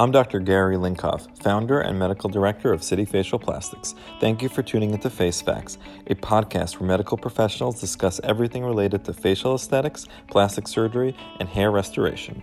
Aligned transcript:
I'm 0.00 0.12
Dr. 0.12 0.38
Gary 0.38 0.76
Linkov, 0.76 1.36
founder 1.42 1.80
and 1.80 1.98
medical 1.98 2.30
director 2.30 2.72
of 2.72 2.84
City 2.84 3.04
Facial 3.04 3.36
Plastics. 3.36 3.96
Thank 4.20 4.42
you 4.42 4.48
for 4.48 4.62
tuning 4.62 4.92
into 4.92 5.10
Face 5.10 5.42
Facts, 5.42 5.76
a 6.06 6.14
podcast 6.14 6.78
where 6.78 6.86
medical 6.86 7.18
professionals 7.18 7.80
discuss 7.80 8.20
everything 8.22 8.64
related 8.64 9.04
to 9.06 9.12
facial 9.12 9.56
aesthetics, 9.56 10.06
plastic 10.28 10.68
surgery, 10.68 11.16
and 11.40 11.48
hair 11.48 11.72
restoration. 11.72 12.40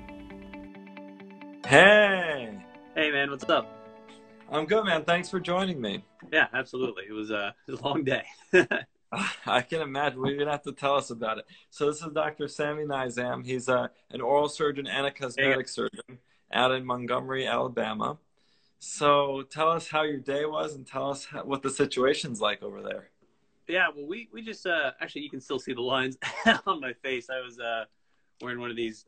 Hey! 1.66 2.60
Hey 2.94 3.12
man, 3.12 3.32
what's 3.32 3.48
up? 3.48 3.72
I'm 4.52 4.66
good, 4.66 4.84
man. 4.84 5.06
Thanks 5.06 5.30
for 5.30 5.40
joining 5.40 5.80
me. 5.80 6.04
Yeah, 6.34 6.48
absolutely. 6.54 7.06
It 7.08 7.14
was, 7.14 7.32
uh, 7.32 7.52
it 7.70 7.72
was 7.72 7.80
a 7.80 7.84
long 7.86 8.04
day. 8.04 8.24
I 9.46 9.62
can 9.62 9.80
imagine. 9.80 10.20
We're 10.20 10.38
gonna 10.38 10.52
have 10.52 10.64
to 10.64 10.74
tell 10.74 10.96
us 10.96 11.10
about 11.10 11.38
it. 11.38 11.46
So 11.70 11.88
this 11.90 12.02
is 12.02 12.12
Dr. 12.14 12.50
Sami 12.50 12.84
Nizam. 12.84 13.46
He's 13.46 13.70
uh, 13.70 13.88
an 14.12 14.20
oral 14.20 14.50
surgeon 14.50 14.88
and 14.88 15.08
a 15.08 15.12
cosmetic 15.12 15.70
surgeon 15.70 16.20
out 16.52 16.72
in 16.72 16.86
Montgomery, 16.86 17.48
Alabama. 17.48 18.18
So 18.80 19.44
tell 19.50 19.70
us 19.70 19.88
how 19.88 20.04
your 20.04 20.20
day 20.20 20.46
was 20.46 20.76
and 20.76 20.86
tell 20.86 21.10
us 21.10 21.26
how, 21.26 21.44
what 21.44 21.64
the 21.64 21.70
situation's 21.70 22.42
like 22.42 22.62
over 22.62 22.82
there. 22.82 23.10
Yeah, 23.68 23.88
well, 23.96 24.06
we, 24.06 24.30
we 24.32 24.44
just, 24.44 24.66
uh, 24.68 24.92
actually, 25.02 25.24
you 25.24 25.30
can 25.30 25.42
still 25.42 25.60
see 25.60 25.74
the 25.74 25.82
lines 25.82 26.18
on 26.68 26.80
my 26.80 26.94
face. 26.94 27.30
I 27.30 27.42
was 27.42 27.60
uh, 27.60 27.86
wearing 28.42 28.60
one 28.60 28.70
of 28.70 28.76
these 28.76 29.06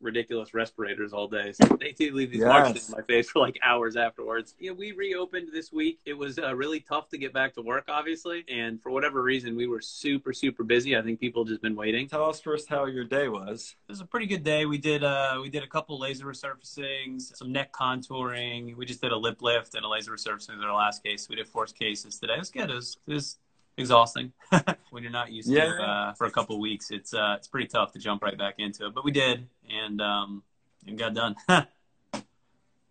ridiculous 0.00 0.54
respirators 0.54 1.12
all 1.12 1.28
day. 1.28 1.52
So 1.52 1.76
they 1.80 1.92
do 1.92 2.14
leave 2.14 2.30
these 2.30 2.40
yes. 2.40 2.48
marks 2.48 2.88
in 2.88 2.94
my 2.96 3.02
face 3.02 3.30
for 3.30 3.40
like 3.40 3.58
hours 3.62 3.96
afterwards. 3.96 4.54
Yeah, 4.58 4.72
we 4.72 4.92
reopened 4.92 5.48
this 5.52 5.72
week. 5.72 5.98
It 6.04 6.14
was 6.14 6.38
uh, 6.38 6.54
really 6.54 6.80
tough 6.80 7.08
to 7.10 7.18
get 7.18 7.32
back 7.32 7.54
to 7.54 7.62
work, 7.62 7.84
obviously, 7.88 8.44
and 8.48 8.80
for 8.80 8.90
whatever 8.90 9.22
reason, 9.22 9.56
we 9.56 9.66
were 9.66 9.80
super 9.80 10.32
super 10.32 10.64
busy. 10.64 10.96
I 10.96 11.02
think 11.02 11.20
people 11.20 11.44
just 11.44 11.62
been 11.62 11.76
waiting. 11.76 12.08
Tell 12.08 12.28
us 12.28 12.40
first 12.40 12.68
how 12.68 12.86
your 12.86 13.04
day 13.04 13.28
was. 13.28 13.74
It 13.88 13.92
was 13.92 14.00
a 14.00 14.06
pretty 14.06 14.26
good 14.26 14.44
day. 14.44 14.66
We 14.66 14.78
did 14.78 15.04
uh 15.04 15.38
we 15.40 15.48
did 15.48 15.62
a 15.62 15.68
couple 15.68 15.98
laser 15.98 16.26
resurfacings, 16.26 17.36
some 17.36 17.52
neck 17.52 17.72
contouring. 17.72 18.76
We 18.76 18.86
just 18.86 19.00
did 19.00 19.12
a 19.12 19.16
lip 19.16 19.42
lift 19.42 19.74
and 19.74 19.84
a 19.84 19.88
laser 19.88 20.12
resurfacing 20.12 20.54
in 20.54 20.60
our 20.60 20.74
last 20.74 21.02
case. 21.02 21.28
We 21.28 21.36
did 21.36 21.48
four 21.48 21.64
cases 21.66 22.18
today. 22.18 22.34
It 22.34 22.40
was 22.40 22.50
good. 22.50 22.70
It 22.70 22.74
was, 22.74 22.98
it 23.06 23.12
was 23.12 23.38
exhausting 23.76 24.32
when 24.90 25.02
you're 25.02 25.12
not 25.12 25.32
used 25.32 25.48
yeah. 25.48 25.64
to 25.64 25.82
uh, 25.82 26.12
for 26.14 26.26
a 26.26 26.30
couple 26.30 26.60
weeks. 26.60 26.90
It's 26.90 27.14
uh, 27.14 27.34
it's 27.36 27.48
pretty 27.48 27.66
tough 27.66 27.92
to 27.92 27.98
jump 27.98 28.22
right 28.22 28.36
back 28.36 28.56
into 28.58 28.86
it, 28.86 28.94
but 28.94 29.04
we 29.04 29.10
did, 29.10 29.48
and 29.68 30.00
um, 30.00 30.42
and 30.86 30.98
got 30.98 31.14
done. 31.14 31.36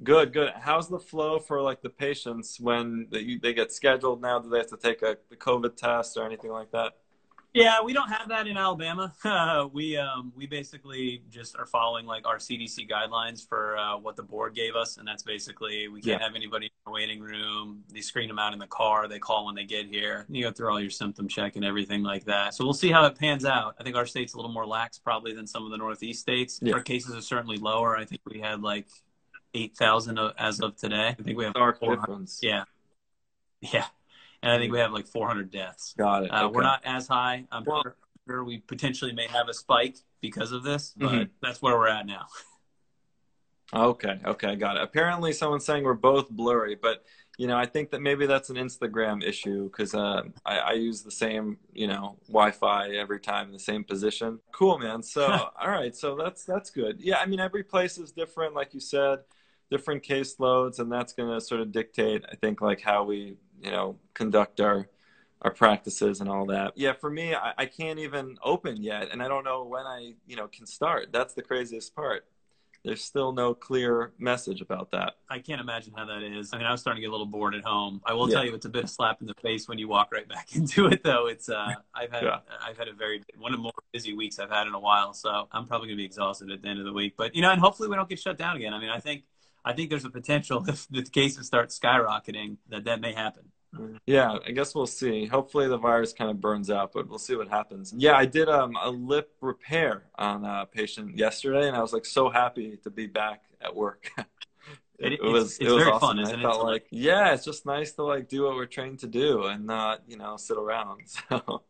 good, 0.04 0.34
good. 0.34 0.52
How's 0.60 0.90
the 0.90 1.00
flow 1.00 1.40
for 1.40 1.62
like 1.62 1.82
the 1.82 1.90
patients 1.90 2.60
when 2.60 3.08
they, 3.12 3.36
they 3.36 3.54
get 3.54 3.72
scheduled 3.72 4.22
now? 4.22 4.40
Do 4.40 4.50
they 4.50 4.58
have 4.58 4.70
to 4.70 4.78
take 4.78 5.02
a 5.02 5.18
the 5.30 5.36
COVID 5.36 5.76
test 5.76 6.18
or 6.18 6.26
anything 6.26 6.52
like 6.52 6.72
that? 6.72 6.94
Yeah, 7.54 7.84
we 7.84 7.94
don't 7.94 8.10
have 8.10 8.30
that 8.30 8.48
in 8.48 8.58
Alabama. 8.58 9.14
we 9.74 9.96
um, 9.96 10.34
we 10.36 10.48
basically 10.48 11.22
just 11.30 11.56
are 11.56 11.68
following 11.68 12.08
like 12.08 12.28
our 12.28 12.38
CDC 12.38 12.90
guidelines 12.90 13.48
for 13.48 13.78
uh, 13.78 13.96
what 13.98 14.16
the 14.16 14.24
board 14.24 14.56
gave 14.56 14.76
us, 14.76 14.98
and 14.98 15.08
that's 15.08 15.22
basically 15.22 15.88
we 15.88 16.02
can't 16.02 16.20
yeah. 16.20 16.28
have 16.28 16.36
anybody 16.36 16.66
in 16.66 16.72
the 16.86 16.92
waiting 16.92 17.22
room. 17.22 17.84
They 17.94 18.02
screen 18.02 18.28
them 18.28 18.40
out 18.40 18.54
in 18.54 18.60
the 18.60 18.68
car. 18.68 19.08
They 19.08 19.20
call 19.20 19.46
when 19.46 19.54
they 19.54 19.66
get 19.66 19.86
here. 19.86 20.26
You 20.30 20.46
go 20.46 20.52
through 20.52 20.72
all 20.72 20.80
your 20.80 20.90
symptom 20.90 21.28
check 21.28 21.56
and 21.56 21.64
everything 21.64 22.02
like 22.02 22.26
that. 22.26 22.56
So 22.56 22.64
we'll 22.64 22.74
see 22.74 22.92
how 22.92 23.06
it 23.06 23.20
pans 23.20 23.46
out. 23.46 23.76
I 23.80 23.84
think 23.84 23.96
our 23.96 24.08
state's 24.08 24.34
a 24.34 24.38
little 24.38 24.52
more 24.52 24.66
lax 24.66 24.98
probably 24.98 25.34
than 25.34 25.46
some 25.46 25.64
of 25.64 25.70
the 25.70 25.78
Northeast 25.78 26.22
states. 26.22 26.60
Yeah. 26.60 26.74
Our 26.74 26.82
cases 26.82 27.16
are 27.16 27.22
certainly 27.22 27.58
lower. 27.58 27.96
I 27.96 28.06
think 28.06 28.22
we 28.26 28.40
had 28.40 28.64
like 28.64 28.88
eight 29.54 29.78
thousand 29.78 30.20
as 30.40 30.60
of 30.60 30.76
today. 30.76 31.10
I 31.10 31.22
think 31.22 31.38
we 31.38 31.44
have 31.44 31.54
dark 31.54 31.80
difference. 31.80 32.40
Yeah, 32.42 32.64
yeah 33.62 33.86
and 34.44 34.52
I 34.52 34.58
think 34.60 34.74
we 34.74 34.80
have 34.80 34.92
like 34.92 35.08
400 35.08 35.50
deaths. 35.50 35.96
Got 35.98 36.26
it. 36.26 36.30
Uh, 36.30 36.46
okay. 36.46 36.56
We're 36.56 36.64
not 36.64 36.82
as 36.86 37.08
high. 37.08 37.46
I'm 37.52 37.64
well, 37.64 37.84
sure 38.28 38.44
we 38.44 38.60
potentially 38.60 39.14
may 39.14 39.28
have 39.28 39.48
a 39.48 39.54
spike 39.54 39.98
because 40.22 40.52
of 40.52 40.64
this, 40.64 40.94
but 40.96 41.12
mm-hmm. 41.12 41.24
that's 41.42 41.62
where 41.62 41.76
we're 41.76 41.88
at 41.88 42.06
now. 42.06 42.28
Okay, 43.74 44.20
okay, 44.24 44.56
got 44.56 44.76
it. 44.76 44.84
Apparently, 44.84 45.34
someone's 45.34 45.66
saying 45.66 45.84
we're 45.84 45.94
both 45.94 46.30
blurry, 46.30 46.76
but 46.76 47.04
you 47.38 47.48
know, 47.48 47.58
I 47.58 47.66
think 47.66 47.90
that 47.92 48.02
maybe 48.02 48.28
that's 48.28 48.52
an 48.52 48.58
Instagram 48.58 49.24
issue 49.24 49.64
because 49.64 49.96
uh, 49.96 50.22
I, 50.46 50.58
I, 50.60 50.72
use 50.74 51.02
the 51.02 51.10
same, 51.10 51.58
you 51.74 51.88
know, 51.88 52.18
Wi-Fi 52.28 52.90
every 52.90 53.20
time 53.20 53.48
in 53.48 53.54
the 53.54 53.60
same 53.60 53.84
position. 53.84 54.40
Cool, 54.52 54.78
man. 54.78 55.02
So, 55.02 55.26
all 55.60 55.70
right, 55.70 55.96
so 55.96 56.16
that's 56.16 56.44
that's 56.44 56.70
good. 56.70 57.02
Yeah, 57.02 57.18
I 57.18 57.26
mean, 57.26 57.40
every 57.40 57.64
place 57.64 57.98
is 57.98 58.12
different, 58.12 58.54
like 58.54 58.76
you 58.76 58.80
said, 58.80 59.20
different 59.72 60.04
caseloads, 60.04 60.78
and 60.78 60.92
that's 60.92 61.14
going 61.14 61.34
to 61.34 61.42
sort 61.42 61.62
of 61.62 61.72
dictate, 61.72 62.24
I 62.32 62.36
think, 62.36 62.62
like 62.62 62.82
how 62.82 63.04
we 63.04 63.38
you 63.64 63.72
know 63.72 63.98
conduct 64.14 64.60
our 64.60 64.88
our 65.42 65.52
practices 65.52 66.22
and 66.22 66.30
all 66.30 66.46
that. 66.46 66.72
Yeah, 66.76 66.94
for 66.94 67.10
me, 67.10 67.36
I, 67.36 67.54
I, 67.58 67.66
can't 67.66 68.00
even 68.00 68.38
open 68.42 68.82
yet, 68.82 69.10
and 69.12 69.22
I 69.22 69.28
don't 69.28 69.44
know 69.44 69.66
when 69.66 69.86
I 69.86 70.14
you 70.26 70.36
know 70.36 70.48
can 70.48 70.66
start. 70.66 71.12
That's 71.12 71.34
the 71.34 71.42
craziest 71.42 71.96
part. 71.96 72.26
There's 72.86 73.04
still 73.04 73.32
no 73.32 73.54
clear 73.54 74.12
message 74.20 74.60
about 74.60 74.92
that. 74.92 75.14
I 75.30 75.40
can't 75.40 75.62
imagine 75.62 75.94
how 75.96 76.06
that 76.06 76.22
is. 76.22 76.52
I 76.52 76.58
mean, 76.58 76.68
I 76.68 76.72
was 76.72 76.82
starting 76.82 77.00
to 77.00 77.02
get 77.02 77.10
a 77.10 77.12
little 77.12 77.26
bored 77.26 77.56
at 77.56 77.64
home. 77.64 78.02
I 78.06 78.14
will 78.14 78.30
yeah. 78.30 78.36
tell 78.36 78.46
you, 78.46 78.54
it's 78.54 78.66
a 78.66 78.70
bit 78.70 78.84
of 78.84 78.90
slap 78.90 79.22
in 79.22 79.28
the 79.28 79.34
face 79.36 79.70
when 79.70 79.78
you 79.78 79.88
walk 79.88 80.12
right 80.12 80.28
back 80.28 80.50
into 80.56 80.88
it, 80.88 81.02
though. 81.02 81.28
It's 81.28 81.50
uh, 81.50 81.74
I've 81.94 82.12
had 82.12 82.24
yeah. 82.24 82.40
I've 82.62 82.78
had 82.78 82.90
a 82.90 82.94
very 82.94 83.22
one 83.38 83.54
of 83.54 83.60
the 83.60 83.64
more 83.64 83.72
busy 83.94 84.14
weeks 84.14 84.40
I've 84.40 84.50
had 84.50 84.68
in 84.68 84.74
a 84.74 84.80
while, 84.80 85.14
so 85.14 85.48
I'm 85.52 85.66
probably 85.66 85.88
gonna 85.88 85.98
be 85.98 86.06
exhausted 86.06 86.52
at 86.52 86.62
the 86.62 86.68
end 86.68 86.80
of 86.80 86.86
the 86.86 86.94
week. 86.94 87.16
But 87.18 87.36
you 87.36 87.42
know, 87.42 87.52
and 87.52 87.60
hopefully 87.60 87.90
we 87.90 87.96
don't 87.96 88.10
get 88.10 88.20
shut 88.20 88.38
down 88.38 88.58
again. 88.58 88.74
I 88.74 88.80
mean, 88.80 88.90
I 88.90 89.00
think 89.00 89.24
I 89.66 89.74
think 89.74 89.90
there's 89.90 90.06
a 90.06 90.10
potential 90.10 90.64
if 90.68 90.88
the 90.90 91.04
cases 91.04 91.48
start 91.48 91.70
skyrocketing 91.70 92.58
that 92.70 92.86
that 92.86 93.02
may 93.02 93.14
happen. 93.14 93.52
Yeah, 94.06 94.38
I 94.46 94.52
guess 94.52 94.76
we'll 94.76 94.86
see. 94.86 95.26
Hopefully 95.26 95.68
the 95.68 95.78
virus 95.78 96.14
kind 96.14 96.30
of 96.30 96.40
burns 96.40 96.70
out, 96.70 96.92
but 96.94 97.10
we'll 97.10 97.18
see 97.18 97.36
what 97.36 97.48
happens. 97.48 97.94
Yeah, 97.96 98.16
I 98.16 98.26
did 98.26 98.48
um, 98.48 98.78
a 98.82 98.90
lip 98.90 99.32
repair 99.42 100.04
on 100.16 100.46
a 100.46 100.68
patient 100.68 101.18
yesterday, 101.18 101.68
and 101.68 101.76
I 101.76 101.82
was 101.82 101.92
like 101.92 102.06
so 102.06 102.30
happy 102.30 102.78
to 102.84 102.92
be 102.92 103.08
back 103.08 103.46
at 103.62 103.76
work. 103.76 104.12
it, 105.00 105.14
it, 105.14 105.24
was 105.24 105.58
it's, 105.58 105.62
it 105.62 105.72
was 105.72 105.84
very 105.84 105.92
awesome. 105.92 106.08
fun, 106.08 106.20
isn't 106.20 106.40
I 106.40 106.44
felt 106.44 106.62
it? 106.62 106.66
like 106.66 106.88
yeah, 106.92 107.34
it's 107.34 107.46
just 107.46 107.66
nice 107.66 107.94
to 107.94 108.04
like 108.04 108.30
do 108.30 108.44
what 108.44 108.56
we're 108.56 108.68
trained 108.68 109.00
to 109.00 109.08
do 109.08 109.46
and 109.46 109.66
not 109.66 110.04
you 110.08 110.18
know 110.18 110.38
sit 110.38 110.58
around. 110.58 111.02
So 111.30 111.64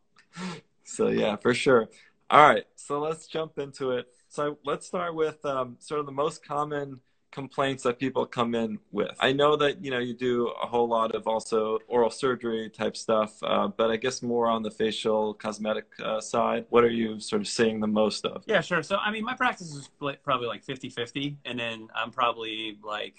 so 0.82 1.08
yeah, 1.08 1.36
for 1.36 1.54
sure. 1.54 1.88
All 2.28 2.46
right, 2.46 2.64
so 2.74 2.98
let's 2.98 3.28
jump 3.28 3.58
into 3.58 3.92
it. 3.92 4.08
So 4.28 4.58
let's 4.64 4.86
start 4.86 5.14
with 5.14 5.44
um, 5.46 5.76
sort 5.78 6.00
of 6.00 6.06
the 6.06 6.12
most 6.12 6.44
common 6.44 7.00
complaints 7.34 7.82
that 7.82 7.98
people 7.98 8.24
come 8.24 8.54
in 8.54 8.78
with. 8.92 9.14
I 9.18 9.32
know 9.32 9.56
that 9.56 9.84
you 9.84 9.90
know 9.90 9.98
you 9.98 10.14
do 10.14 10.48
a 10.62 10.66
whole 10.66 10.88
lot 10.88 11.14
of 11.14 11.26
also 11.26 11.80
oral 11.88 12.10
surgery 12.10 12.70
type 12.70 12.96
stuff, 12.96 13.42
uh, 13.42 13.68
but 13.68 13.90
I 13.90 13.96
guess 13.96 14.22
more 14.22 14.46
on 14.46 14.62
the 14.62 14.70
facial 14.70 15.34
cosmetic 15.34 15.86
uh, 16.02 16.20
side. 16.20 16.64
What 16.70 16.84
are 16.84 16.90
you 16.90 17.18
sort 17.18 17.42
of 17.42 17.48
seeing 17.48 17.80
the 17.80 17.88
most 17.88 18.24
of? 18.24 18.44
Yeah, 18.46 18.60
sure. 18.60 18.82
So 18.82 18.96
I 18.96 19.10
mean, 19.10 19.24
my 19.24 19.34
practice 19.34 19.74
is 19.74 19.90
probably 20.22 20.46
like 20.46 20.64
50-50, 20.64 21.36
and 21.44 21.58
then 21.58 21.88
I'm 21.94 22.10
probably 22.12 22.78
like 22.82 23.16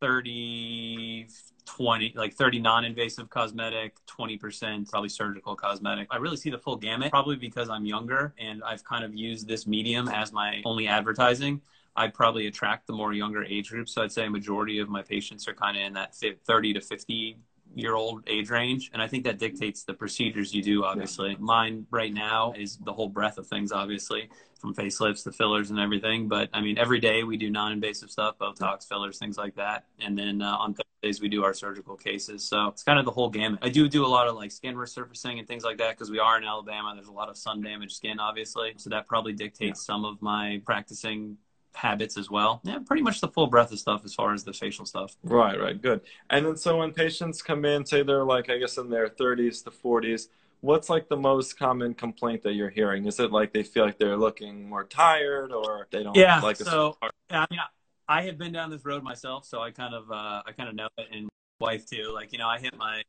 30 0.00 1.26
20 1.64 2.12
like 2.14 2.34
30 2.34 2.60
non-invasive 2.60 3.28
cosmetic 3.30 3.96
20% 4.06 4.88
probably 4.90 5.08
surgical 5.08 5.56
cosmetic 5.56 6.06
i 6.10 6.16
really 6.16 6.36
see 6.36 6.50
the 6.50 6.58
full 6.58 6.76
gamut 6.76 7.10
probably 7.10 7.34
because 7.34 7.70
i'm 7.70 7.86
younger 7.86 8.34
and 8.38 8.62
i've 8.62 8.84
kind 8.84 9.04
of 9.04 9.14
used 9.14 9.48
this 9.48 9.66
medium 9.66 10.06
as 10.08 10.32
my 10.32 10.60
only 10.64 10.86
advertising 10.86 11.60
I 11.96 12.08
probably 12.08 12.46
attract 12.46 12.86
the 12.86 12.92
more 12.92 13.12
younger 13.12 13.44
age 13.44 13.70
group. 13.70 13.88
So 13.88 14.02
I'd 14.02 14.12
say 14.12 14.26
a 14.26 14.30
majority 14.30 14.78
of 14.78 14.88
my 14.88 15.02
patients 15.02 15.48
are 15.48 15.54
kind 15.54 15.76
of 15.76 15.82
in 15.82 15.92
that 15.94 16.14
30 16.14 16.74
to 16.74 16.80
50 16.80 17.38
year 17.74 17.94
old 17.94 18.24
age 18.26 18.50
range. 18.50 18.90
And 18.92 19.02
I 19.02 19.06
think 19.06 19.24
that 19.24 19.38
dictates 19.38 19.84
the 19.84 19.94
procedures 19.94 20.54
you 20.54 20.62
do, 20.62 20.84
obviously. 20.84 21.30
Yeah. 21.30 21.36
Mine 21.38 21.86
right 21.90 22.12
now 22.12 22.52
is 22.56 22.78
the 22.78 22.92
whole 22.92 23.08
breadth 23.08 23.38
of 23.38 23.46
things, 23.46 23.72
obviously, 23.72 24.30
from 24.58 24.74
facelifts 24.74 25.24
to 25.24 25.32
fillers 25.32 25.70
and 25.70 25.78
everything. 25.78 26.28
But 26.28 26.48
I 26.52 26.60
mean, 26.60 26.78
every 26.78 27.00
day 27.00 27.22
we 27.22 27.36
do 27.36 27.50
non 27.50 27.72
invasive 27.72 28.10
stuff, 28.10 28.38
Botox, 28.38 28.88
fillers, 28.88 29.18
things 29.18 29.36
like 29.36 29.54
that. 29.56 29.84
And 30.00 30.16
then 30.18 30.42
uh, 30.42 30.56
on 30.56 30.74
Thursdays, 30.74 31.20
we 31.20 31.28
do 31.28 31.44
our 31.44 31.52
surgical 31.52 31.96
cases. 31.96 32.48
So 32.48 32.68
it's 32.68 32.82
kind 32.82 32.98
of 32.98 33.04
the 33.04 33.10
whole 33.10 33.28
gamut. 33.28 33.60
I 33.62 33.68
do 33.68 33.88
do 33.88 34.06
a 34.06 34.08
lot 34.08 34.26
of 34.26 34.36
like 34.36 34.52
skin 34.52 34.74
resurfacing 34.74 35.38
and 35.38 35.46
things 35.46 35.62
like 35.62 35.78
that 35.78 35.90
because 35.90 36.10
we 36.10 36.18
are 36.18 36.38
in 36.38 36.44
Alabama. 36.44 36.92
There's 36.94 37.08
a 37.08 37.12
lot 37.12 37.28
of 37.28 37.36
sun 37.36 37.60
damaged 37.60 37.96
skin, 37.96 38.18
obviously. 38.18 38.74
So 38.78 38.90
that 38.90 39.06
probably 39.06 39.34
dictates 39.34 39.80
yeah. 39.80 39.94
some 39.94 40.04
of 40.04 40.22
my 40.22 40.62
practicing 40.64 41.36
habits 41.76 42.16
as 42.16 42.30
well. 42.30 42.60
Yeah, 42.64 42.78
pretty 42.84 43.02
much 43.02 43.20
the 43.20 43.28
full 43.28 43.46
breadth 43.46 43.72
of 43.72 43.78
stuff 43.78 44.02
as 44.04 44.14
far 44.14 44.32
as 44.32 44.44
the 44.44 44.52
facial 44.52 44.86
stuff. 44.86 45.16
Right, 45.22 45.58
right, 45.60 45.80
good. 45.80 46.00
And 46.30 46.46
then 46.46 46.56
so 46.56 46.78
when 46.78 46.92
patients 46.92 47.42
come 47.42 47.64
in, 47.64 47.84
say 47.86 48.02
they're 48.02 48.24
like, 48.24 48.50
I 48.50 48.58
guess 48.58 48.78
in 48.78 48.90
their 48.90 49.08
30s 49.08 49.62
to 49.64 49.70
40s, 49.70 50.28
what's 50.60 50.88
like 50.88 51.08
the 51.08 51.16
most 51.16 51.58
common 51.58 51.94
complaint 51.94 52.42
that 52.42 52.54
you're 52.54 52.70
hearing? 52.70 53.06
Is 53.06 53.20
it 53.20 53.30
like 53.30 53.52
they 53.52 53.62
feel 53.62 53.84
like 53.84 53.98
they're 53.98 54.16
looking 54.16 54.68
more 54.68 54.84
tired 54.84 55.52
or 55.52 55.86
they 55.90 56.02
don't 56.02 56.16
yeah, 56.16 56.40
like 56.40 56.56
so, 56.56 56.96
I 57.30 57.46
mean, 57.50 57.60
I 58.08 58.22
have 58.22 58.38
been 58.38 58.52
down 58.52 58.70
this 58.70 58.84
road 58.84 59.02
myself, 59.02 59.44
so 59.44 59.60
I 59.60 59.70
kind 59.70 59.94
of, 59.94 60.10
uh, 60.10 60.42
I 60.46 60.52
kind 60.56 60.68
of 60.68 60.74
know 60.74 60.88
it 60.98 61.08
and 61.12 61.28
wife 61.60 61.86
too. 61.86 62.10
Like, 62.12 62.32
you 62.32 62.38
know, 62.38 62.48
I 62.48 62.58
hit 62.58 62.76
my, 62.76 63.02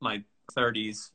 my 0.00 0.22
30s 0.54 1.10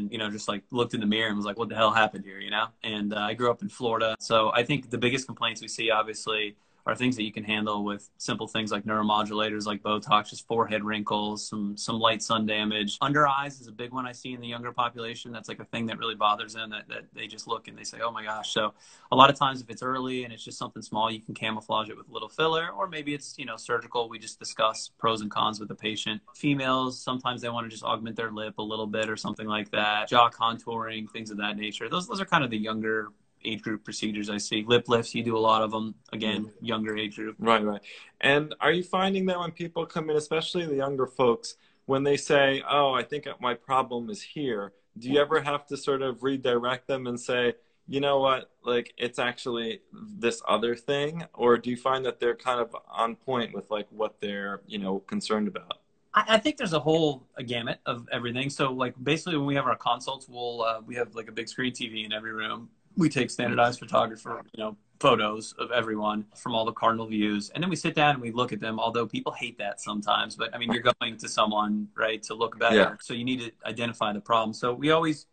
and 0.00 0.10
you 0.12 0.18
know 0.18 0.30
just 0.30 0.48
like 0.48 0.62
looked 0.70 0.94
in 0.94 1.00
the 1.00 1.06
mirror 1.06 1.28
and 1.28 1.36
was 1.36 1.46
like 1.46 1.58
what 1.58 1.68
the 1.68 1.76
hell 1.76 1.92
happened 1.92 2.24
here? 2.24 2.40
You 2.40 2.50
know? 2.50 2.66
And 2.82 3.12
uh, 3.14 3.18
i 3.18 3.34
grew 3.34 3.50
up 3.50 3.62
in 3.62 3.68
florida 3.68 4.16
so 4.18 4.50
i 4.54 4.62
think 4.64 4.90
the 4.90 4.98
biggest 4.98 5.26
complaints 5.26 5.60
we 5.60 5.68
see 5.68 5.90
obviously 5.90 6.56
are 6.86 6.94
things 6.94 7.16
that 7.16 7.24
you 7.24 7.32
can 7.32 7.44
handle 7.44 7.84
with 7.84 8.08
simple 8.18 8.46
things 8.46 8.72
like 8.72 8.84
neuromodulators 8.84 9.66
like 9.66 9.82
Botox, 9.82 10.30
just 10.30 10.46
forehead 10.46 10.84
wrinkles, 10.84 11.48
some 11.48 11.76
some 11.76 11.98
light 11.98 12.22
sun 12.22 12.46
damage. 12.46 12.98
Under 13.00 13.26
eyes 13.26 13.60
is 13.60 13.66
a 13.66 13.72
big 13.72 13.92
one 13.92 14.06
I 14.06 14.12
see 14.12 14.32
in 14.32 14.40
the 14.40 14.48
younger 14.48 14.72
population. 14.72 15.32
That's 15.32 15.48
like 15.48 15.60
a 15.60 15.64
thing 15.64 15.86
that 15.86 15.98
really 15.98 16.14
bothers 16.14 16.54
them 16.54 16.70
that, 16.70 16.88
that 16.88 17.04
they 17.14 17.26
just 17.26 17.46
look 17.46 17.68
and 17.68 17.76
they 17.76 17.84
say, 17.84 17.98
oh 18.02 18.10
my 18.10 18.24
gosh. 18.24 18.52
So 18.52 18.74
a 19.12 19.16
lot 19.16 19.30
of 19.30 19.36
times 19.36 19.60
if 19.60 19.70
it's 19.70 19.82
early 19.82 20.24
and 20.24 20.32
it's 20.32 20.44
just 20.44 20.58
something 20.58 20.82
small, 20.82 21.10
you 21.10 21.20
can 21.20 21.34
camouflage 21.34 21.88
it 21.88 21.96
with 21.96 22.08
a 22.08 22.12
little 22.12 22.28
filler, 22.28 22.70
or 22.70 22.88
maybe 22.88 23.14
it's, 23.14 23.34
you 23.38 23.44
know, 23.44 23.56
surgical. 23.56 24.08
We 24.08 24.18
just 24.18 24.38
discuss 24.38 24.90
pros 24.98 25.20
and 25.20 25.30
cons 25.30 25.60
with 25.60 25.68
the 25.68 25.74
patient. 25.74 26.20
Females, 26.34 27.00
sometimes 27.00 27.42
they 27.42 27.48
want 27.48 27.66
to 27.66 27.70
just 27.70 27.84
augment 27.84 28.16
their 28.16 28.30
lip 28.30 28.58
a 28.58 28.62
little 28.62 28.86
bit 28.86 29.08
or 29.08 29.16
something 29.16 29.46
like 29.46 29.70
that. 29.70 30.08
Jaw 30.08 30.30
contouring, 30.30 31.10
things 31.10 31.30
of 31.30 31.36
that 31.38 31.56
nature. 31.56 31.88
Those 31.88 32.08
those 32.08 32.20
are 32.20 32.26
kind 32.26 32.44
of 32.44 32.50
the 32.50 32.58
younger 32.58 33.08
age 33.44 33.62
group 33.62 33.84
procedures 33.84 34.30
I 34.30 34.38
see. 34.38 34.64
Lip 34.66 34.88
lifts, 34.88 35.14
you 35.14 35.22
do 35.22 35.36
a 35.36 35.38
lot 35.38 35.62
of 35.62 35.70
them. 35.70 35.94
Again, 36.12 36.46
mm-hmm. 36.46 36.64
younger 36.64 36.96
age 36.96 37.16
group. 37.16 37.36
Right, 37.38 37.64
right. 37.64 37.80
And 38.20 38.54
are 38.60 38.72
you 38.72 38.82
finding 38.82 39.26
that 39.26 39.38
when 39.38 39.52
people 39.52 39.86
come 39.86 40.10
in, 40.10 40.16
especially 40.16 40.66
the 40.66 40.76
younger 40.76 41.06
folks, 41.06 41.56
when 41.86 42.02
they 42.02 42.16
say, 42.16 42.62
"Oh, 42.68 42.92
I 42.92 43.02
think 43.02 43.26
my 43.40 43.54
problem 43.54 44.10
is 44.10 44.22
here," 44.22 44.72
do 44.98 45.10
you 45.10 45.20
ever 45.20 45.40
have 45.40 45.66
to 45.66 45.76
sort 45.76 46.02
of 46.02 46.22
redirect 46.22 46.86
them 46.86 47.06
and 47.06 47.18
say, 47.18 47.54
"You 47.88 48.00
know 48.00 48.20
what? 48.20 48.50
Like 48.64 48.94
it's 48.96 49.18
actually 49.18 49.80
this 49.92 50.42
other 50.46 50.74
thing," 50.74 51.24
or 51.34 51.58
do 51.58 51.70
you 51.70 51.76
find 51.76 52.04
that 52.04 52.20
they're 52.20 52.36
kind 52.36 52.60
of 52.60 52.76
on 52.88 53.16
point 53.16 53.54
with 53.54 53.70
like 53.70 53.86
what 53.90 54.20
they're 54.20 54.60
you 54.66 54.78
know 54.78 55.00
concerned 55.00 55.48
about? 55.48 55.78
I, 56.12 56.38
think 56.38 56.56
there's 56.56 56.72
a 56.72 56.80
whole 56.80 57.26
a 57.36 57.42
gamut 57.44 57.78
of 57.86 58.08
everything. 58.10 58.50
So 58.50 58.72
like 58.72 58.94
basically 59.02 59.36
when 59.36 59.46
we 59.46 59.54
have 59.54 59.66
our 59.66 59.76
consults, 59.76 60.28
we'll 60.28 60.62
uh, 60.62 60.80
we 60.84 60.96
have 60.96 61.14
like 61.14 61.28
a 61.28 61.32
big 61.32 61.48
screen 61.48 61.72
TV 61.72 62.04
in 62.04 62.12
every 62.12 62.32
room 62.32 62.68
we 63.00 63.08
take 63.08 63.30
standardized 63.30 63.78
photographer, 63.78 64.42
you 64.52 64.62
know, 64.62 64.76
photos 65.00 65.54
of 65.58 65.70
everyone 65.72 66.26
from 66.36 66.54
all 66.54 66.66
the 66.66 66.72
cardinal 66.72 67.06
views. 67.06 67.50
And 67.54 67.64
then 67.64 67.70
we 67.70 67.76
sit 67.76 67.94
down 67.94 68.14
and 68.14 68.22
we 68.22 68.30
look 68.30 68.52
at 68.52 68.60
them 68.60 68.78
although 68.78 69.06
people 69.06 69.32
hate 69.32 69.58
that 69.58 69.80
sometimes. 69.80 70.36
But 70.36 70.54
i 70.54 70.58
mean 70.58 70.70
you're 70.70 70.92
going 71.00 71.16
to 71.16 71.28
someone 71.28 71.88
right 71.96 72.22
to 72.24 72.34
look 72.34 72.58
better. 72.58 72.76
Yeah. 72.76 72.94
so 73.00 73.14
you 73.14 73.24
need 73.24 73.40
to 73.40 73.52
identify 73.66 74.12
the 74.12 74.20
problem. 74.20 74.52
So 74.52 74.74
we 74.74 74.90
always 74.90 75.26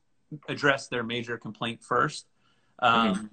address 0.47 0.87
their 0.87 1.03
major 1.03 1.37
complaint 1.37 1.83
first. 1.83 2.25
Um, 2.79 3.13
mm-hmm. 3.13 3.25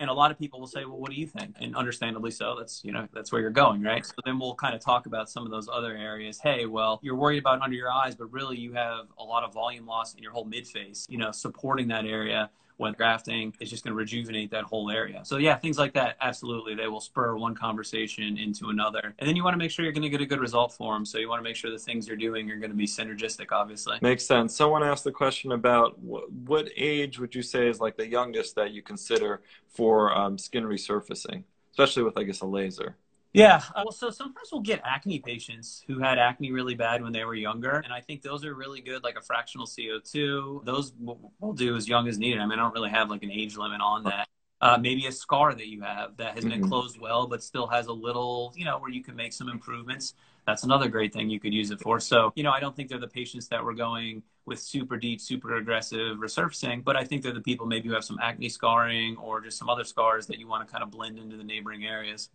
and 0.00 0.08
a 0.10 0.12
lot 0.12 0.30
of 0.30 0.38
people 0.38 0.58
will 0.60 0.66
say 0.66 0.84
well 0.84 0.98
what 0.98 1.10
do 1.10 1.16
you 1.16 1.28
think? 1.28 1.54
And 1.60 1.76
understandably 1.76 2.32
so 2.32 2.56
that's 2.58 2.84
you 2.84 2.90
know 2.90 3.06
that's 3.14 3.30
where 3.30 3.40
you're 3.40 3.50
going 3.50 3.80
right? 3.82 4.04
So 4.04 4.14
then 4.24 4.40
we'll 4.40 4.56
kind 4.56 4.74
of 4.74 4.80
talk 4.80 5.06
about 5.06 5.30
some 5.30 5.44
of 5.44 5.52
those 5.52 5.68
other 5.72 5.96
areas. 5.96 6.40
Hey 6.42 6.66
well 6.66 6.98
you're 7.04 7.14
worried 7.14 7.38
about 7.38 7.62
under 7.62 7.76
your 7.76 7.92
eyes 7.92 8.16
but 8.16 8.32
really 8.32 8.58
you 8.58 8.72
have 8.72 9.06
a 9.16 9.22
lot 9.22 9.44
of 9.44 9.54
volume 9.54 9.86
loss 9.86 10.14
in 10.14 10.24
your 10.24 10.32
whole 10.32 10.44
mid 10.44 10.66
face 10.66 11.06
you 11.08 11.18
know 11.18 11.30
supporting 11.30 11.86
that 11.86 12.04
area 12.04 12.50
when 12.78 12.94
grafting 12.94 13.52
is 13.60 13.68
just 13.68 13.84
going 13.84 13.92
to 13.92 13.96
rejuvenate 13.96 14.50
that 14.52 14.64
whole 14.64 14.90
area. 14.90 15.20
So 15.24 15.36
yeah, 15.36 15.56
things 15.56 15.78
like 15.78 15.92
that, 15.94 16.16
absolutely, 16.20 16.74
they 16.74 16.86
will 16.86 17.00
spur 17.00 17.36
one 17.36 17.54
conversation 17.54 18.38
into 18.38 18.70
another. 18.70 19.14
And 19.18 19.28
then 19.28 19.36
you 19.36 19.44
want 19.44 19.54
to 19.54 19.58
make 19.58 19.70
sure 19.70 19.84
you're 19.84 19.92
going 19.92 20.02
to 20.02 20.08
get 20.08 20.20
a 20.20 20.26
good 20.26 20.40
result 20.40 20.72
for 20.72 20.94
them. 20.94 21.04
So 21.04 21.18
you 21.18 21.28
want 21.28 21.40
to 21.40 21.44
make 21.44 21.56
sure 21.56 21.70
the 21.70 21.78
things 21.78 22.06
you're 22.06 22.16
doing 22.16 22.50
are 22.50 22.56
going 22.56 22.70
to 22.70 22.76
be 22.76 22.86
synergistic, 22.86 23.52
obviously. 23.52 23.98
Makes 24.00 24.24
sense. 24.26 24.56
Someone 24.56 24.82
asked 24.82 25.04
the 25.04 25.12
question 25.12 25.52
about 25.52 25.98
what, 25.98 26.30
what 26.32 26.68
age 26.76 27.18
would 27.18 27.34
you 27.34 27.42
say 27.42 27.68
is 27.68 27.80
like 27.80 27.96
the 27.96 28.08
youngest 28.08 28.54
that 28.54 28.70
you 28.70 28.80
consider 28.80 29.42
for 29.68 30.16
um, 30.16 30.38
skin 30.38 30.64
resurfacing, 30.64 31.42
especially 31.72 32.04
with, 32.04 32.16
I 32.16 32.22
guess, 32.22 32.40
a 32.40 32.46
laser? 32.46 32.96
Yeah. 33.32 33.62
Well, 33.74 33.92
so 33.92 34.10
sometimes 34.10 34.48
we'll 34.50 34.62
get 34.62 34.80
acne 34.84 35.18
patients 35.18 35.84
who 35.86 35.98
had 35.98 36.18
acne 36.18 36.50
really 36.50 36.74
bad 36.74 37.02
when 37.02 37.12
they 37.12 37.24
were 37.24 37.34
younger. 37.34 37.82
And 37.84 37.92
I 37.92 38.00
think 38.00 38.22
those 38.22 38.44
are 38.44 38.54
really 38.54 38.80
good, 38.80 39.04
like 39.04 39.16
a 39.16 39.20
fractional 39.20 39.66
CO2. 39.66 40.64
Those 40.64 40.92
we'll 40.98 41.52
do 41.54 41.76
as 41.76 41.88
young 41.88 42.08
as 42.08 42.18
needed. 42.18 42.40
I 42.40 42.46
mean, 42.46 42.58
I 42.58 42.62
don't 42.62 42.74
really 42.74 42.90
have 42.90 43.10
like 43.10 43.22
an 43.22 43.30
age 43.30 43.56
limit 43.56 43.80
on 43.80 44.04
that. 44.04 44.28
Uh, 44.60 44.76
maybe 44.76 45.06
a 45.06 45.12
scar 45.12 45.54
that 45.54 45.68
you 45.68 45.82
have 45.82 46.16
that 46.16 46.34
has 46.34 46.44
been 46.44 46.60
mm-hmm. 46.60 46.68
closed 46.68 46.98
well, 46.98 47.28
but 47.28 47.44
still 47.44 47.68
has 47.68 47.86
a 47.86 47.92
little, 47.92 48.52
you 48.56 48.64
know, 48.64 48.78
where 48.78 48.90
you 48.90 49.04
can 49.04 49.14
make 49.14 49.32
some 49.32 49.48
improvements. 49.48 50.14
That's 50.46 50.64
another 50.64 50.88
great 50.88 51.12
thing 51.12 51.30
you 51.30 51.38
could 51.38 51.54
use 51.54 51.70
it 51.70 51.80
for. 51.80 52.00
So, 52.00 52.32
you 52.34 52.42
know, 52.42 52.50
I 52.50 52.58
don't 52.58 52.74
think 52.74 52.88
they're 52.88 52.98
the 52.98 53.06
patients 53.06 53.46
that 53.48 53.62
were 53.62 53.74
going 53.74 54.22
with 54.46 54.58
super 54.58 54.96
deep, 54.96 55.20
super 55.20 55.56
aggressive 55.58 56.16
resurfacing, 56.16 56.82
but 56.82 56.96
I 56.96 57.04
think 57.04 57.22
they're 57.22 57.32
the 57.32 57.40
people 57.40 57.66
maybe 57.66 57.88
who 57.88 57.94
have 57.94 58.02
some 58.02 58.18
acne 58.20 58.48
scarring 58.48 59.16
or 59.18 59.40
just 59.40 59.58
some 59.58 59.68
other 59.68 59.84
scars 59.84 60.26
that 60.26 60.38
you 60.38 60.48
want 60.48 60.66
to 60.66 60.72
kind 60.72 60.82
of 60.82 60.90
blend 60.90 61.18
into 61.18 61.36
the 61.36 61.44
neighboring 61.44 61.84
areas. 61.84 62.30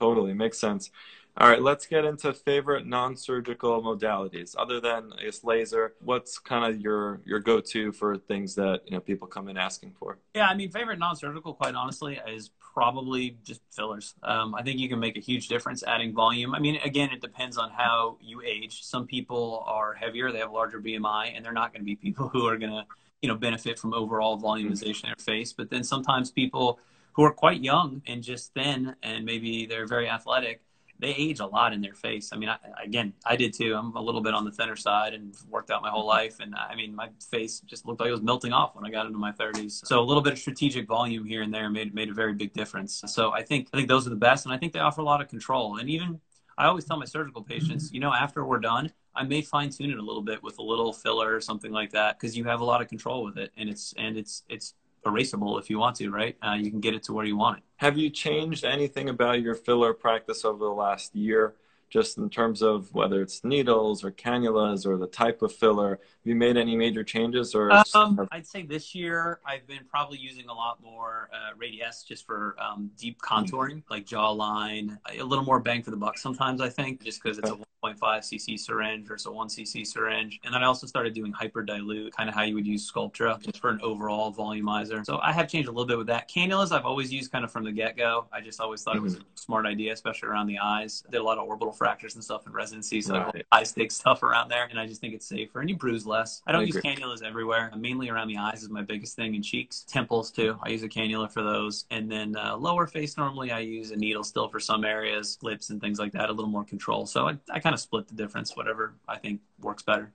Totally 0.00 0.34
makes 0.34 0.58
sense. 0.58 0.90
All 1.38 1.50
right, 1.50 1.60
let's 1.60 1.84
get 1.84 2.06
into 2.06 2.32
favorite 2.32 2.86
non-surgical 2.86 3.82
modalities. 3.82 4.54
Other 4.58 4.80
than 4.80 5.12
I 5.18 5.24
guess 5.24 5.44
laser, 5.44 5.92
what's 6.00 6.38
kind 6.38 6.64
of 6.64 6.80
your 6.80 7.20
your 7.26 7.40
go-to 7.40 7.92
for 7.92 8.16
things 8.16 8.54
that 8.54 8.80
you 8.86 8.92
know 8.92 9.00
people 9.00 9.28
come 9.28 9.48
in 9.48 9.58
asking 9.58 9.92
for? 9.98 10.16
Yeah, 10.34 10.46
I 10.46 10.54
mean, 10.54 10.70
favorite 10.70 10.98
non-surgical, 10.98 11.52
quite 11.52 11.74
honestly, 11.74 12.18
is 12.26 12.50
probably 12.72 13.36
just 13.44 13.60
fillers. 13.70 14.14
Um, 14.22 14.54
I 14.54 14.62
think 14.62 14.80
you 14.80 14.88
can 14.88 14.98
make 14.98 15.18
a 15.18 15.20
huge 15.20 15.48
difference 15.48 15.82
adding 15.82 16.14
volume. 16.14 16.54
I 16.54 16.58
mean, 16.58 16.76
again, 16.76 17.10
it 17.10 17.20
depends 17.20 17.58
on 17.58 17.70
how 17.70 18.16
you 18.22 18.40
age. 18.40 18.82
Some 18.82 19.06
people 19.06 19.62
are 19.66 19.92
heavier; 19.92 20.32
they 20.32 20.38
have 20.38 20.52
larger 20.52 20.80
BMI, 20.80 21.36
and 21.36 21.44
they're 21.44 21.52
not 21.52 21.74
going 21.74 21.82
to 21.82 21.86
be 21.86 21.96
people 22.06 22.28
who 22.28 22.46
are 22.46 22.56
going 22.56 22.72
to 22.72 22.86
you 23.20 23.28
know 23.28 23.34
benefit 23.34 23.78
from 23.78 23.92
overall 23.92 24.40
volumization 24.40 25.04
in 25.04 25.08
their 25.10 25.16
face. 25.16 25.52
But 25.52 25.68
then 25.68 25.84
sometimes 25.84 26.30
people 26.30 26.78
who 27.16 27.24
are 27.24 27.32
quite 27.32 27.60
young 27.60 28.02
and 28.06 28.22
just 28.22 28.54
thin 28.54 28.94
and 29.02 29.24
maybe 29.24 29.66
they're 29.66 29.86
very 29.86 30.08
athletic 30.08 30.60
they 30.98 31.08
age 31.08 31.40
a 31.40 31.46
lot 31.46 31.72
in 31.72 31.80
their 31.80 31.94
face. 31.94 32.30
I 32.32 32.36
mean, 32.36 32.48
I, 32.48 32.58
again, 32.82 33.12
I 33.24 33.36
did 33.36 33.52
too. 33.52 33.74
I'm 33.74 33.94
a 33.96 34.00
little 34.00 34.20
bit 34.20 34.34
on 34.34 34.44
the 34.44 34.50
thinner 34.50 34.76
side 34.76 35.14
and 35.14 35.34
worked 35.48 35.70
out 35.70 35.82
my 35.82 35.90
whole 35.90 36.06
life. 36.06 36.40
And 36.40 36.54
I 36.54 36.74
mean, 36.74 36.94
my 36.94 37.10
face 37.30 37.60
just 37.60 37.86
looked 37.86 38.00
like 38.00 38.08
it 38.08 38.12
was 38.12 38.22
melting 38.22 38.52
off 38.52 38.74
when 38.74 38.86
I 38.86 38.90
got 38.90 39.06
into 39.06 39.18
my 39.18 39.32
30s. 39.32 39.86
So 39.86 40.00
a 40.00 40.02
little 40.02 40.22
bit 40.22 40.32
of 40.32 40.38
strategic 40.38 40.86
volume 40.86 41.24
here 41.24 41.42
and 41.42 41.52
there 41.52 41.68
made 41.68 41.94
made 41.94 42.08
a 42.08 42.14
very 42.14 42.34
big 42.34 42.52
difference. 42.52 43.02
So 43.06 43.32
I 43.32 43.42
think 43.42 43.68
I 43.72 43.76
think 43.76 43.88
those 43.88 44.06
are 44.06 44.10
the 44.10 44.16
best, 44.16 44.46
and 44.46 44.54
I 44.54 44.58
think 44.58 44.72
they 44.72 44.78
offer 44.78 45.00
a 45.00 45.04
lot 45.04 45.20
of 45.20 45.28
control. 45.28 45.76
And 45.76 45.90
even 45.90 46.20
I 46.58 46.66
always 46.66 46.84
tell 46.84 46.96
my 46.96 47.04
surgical 47.04 47.42
patients, 47.42 47.92
you 47.92 48.00
know, 48.00 48.12
after 48.12 48.44
we're 48.44 48.60
done, 48.60 48.90
I 49.14 49.24
may 49.24 49.42
fine 49.42 49.68
tune 49.70 49.90
it 49.90 49.98
a 49.98 50.02
little 50.02 50.22
bit 50.22 50.42
with 50.42 50.58
a 50.58 50.62
little 50.62 50.92
filler 50.92 51.34
or 51.34 51.40
something 51.40 51.72
like 51.72 51.92
that 51.92 52.18
because 52.18 52.36
you 52.36 52.44
have 52.44 52.60
a 52.60 52.64
lot 52.64 52.80
of 52.80 52.88
control 52.88 53.24
with 53.24 53.36
it, 53.36 53.52
and 53.56 53.68
it's 53.68 53.92
and 53.98 54.16
it's 54.16 54.44
it's 54.48 54.74
erasable 55.06 55.58
if 55.60 55.70
you 55.70 55.78
want 55.78 55.96
to, 55.96 56.10
right? 56.10 56.36
Uh, 56.46 56.54
you 56.54 56.70
can 56.70 56.80
get 56.80 56.94
it 56.94 57.02
to 57.04 57.12
where 57.12 57.24
you 57.24 57.36
want 57.36 57.58
it. 57.58 57.64
Have 57.76 57.96
you 57.96 58.10
changed 58.10 58.64
anything 58.64 59.08
about 59.08 59.40
your 59.40 59.54
filler 59.54 59.94
practice 59.94 60.44
over 60.44 60.64
the 60.64 60.70
last 60.70 61.14
year? 61.14 61.54
Just 61.88 62.18
in 62.18 62.28
terms 62.28 62.62
of 62.62 62.92
whether 62.94 63.22
it's 63.22 63.44
needles 63.44 64.04
or 64.04 64.10
cannulas 64.10 64.86
or 64.86 64.96
the 64.96 65.06
type 65.06 65.42
of 65.42 65.52
filler 65.52 65.90
have 65.90 65.98
you 66.24 66.34
made 66.34 66.56
any 66.56 66.76
major 66.76 67.04
changes 67.04 67.54
or 67.54 67.70
um, 67.94 68.28
i'd 68.32 68.46
say 68.46 68.62
this 68.62 68.94
year 68.94 69.40
i've 69.46 69.66
been 69.66 69.84
probably 69.88 70.18
using 70.18 70.48
a 70.48 70.54
lot 70.54 70.82
more 70.82 71.28
uh, 71.32 71.54
radiesse 71.56 72.04
just 72.06 72.26
for 72.26 72.56
um, 72.58 72.90
deep 72.98 73.20
contouring 73.20 73.76
mm-hmm. 73.76 73.92
like 73.92 74.06
jawline 74.06 74.98
a 75.18 75.22
little 75.22 75.44
more 75.44 75.60
bang 75.60 75.82
for 75.82 75.90
the 75.90 75.96
buck 75.96 76.18
sometimes 76.18 76.60
i 76.60 76.68
think 76.68 77.02
just 77.02 77.22
because 77.22 77.38
it's 77.38 77.50
a 77.50 77.58
1.5 77.86 77.98
cc 78.00 78.58
syringe 78.58 79.06
versus 79.06 79.26
a 79.26 79.30
1 79.30 79.48
cc 79.48 79.86
syringe. 79.86 80.40
And 80.44 80.54
then 80.54 80.62
I 80.62 80.66
also 80.66 80.86
started 80.86 81.14
doing 81.14 81.32
hyper 81.32 81.62
dilute, 81.62 82.16
kind 82.16 82.28
of 82.28 82.34
how 82.34 82.42
you 82.42 82.54
would 82.54 82.66
use 82.66 82.90
Sculptra 82.90 83.40
just 83.42 83.60
for 83.60 83.70
an 83.70 83.80
overall 83.82 84.32
volumizer. 84.32 85.04
So 85.04 85.18
I 85.18 85.32
have 85.32 85.48
changed 85.48 85.68
a 85.68 85.72
little 85.72 85.86
bit 85.86 85.98
with 85.98 86.06
that. 86.08 86.28
Cannulas 86.28 86.72
I've 86.72 86.84
always 86.84 87.12
used 87.12 87.30
kind 87.32 87.44
of 87.44 87.52
from 87.52 87.64
the 87.64 87.72
get 87.72 87.96
go. 87.96 88.26
I 88.32 88.40
just 88.40 88.60
always 88.60 88.82
thought 88.82 88.96
mm-hmm. 88.96 89.00
it 89.00 89.04
was 89.04 89.14
a 89.14 89.18
mm-hmm. 89.18 89.26
smart 89.34 89.66
idea, 89.66 89.92
especially 89.92 90.28
around 90.28 90.46
the 90.46 90.58
eyes. 90.58 91.04
Did 91.10 91.20
a 91.20 91.24
lot 91.24 91.38
of 91.38 91.46
orbital 91.46 91.72
fractures 91.76 92.14
and 92.14 92.24
stuff 92.24 92.46
in 92.46 92.52
residency, 92.52 93.00
so 93.00 93.14
right. 93.14 93.46
high 93.52 93.62
stakes 93.62 93.94
stuff 93.94 94.22
around 94.22 94.48
there. 94.48 94.66
And 94.70 94.78
I 94.78 94.86
just 94.86 95.00
think 95.00 95.14
it's 95.14 95.26
safer 95.26 95.60
and 95.60 95.68
you 95.68 95.76
bruise 95.76 96.06
less. 96.06 96.42
I 96.46 96.52
don't 96.52 96.62
I 96.62 96.64
use 96.64 96.76
cannulas 96.76 97.22
everywhere. 97.22 97.72
Mainly 97.76 98.08
around 98.08 98.28
the 98.28 98.38
eyes 98.38 98.62
is 98.62 98.70
my 98.70 98.82
biggest 98.82 99.16
thing 99.16 99.34
and 99.34 99.44
cheeks. 99.44 99.82
Temples 99.82 100.30
too. 100.30 100.58
I 100.62 100.70
use 100.70 100.82
a 100.82 100.88
cannula 100.88 101.30
for 101.30 101.42
those. 101.42 101.84
And 101.90 102.10
then 102.10 102.36
uh, 102.36 102.56
lower 102.56 102.86
face, 102.86 103.16
normally 103.16 103.50
I 103.50 103.60
use 103.60 103.90
a 103.90 103.96
needle 103.96 104.24
still 104.24 104.48
for 104.48 104.60
some 104.60 104.84
areas, 104.84 105.38
lips 105.42 105.70
and 105.70 105.80
things 105.80 105.98
like 105.98 106.12
that, 106.12 106.30
a 106.30 106.32
little 106.32 106.50
more 106.50 106.64
control. 106.64 107.06
So 107.06 107.28
I, 107.28 107.36
I 107.50 107.60
kind 107.60 107.74
of 107.74 107.80
split 107.80 108.08
the 108.08 108.14
difference, 108.14 108.56
whatever 108.56 108.94
I 109.08 109.16
think 109.16 109.40
works 109.60 109.82
better. 109.82 110.12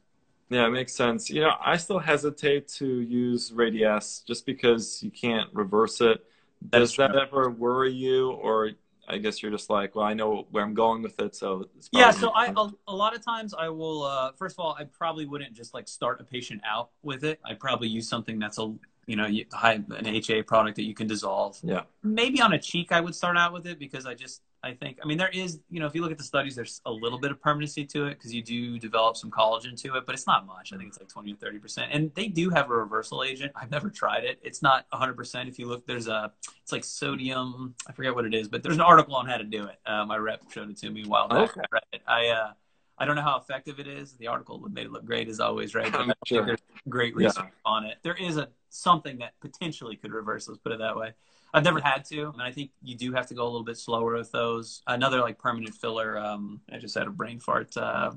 Yeah, 0.50 0.68
it 0.68 0.72
makes 0.72 0.94
sense. 0.94 1.30
You 1.30 1.42
know, 1.42 1.54
I 1.64 1.78
still 1.78 2.00
hesitate 2.00 2.68
to 2.80 2.86
use 2.86 3.52
Radiesse 3.52 4.26
just 4.26 4.46
because 4.46 5.02
you 5.02 5.10
can't 5.10 5.50
reverse 5.54 6.02
it. 6.02 6.26
Does 6.70 6.96
that 6.98 7.16
ever 7.16 7.50
worry 7.50 7.92
you, 7.94 8.32
or 8.32 8.72
I 9.12 9.18
guess 9.18 9.44
you're 9.44 9.52
just 9.52 9.70
like, 9.70 9.96
well, 9.96 10.06
I 10.06 10.14
know 10.14 10.48
where 10.52 10.64
I'm 10.64 10.74
going 10.74 11.02
with 11.02 11.20
it, 11.20 11.36
so 11.36 11.68
yeah. 11.92 12.12
So 12.12 12.30
I 12.30 12.48
a, 12.48 12.70
a, 12.88 12.96
lot 12.96 13.14
of 13.14 13.24
times 13.24 13.54
I 13.54 13.68
will. 13.70 14.04
Uh, 14.04 14.32
first 14.32 14.56
of 14.56 14.60
all, 14.64 14.76
I 14.80 14.86
probably 14.86 15.26
wouldn't 15.26 15.54
just 15.54 15.74
like 15.74 15.88
start 15.90 16.22
a 16.22 16.24
patient 16.24 16.62
out 16.66 16.92
with 17.04 17.26
it. 17.26 17.40
I 17.46 17.54
probably 17.54 17.90
use 17.90 18.08
something 18.08 18.40
that's 18.40 18.58
a 18.58 18.74
you 19.08 19.16
know 19.18 19.28
high 19.52 19.74
an 19.74 20.08
HA 20.08 20.44
product 20.44 20.78
that 20.78 20.84
you 20.84 20.94
can 20.94 21.08
dissolve. 21.08 21.60
Yeah. 21.62 21.82
Maybe 22.04 22.42
on 22.42 22.54
a 22.54 22.60
cheek, 22.60 22.92
I 22.94 23.02
would 23.02 23.14
start 23.14 23.38
out 23.38 23.52
with 23.52 23.68
it 23.68 23.80
because 23.80 24.06
I 24.06 24.14
just 24.14 24.42
I 24.64 24.74
think. 24.74 25.00
I 25.02 25.08
mean, 25.08 25.18
there 25.18 25.30
is, 25.30 25.60
you 25.70 25.80
know, 25.80 25.88
if 25.88 25.96
you 25.96 26.02
look 26.02 26.12
at 26.12 26.20
the 26.20 26.24
studies, 26.24 26.56
there's 26.56 26.82
a 26.86 26.92
little 26.92 27.18
bit 27.18 27.32
of 27.32 27.42
permanency 27.42 27.84
to 27.86 28.06
it 28.06 28.16
because 28.16 28.34
you 28.34 28.44
do 28.44 28.78
develop 28.78 29.18
some 29.18 29.32
collagen 29.32 29.76
to 29.82 29.96
it, 29.96 30.06
but 30.06 30.14
it's 30.14 30.28
not 30.28 30.46
much. 30.46 30.72
I 30.72 30.78
think 30.78 30.90
it's 30.90 31.00
like 31.00 31.10
20 31.10 31.34
or 31.34 31.36
30%. 31.36 31.88
And 31.92 32.12
they 32.14 32.28
do 32.28 32.52
have 32.52 32.70
a 32.70 32.76
reversal 32.76 33.24
agent. 33.24 33.52
I've 33.56 33.72
never 33.72 33.90
tried 33.90 34.24
it. 34.24 34.40
It's 34.44 34.62
not 34.62 34.86
100%. 34.92 35.48
If 35.48 35.58
you 35.58 35.68
look, 35.68 35.88
there's 35.88 36.08
a, 36.08 36.32
it's 36.62 36.72
like 36.72 36.84
sodium, 36.84 37.74
I 37.88 37.94
forget 37.94 38.14
what 38.14 38.26
it 38.26 38.36
is, 38.36 38.48
but 38.48 38.62
there's 38.62 38.76
an 38.76 38.82
article 38.82 39.16
on 39.16 39.26
how 39.26 39.38
to 39.38 39.44
do 39.44 39.66
it. 39.66 39.80
Uh, 39.86 40.06
my 40.06 40.18
rep 40.18 40.42
showed 40.52 40.70
it 40.70 40.78
to 40.78 40.90
me 40.92 41.04
a 41.06 41.08
while 41.08 41.28
back. 41.28 41.58
Okay. 41.58 42.02
I, 42.08 42.28
uh, 42.28 42.52
I 43.00 43.06
don't 43.06 43.16
know 43.16 43.24
how 43.24 43.40
effective 43.40 43.80
it 43.80 43.88
is. 43.88 44.14
The 44.14 44.28
article 44.28 44.60
made 44.72 44.86
it 44.86 44.92
look 44.92 45.06
great 45.06 45.28
as 45.28 45.40
always, 45.40 45.74
right? 45.74 45.92
But 45.92 46.16
sure. 46.28 46.46
there's 46.46 46.62
great 46.88 47.16
research 47.16 47.46
yeah. 47.46 47.50
on 47.66 47.86
it. 47.86 47.98
There 48.04 48.16
is 48.16 48.38
a 48.38 48.50
something 48.70 49.18
that 49.18 49.34
potentially 49.42 49.96
could 49.96 50.12
reverse. 50.12 50.48
Let's 50.48 50.60
put 50.60 50.72
it 50.72 50.78
that 50.78 50.96
way. 50.96 51.14
I've 51.54 51.64
never 51.64 51.82
had 51.82 52.06
to, 52.06 52.30
and 52.30 52.42
I 52.42 52.52
think 52.52 52.72
you 52.82 52.96
do 52.96 53.12
have 53.14 53.28
to 53.28 53.34
go 53.34 53.44
a 53.44 53.50
little 53.50 53.64
bit 53.64 53.78
slower 53.78 54.16
with 54.16 54.32
those. 54.32 54.82
Another 54.88 55.20
like 55.20 55.38
permanent 55.38 55.76
filler. 55.76 56.18
Um, 56.18 56.62
I 56.72 56.78
just 56.78 56.98
had 56.98 57.08
a 57.08 57.12
brain 57.12 57.40
fart. 57.40 57.76
Uh, 57.76 58.12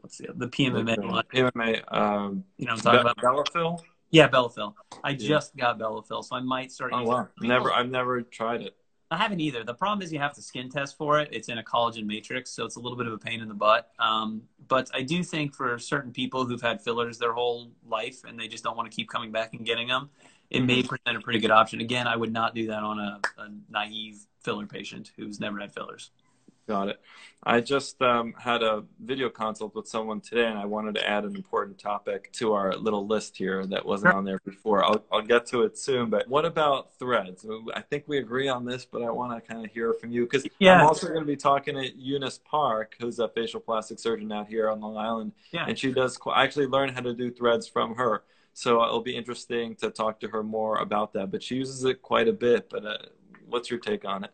what's 0.00 0.18
the 0.18 0.28
the 0.34 0.48
PMMA? 0.48 1.24
PMMA. 1.32 1.92
Um, 1.92 2.44
you 2.56 2.66
know, 2.66 2.72
I'm 2.72 2.78
talking 2.78 3.02
Be- 3.02 3.10
about 3.10 3.18
Bellafill. 3.18 3.80
Yeah, 4.10 4.28
Bellafill. 4.28 4.74
I 5.02 5.10
yeah. 5.10 5.16
just 5.16 5.56
got 5.56 5.78
Bellafill, 5.78 6.24
so 6.24 6.36
I 6.36 6.40
might 6.40 6.70
start. 6.70 6.92
Oh 6.94 7.02
wow! 7.02 7.28
Never, 7.40 7.72
I've 7.72 7.90
never 7.90 8.22
tried 8.22 8.62
it. 8.62 8.76
I 9.10 9.16
haven't 9.16 9.40
either. 9.40 9.62
The 9.62 9.74
problem 9.74 10.02
is 10.02 10.12
you 10.12 10.18
have 10.18 10.34
to 10.34 10.42
skin 10.42 10.68
test 10.68 10.96
for 10.96 11.20
it. 11.20 11.28
It's 11.30 11.48
in 11.48 11.58
a 11.58 11.62
collagen 11.62 12.06
matrix, 12.06 12.50
so 12.50 12.64
it's 12.64 12.74
a 12.74 12.80
little 12.80 12.98
bit 12.98 13.06
of 13.06 13.12
a 13.12 13.18
pain 13.18 13.40
in 13.40 13.46
the 13.46 13.54
butt. 13.54 13.90
Um, 14.00 14.42
but 14.66 14.90
I 14.92 15.02
do 15.02 15.22
think 15.22 15.54
for 15.54 15.78
certain 15.78 16.12
people 16.12 16.44
who've 16.44 16.60
had 16.60 16.82
fillers 16.82 17.16
their 17.18 17.32
whole 17.32 17.70
life 17.88 18.24
and 18.26 18.38
they 18.38 18.48
just 18.48 18.64
don't 18.64 18.76
want 18.76 18.90
to 18.90 18.94
keep 18.94 19.08
coming 19.08 19.30
back 19.30 19.54
and 19.54 19.64
getting 19.64 19.86
them, 19.86 20.10
it 20.50 20.60
may 20.60 20.80
mm-hmm. 20.80 20.88
present 20.88 21.16
a 21.16 21.20
pretty 21.20 21.38
good 21.38 21.50
option. 21.50 21.80
Again, 21.80 22.06
I 22.06 22.16
would 22.16 22.32
not 22.32 22.54
do 22.54 22.68
that 22.68 22.82
on 22.82 22.98
a, 22.98 23.20
a 23.38 23.48
naive 23.68 24.26
filler 24.42 24.66
patient 24.66 25.12
who's 25.16 25.40
never 25.40 25.58
had 25.58 25.72
fillers. 25.72 26.10
Got 26.66 26.88
it. 26.88 27.00
I 27.44 27.60
just 27.60 28.02
um, 28.02 28.34
had 28.36 28.64
a 28.64 28.82
video 29.00 29.28
consult 29.28 29.76
with 29.76 29.86
someone 29.86 30.20
today, 30.20 30.46
and 30.46 30.58
I 30.58 30.64
wanted 30.64 30.96
to 30.96 31.08
add 31.08 31.24
an 31.24 31.36
important 31.36 31.78
topic 31.78 32.32
to 32.34 32.54
our 32.54 32.74
little 32.74 33.06
list 33.06 33.36
here 33.36 33.64
that 33.66 33.86
wasn't 33.86 34.14
on 34.14 34.24
there 34.24 34.40
before. 34.44 34.84
I'll, 34.84 35.04
I'll 35.12 35.22
get 35.22 35.46
to 35.48 35.62
it 35.62 35.78
soon. 35.78 36.10
But 36.10 36.26
what 36.26 36.44
about 36.44 36.98
threads? 36.98 37.46
I 37.72 37.82
think 37.82 38.04
we 38.08 38.18
agree 38.18 38.48
on 38.48 38.64
this, 38.64 38.84
but 38.84 39.02
I 39.02 39.10
want 39.10 39.32
to 39.32 39.48
kind 39.48 39.64
of 39.64 39.70
hear 39.70 39.94
from 39.94 40.10
you 40.10 40.24
because 40.24 40.44
yeah. 40.58 40.80
I'm 40.80 40.86
also 40.88 41.06
going 41.06 41.20
to 41.20 41.26
be 41.26 41.36
talking 41.36 41.76
to 41.76 41.96
Eunice 41.96 42.40
Park, 42.44 42.96
who's 42.98 43.20
a 43.20 43.28
facial 43.28 43.60
plastic 43.60 44.00
surgeon 44.00 44.32
out 44.32 44.48
here 44.48 44.68
on 44.68 44.80
Long 44.80 44.96
Island, 44.96 45.32
yeah. 45.52 45.66
and 45.68 45.78
she 45.78 45.92
does. 45.92 46.18
I 46.26 46.42
actually 46.42 46.66
learned 46.66 46.94
how 46.94 47.00
to 47.02 47.14
do 47.14 47.30
threads 47.30 47.68
from 47.68 47.94
her. 47.94 48.24
So 48.56 48.82
it'll 48.82 49.02
be 49.02 49.14
interesting 49.14 49.76
to 49.76 49.90
talk 49.90 50.18
to 50.20 50.28
her 50.28 50.42
more 50.42 50.78
about 50.78 51.12
that. 51.12 51.30
But 51.30 51.42
she 51.42 51.56
uses 51.56 51.84
it 51.84 52.00
quite 52.00 52.26
a 52.26 52.32
bit. 52.32 52.70
But 52.70 52.86
uh, 52.86 52.96
what's 53.44 53.70
your 53.70 53.78
take 53.78 54.06
on 54.06 54.24
it? 54.24 54.30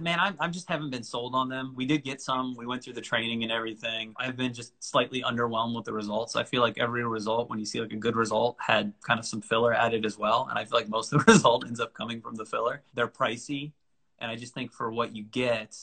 man, 0.00 0.18
I, 0.18 0.32
I 0.40 0.48
just 0.48 0.66
haven't 0.66 0.88
been 0.88 1.02
sold 1.02 1.34
on 1.34 1.50
them. 1.50 1.74
We 1.76 1.84
did 1.84 2.02
get 2.02 2.22
some. 2.22 2.56
We 2.56 2.64
went 2.66 2.82
through 2.82 2.94
the 2.94 3.02
training 3.02 3.42
and 3.42 3.52
everything. 3.52 4.14
I've 4.16 4.34
been 4.34 4.54
just 4.54 4.72
slightly 4.82 5.22
underwhelmed 5.22 5.76
with 5.76 5.84
the 5.84 5.92
results. 5.92 6.36
I 6.36 6.42
feel 6.42 6.62
like 6.62 6.78
every 6.78 7.04
result, 7.04 7.50
when 7.50 7.58
you 7.58 7.66
see 7.66 7.82
like 7.82 7.92
a 7.92 7.96
good 7.96 8.16
result, 8.16 8.56
had 8.58 8.94
kind 9.02 9.20
of 9.20 9.26
some 9.26 9.42
filler 9.42 9.74
added 9.74 10.06
as 10.06 10.16
well. 10.16 10.46
And 10.48 10.58
I 10.58 10.64
feel 10.64 10.78
like 10.78 10.88
most 10.88 11.12
of 11.12 11.24
the 11.24 11.32
result 11.32 11.66
ends 11.66 11.80
up 11.80 11.92
coming 11.92 12.22
from 12.22 12.36
the 12.36 12.46
filler. 12.46 12.82
They're 12.94 13.08
pricey, 13.08 13.72
and 14.20 14.30
I 14.30 14.36
just 14.36 14.54
think 14.54 14.72
for 14.72 14.90
what 14.90 15.14
you 15.14 15.22
get, 15.22 15.76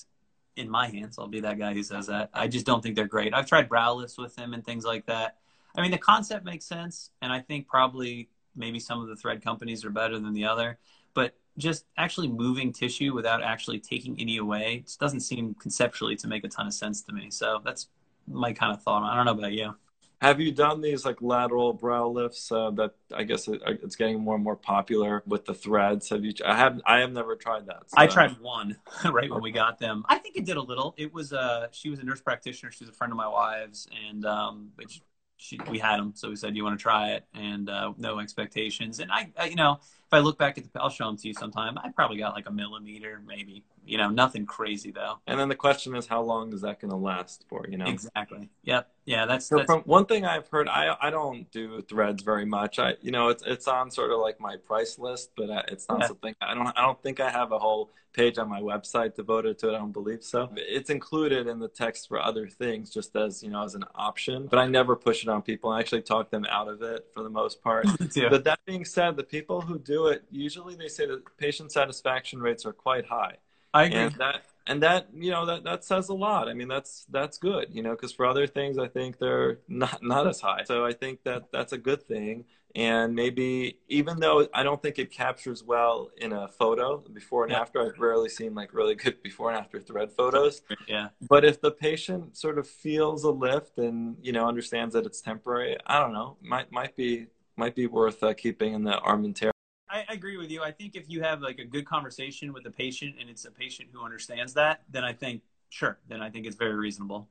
in 0.55 0.67
my 0.67 0.87
hands, 0.87 1.19
I'll 1.19 1.27
be 1.27 1.41
that 1.41 1.59
guy 1.59 1.75
who 1.75 1.83
says 1.83 2.07
that. 2.07 2.31
I 2.33 2.47
just 2.47 2.65
don't 2.65 2.81
think 2.81 2.95
they're 2.95 3.05
great. 3.05 3.35
I've 3.35 3.45
tried 3.45 3.69
brow 3.69 3.93
lifts 3.93 4.17
with 4.17 4.35
them 4.35 4.55
and 4.55 4.65
things 4.65 4.83
like 4.83 5.05
that. 5.05 5.37
I 5.77 5.81
mean, 5.81 5.91
the 5.91 5.97
concept 5.97 6.43
makes 6.43 6.65
sense, 6.65 7.11
and 7.21 7.31
I 7.31 7.39
think 7.39 7.67
probably 7.67 8.29
maybe 8.55 8.79
some 8.79 9.01
of 9.01 9.07
the 9.07 9.15
thread 9.15 9.43
companies 9.43 9.85
are 9.85 9.91
better 9.91 10.19
than 10.19 10.33
the 10.33 10.45
other. 10.45 10.79
But 11.13 11.35
just 11.57 11.85
actually 11.97 12.27
moving 12.27 12.73
tissue 12.73 13.13
without 13.13 13.43
actually 13.43 13.79
taking 13.79 14.19
any 14.19 14.37
away 14.37 14.83
just 14.85 14.99
doesn't 14.99 15.21
seem 15.21 15.55
conceptually 15.55 16.15
to 16.17 16.27
make 16.27 16.43
a 16.43 16.47
ton 16.47 16.67
of 16.67 16.73
sense 16.73 17.01
to 17.03 17.13
me. 17.13 17.29
So 17.29 17.61
that's 17.63 17.87
my 18.27 18.53
kind 18.53 18.73
of 18.73 18.81
thought. 18.83 19.03
I 19.03 19.15
don't 19.15 19.25
know 19.25 19.31
about 19.31 19.53
you. 19.53 19.75
Have 20.19 20.39
you 20.39 20.51
done 20.51 20.81
these 20.81 21.05
like 21.05 21.21
lateral 21.21 21.73
brow 21.73 22.07
lifts 22.07 22.51
uh, 22.51 22.71
that 22.71 22.95
I 23.13 23.23
guess 23.23 23.47
it, 23.47 23.61
it's 23.67 23.95
getting 23.95 24.19
more 24.19 24.33
and 24.33 24.43
more 24.43 24.55
popular 24.55 25.21
with 25.27 25.45
the 25.45 25.53
threads? 25.53 26.09
Have 26.09 26.25
you? 26.25 26.33
I 26.43 26.57
have. 26.57 26.81
I 26.87 26.99
have 27.01 27.11
never 27.11 27.35
tried 27.35 27.67
that. 27.67 27.83
So. 27.91 27.97
I 27.97 28.07
tried 28.07 28.39
one 28.39 28.77
right 29.11 29.29
when 29.29 29.43
we 29.43 29.51
got 29.51 29.77
them. 29.77 30.03
I 30.09 30.17
think 30.17 30.35
it 30.35 30.45
did 30.45 30.57
a 30.57 30.61
little. 30.61 30.95
It 30.97 31.13
was 31.13 31.33
uh 31.33 31.67
she 31.71 31.91
was 31.91 31.99
a 31.99 32.03
nurse 32.03 32.19
practitioner. 32.19 32.71
She 32.71 32.83
was 32.83 32.89
a 32.89 32.93
friend 32.93 33.13
of 33.13 33.17
my 33.17 33.27
wife's, 33.27 33.87
and 34.09 34.25
um, 34.25 34.71
which 34.73 35.01
she, 35.37 35.59
we 35.69 35.79
had 35.79 35.97
them, 35.97 36.13
so 36.15 36.29
we 36.29 36.35
said, 36.35 36.55
you 36.55 36.63
want 36.63 36.77
to 36.77 36.83
try 36.83 37.11
it?" 37.11 37.25
And 37.33 37.69
uh, 37.69 37.93
no 37.97 38.19
expectations. 38.19 38.99
And 38.99 39.11
I, 39.11 39.31
I, 39.39 39.45
you 39.45 39.55
know, 39.55 39.79
if 40.07 40.13
I 40.13 40.19
look 40.19 40.37
back 40.37 40.57
at 40.57 40.71
the, 40.71 40.81
I'll 40.81 40.89
show 40.89 41.05
them 41.05 41.17
to 41.17 41.27
you 41.27 41.33
sometime. 41.33 41.77
I 41.77 41.89
probably 41.89 42.17
got 42.17 42.33
like 42.33 42.47
a 42.47 42.51
millimeter, 42.51 43.21
maybe. 43.27 43.63
You 43.85 43.97
know, 43.97 44.09
nothing 44.09 44.45
crazy 44.45 44.91
though. 44.91 45.19
And 45.27 45.37
then 45.37 45.49
the 45.49 45.55
question 45.55 45.95
is, 45.95 46.07
how 46.07 46.21
long 46.21 46.53
is 46.53 46.61
that 46.61 46.79
going 46.79 46.91
to 46.91 46.97
last 46.97 47.43
for? 47.49 47.65
You 47.69 47.77
know, 47.77 47.87
exactly. 47.87 48.49
Yep. 48.63 48.89
Yeah, 49.05 49.25
that's, 49.25 49.45
so 49.45 49.57
that's... 49.57 49.65
from 49.65 49.81
one 49.81 50.05
thing 50.05 50.25
I've 50.25 50.47
heard. 50.47 50.69
I 50.69 50.95
I 51.01 51.09
don't 51.09 51.49
do 51.51 51.81
threads 51.81 52.23
very 52.23 52.45
much. 52.45 52.79
I 52.79 52.95
you 53.01 53.11
know 53.11 53.29
it's 53.29 53.43
it's 53.45 53.67
on 53.67 53.91
sort 53.91 54.11
of 54.11 54.19
like 54.19 54.39
my 54.39 54.57
price 54.57 54.99
list, 54.99 55.31
but 55.35 55.49
uh, 55.49 55.63
it's 55.69 55.87
not 55.87 56.01
yeah. 56.01 56.07
something 56.07 56.35
I 56.41 56.53
don't 56.53 56.67
I 56.67 56.81
don't 56.81 57.01
think 57.01 57.19
I 57.19 57.29
have 57.29 57.51
a 57.53 57.59
whole 57.59 57.91
page 58.17 58.39
on 58.39 58.49
my 58.49 58.59
website 58.59 59.15
devoted 59.15 59.59
to 59.59 59.69
it. 59.69 59.75
I 59.75 59.77
don't 59.77 59.91
believe 59.91 60.23
so. 60.23 60.49
It's 60.55 60.89
included 60.89 61.47
in 61.47 61.59
the 61.59 61.67
text 61.67 62.07
for 62.07 62.19
other 62.19 62.47
things, 62.47 62.89
just 62.89 63.15
as 63.15 63.43
you 63.43 63.49
know 63.49 63.63
as 63.63 63.75
an 63.75 63.85
option. 63.95 64.47
But 64.47 64.59
I 64.59 64.67
never 64.67 64.95
push 64.95 65.23
it 65.23 65.29
on 65.29 65.41
people. 65.43 65.69
I 65.69 65.79
actually 65.79 66.01
talk 66.01 66.31
them 66.31 66.45
out 66.49 66.67
of 66.67 66.81
it 66.81 67.07
for 67.13 67.23
the 67.23 67.29
most 67.29 67.61
part. 67.61 67.85
yeah. 68.15 68.29
But 68.29 68.43
that 68.45 68.59
being 68.65 68.83
said, 68.83 69.15
the 69.15 69.23
people 69.23 69.61
who 69.61 69.77
do 69.77 69.96
it 70.05 70.23
usually 70.29 70.75
they 70.75 70.87
say 70.87 71.07
that 71.07 71.23
patient 71.37 71.71
satisfaction 71.71 72.39
rates 72.39 72.65
are 72.65 72.73
quite 72.73 73.07
high. 73.07 73.37
I 73.73 73.85
agree. 73.85 73.99
And 73.99 74.15
that 74.15 74.43
and 74.67 74.83
that 74.83 75.07
you 75.13 75.31
know 75.31 75.45
that 75.45 75.63
that 75.63 75.83
says 75.83 76.09
a 76.09 76.13
lot. 76.13 76.47
I 76.47 76.53
mean 76.53 76.67
that's 76.67 77.05
that's 77.09 77.37
good, 77.37 77.69
you 77.71 77.81
know, 77.81 77.91
because 77.91 78.11
for 78.11 78.25
other 78.25 78.47
things 78.47 78.77
I 78.77 78.87
think 78.87 79.17
they're 79.17 79.59
not 79.67 80.03
not 80.03 80.27
as 80.27 80.41
high. 80.41 80.63
So 80.65 80.85
I 80.85 80.93
think 80.93 81.23
that 81.23 81.51
that's 81.51 81.73
a 81.73 81.77
good 81.77 82.03
thing. 82.03 82.45
And 82.75 83.15
maybe 83.15 83.79
even 83.87 84.19
though 84.19 84.47
I 84.53 84.61
don't 84.61 84.81
think 84.83 84.99
it 84.99 85.09
captures 85.09 85.63
well 85.63 86.11
in 86.17 86.31
a 86.31 86.47
photo 86.47 86.97
before 86.97 87.43
and 87.43 87.51
yeah. 87.51 87.61
after, 87.61 87.81
I've 87.81 87.97
rarely 87.97 88.29
seen 88.29 88.53
like 88.53 88.71
really 88.71 88.93
good 88.95 89.23
before 89.23 89.49
and 89.49 89.57
after 89.57 89.79
thread 89.79 90.11
photos. 90.11 90.61
Yeah. 90.87 91.09
But 91.27 91.43
if 91.43 91.59
the 91.59 91.71
patient 91.71 92.37
sort 92.37 92.59
of 92.59 92.67
feels 92.67 93.23
a 93.23 93.31
lift 93.31 93.79
and 93.79 94.17
you 94.21 94.31
know 94.31 94.47
understands 94.47 94.93
that 94.93 95.05
it's 95.05 95.21
temporary, 95.21 95.77
I 95.87 95.99
don't 95.99 96.13
know, 96.13 96.37
might 96.41 96.71
might 96.71 96.95
be 96.95 97.27
might 97.55 97.75
be 97.75 97.87
worth 97.87 98.21
uh, 98.21 98.33
keeping 98.33 98.73
in 98.73 98.83
the 98.83 98.91
armamentarium. 98.91 99.51
I, 99.89 100.05
I 100.09 100.13
agree 100.13 100.37
with 100.37 100.51
you. 100.51 100.63
I 100.63 100.71
think 100.71 100.95
if 100.95 101.09
you 101.09 101.21
have 101.21 101.41
like 101.41 101.59
a 101.59 101.65
good 101.65 101.85
conversation 101.85 102.53
with 102.53 102.63
the 102.63 102.71
patient 102.71 103.15
and 103.19 103.29
it's 103.29 103.45
a 103.45 103.51
patient 103.51 103.89
who 103.91 104.03
understands 104.03 104.53
that, 104.53 104.81
then 104.89 105.03
I 105.03 105.13
think 105.13 105.41
sure, 105.69 105.99
then 106.07 106.21
I 106.21 106.29
think 106.29 106.45
it's 106.45 106.55
very 106.55 106.75
reasonable. 106.75 107.27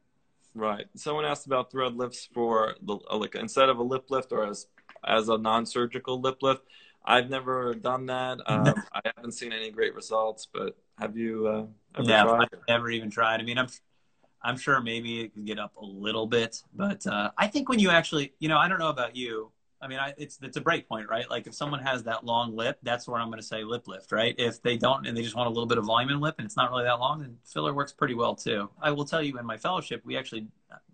Right. 0.54 0.86
Someone 0.94 1.24
asked 1.24 1.46
about 1.46 1.70
thread 1.70 1.94
lifts 1.94 2.28
for 2.32 2.76
the 2.82 2.98
uh, 3.10 3.16
like 3.16 3.34
instead 3.34 3.68
of 3.68 3.78
a 3.78 3.82
lip 3.82 4.06
lift 4.10 4.32
or 4.32 4.46
as 4.46 4.68
as 5.04 5.28
a 5.28 5.36
non-surgical 5.36 6.20
lip 6.20 6.38
lift. 6.42 6.62
I've 7.08 7.30
never 7.30 7.72
done 7.72 8.06
that. 8.06 8.40
Um, 8.46 8.74
I 8.92 9.00
haven't 9.14 9.32
seen 9.32 9.52
any 9.52 9.70
great 9.70 9.94
results, 9.94 10.48
but 10.52 10.76
have 10.98 11.16
you 11.16 11.46
uh, 11.46 11.66
ever 11.96 12.08
yeah, 12.08 12.24
tried? 12.24 12.48
I've 12.52 12.60
never 12.66 12.90
even 12.90 13.10
tried. 13.10 13.40
I 13.40 13.44
mean, 13.44 13.58
I'm 13.58 13.68
I'm 14.42 14.56
sure 14.56 14.80
maybe 14.80 15.20
it 15.20 15.34
could 15.34 15.46
get 15.46 15.58
up 15.58 15.76
a 15.76 15.84
little 15.84 16.26
bit, 16.26 16.62
but 16.74 17.06
uh, 17.06 17.30
I 17.38 17.46
think 17.46 17.68
when 17.68 17.78
you 17.78 17.90
actually, 17.90 18.32
you 18.38 18.48
know, 18.48 18.58
I 18.58 18.68
don't 18.68 18.78
know 18.78 18.88
about 18.88 19.14
you, 19.14 19.52
I 19.80 19.88
mean, 19.88 19.98
I, 19.98 20.14
it's 20.16 20.38
it's 20.42 20.56
a 20.56 20.60
break 20.60 20.88
point, 20.88 21.08
right? 21.08 21.28
Like 21.28 21.46
if 21.46 21.54
someone 21.54 21.80
has 21.80 22.02
that 22.04 22.24
long 22.24 22.56
lip, 22.56 22.78
that's 22.82 23.06
where 23.06 23.20
I'm 23.20 23.28
going 23.28 23.40
to 23.40 23.46
say 23.46 23.62
lip 23.62 23.86
lift, 23.86 24.10
right? 24.10 24.34
If 24.38 24.62
they 24.62 24.76
don't 24.76 25.06
and 25.06 25.16
they 25.16 25.22
just 25.22 25.36
want 25.36 25.46
a 25.46 25.50
little 25.50 25.66
bit 25.66 25.78
of 25.78 25.84
volume 25.84 26.10
in 26.10 26.20
lip 26.20 26.36
and 26.38 26.46
it's 26.46 26.56
not 26.56 26.70
really 26.70 26.84
that 26.84 26.98
long, 26.98 27.20
then 27.20 27.36
filler 27.44 27.74
works 27.74 27.92
pretty 27.92 28.14
well 28.14 28.34
too. 28.34 28.70
I 28.80 28.90
will 28.90 29.04
tell 29.04 29.22
you 29.22 29.38
in 29.38 29.44
my 29.44 29.56
fellowship, 29.56 30.02
we 30.04 30.16
actually 30.16 30.46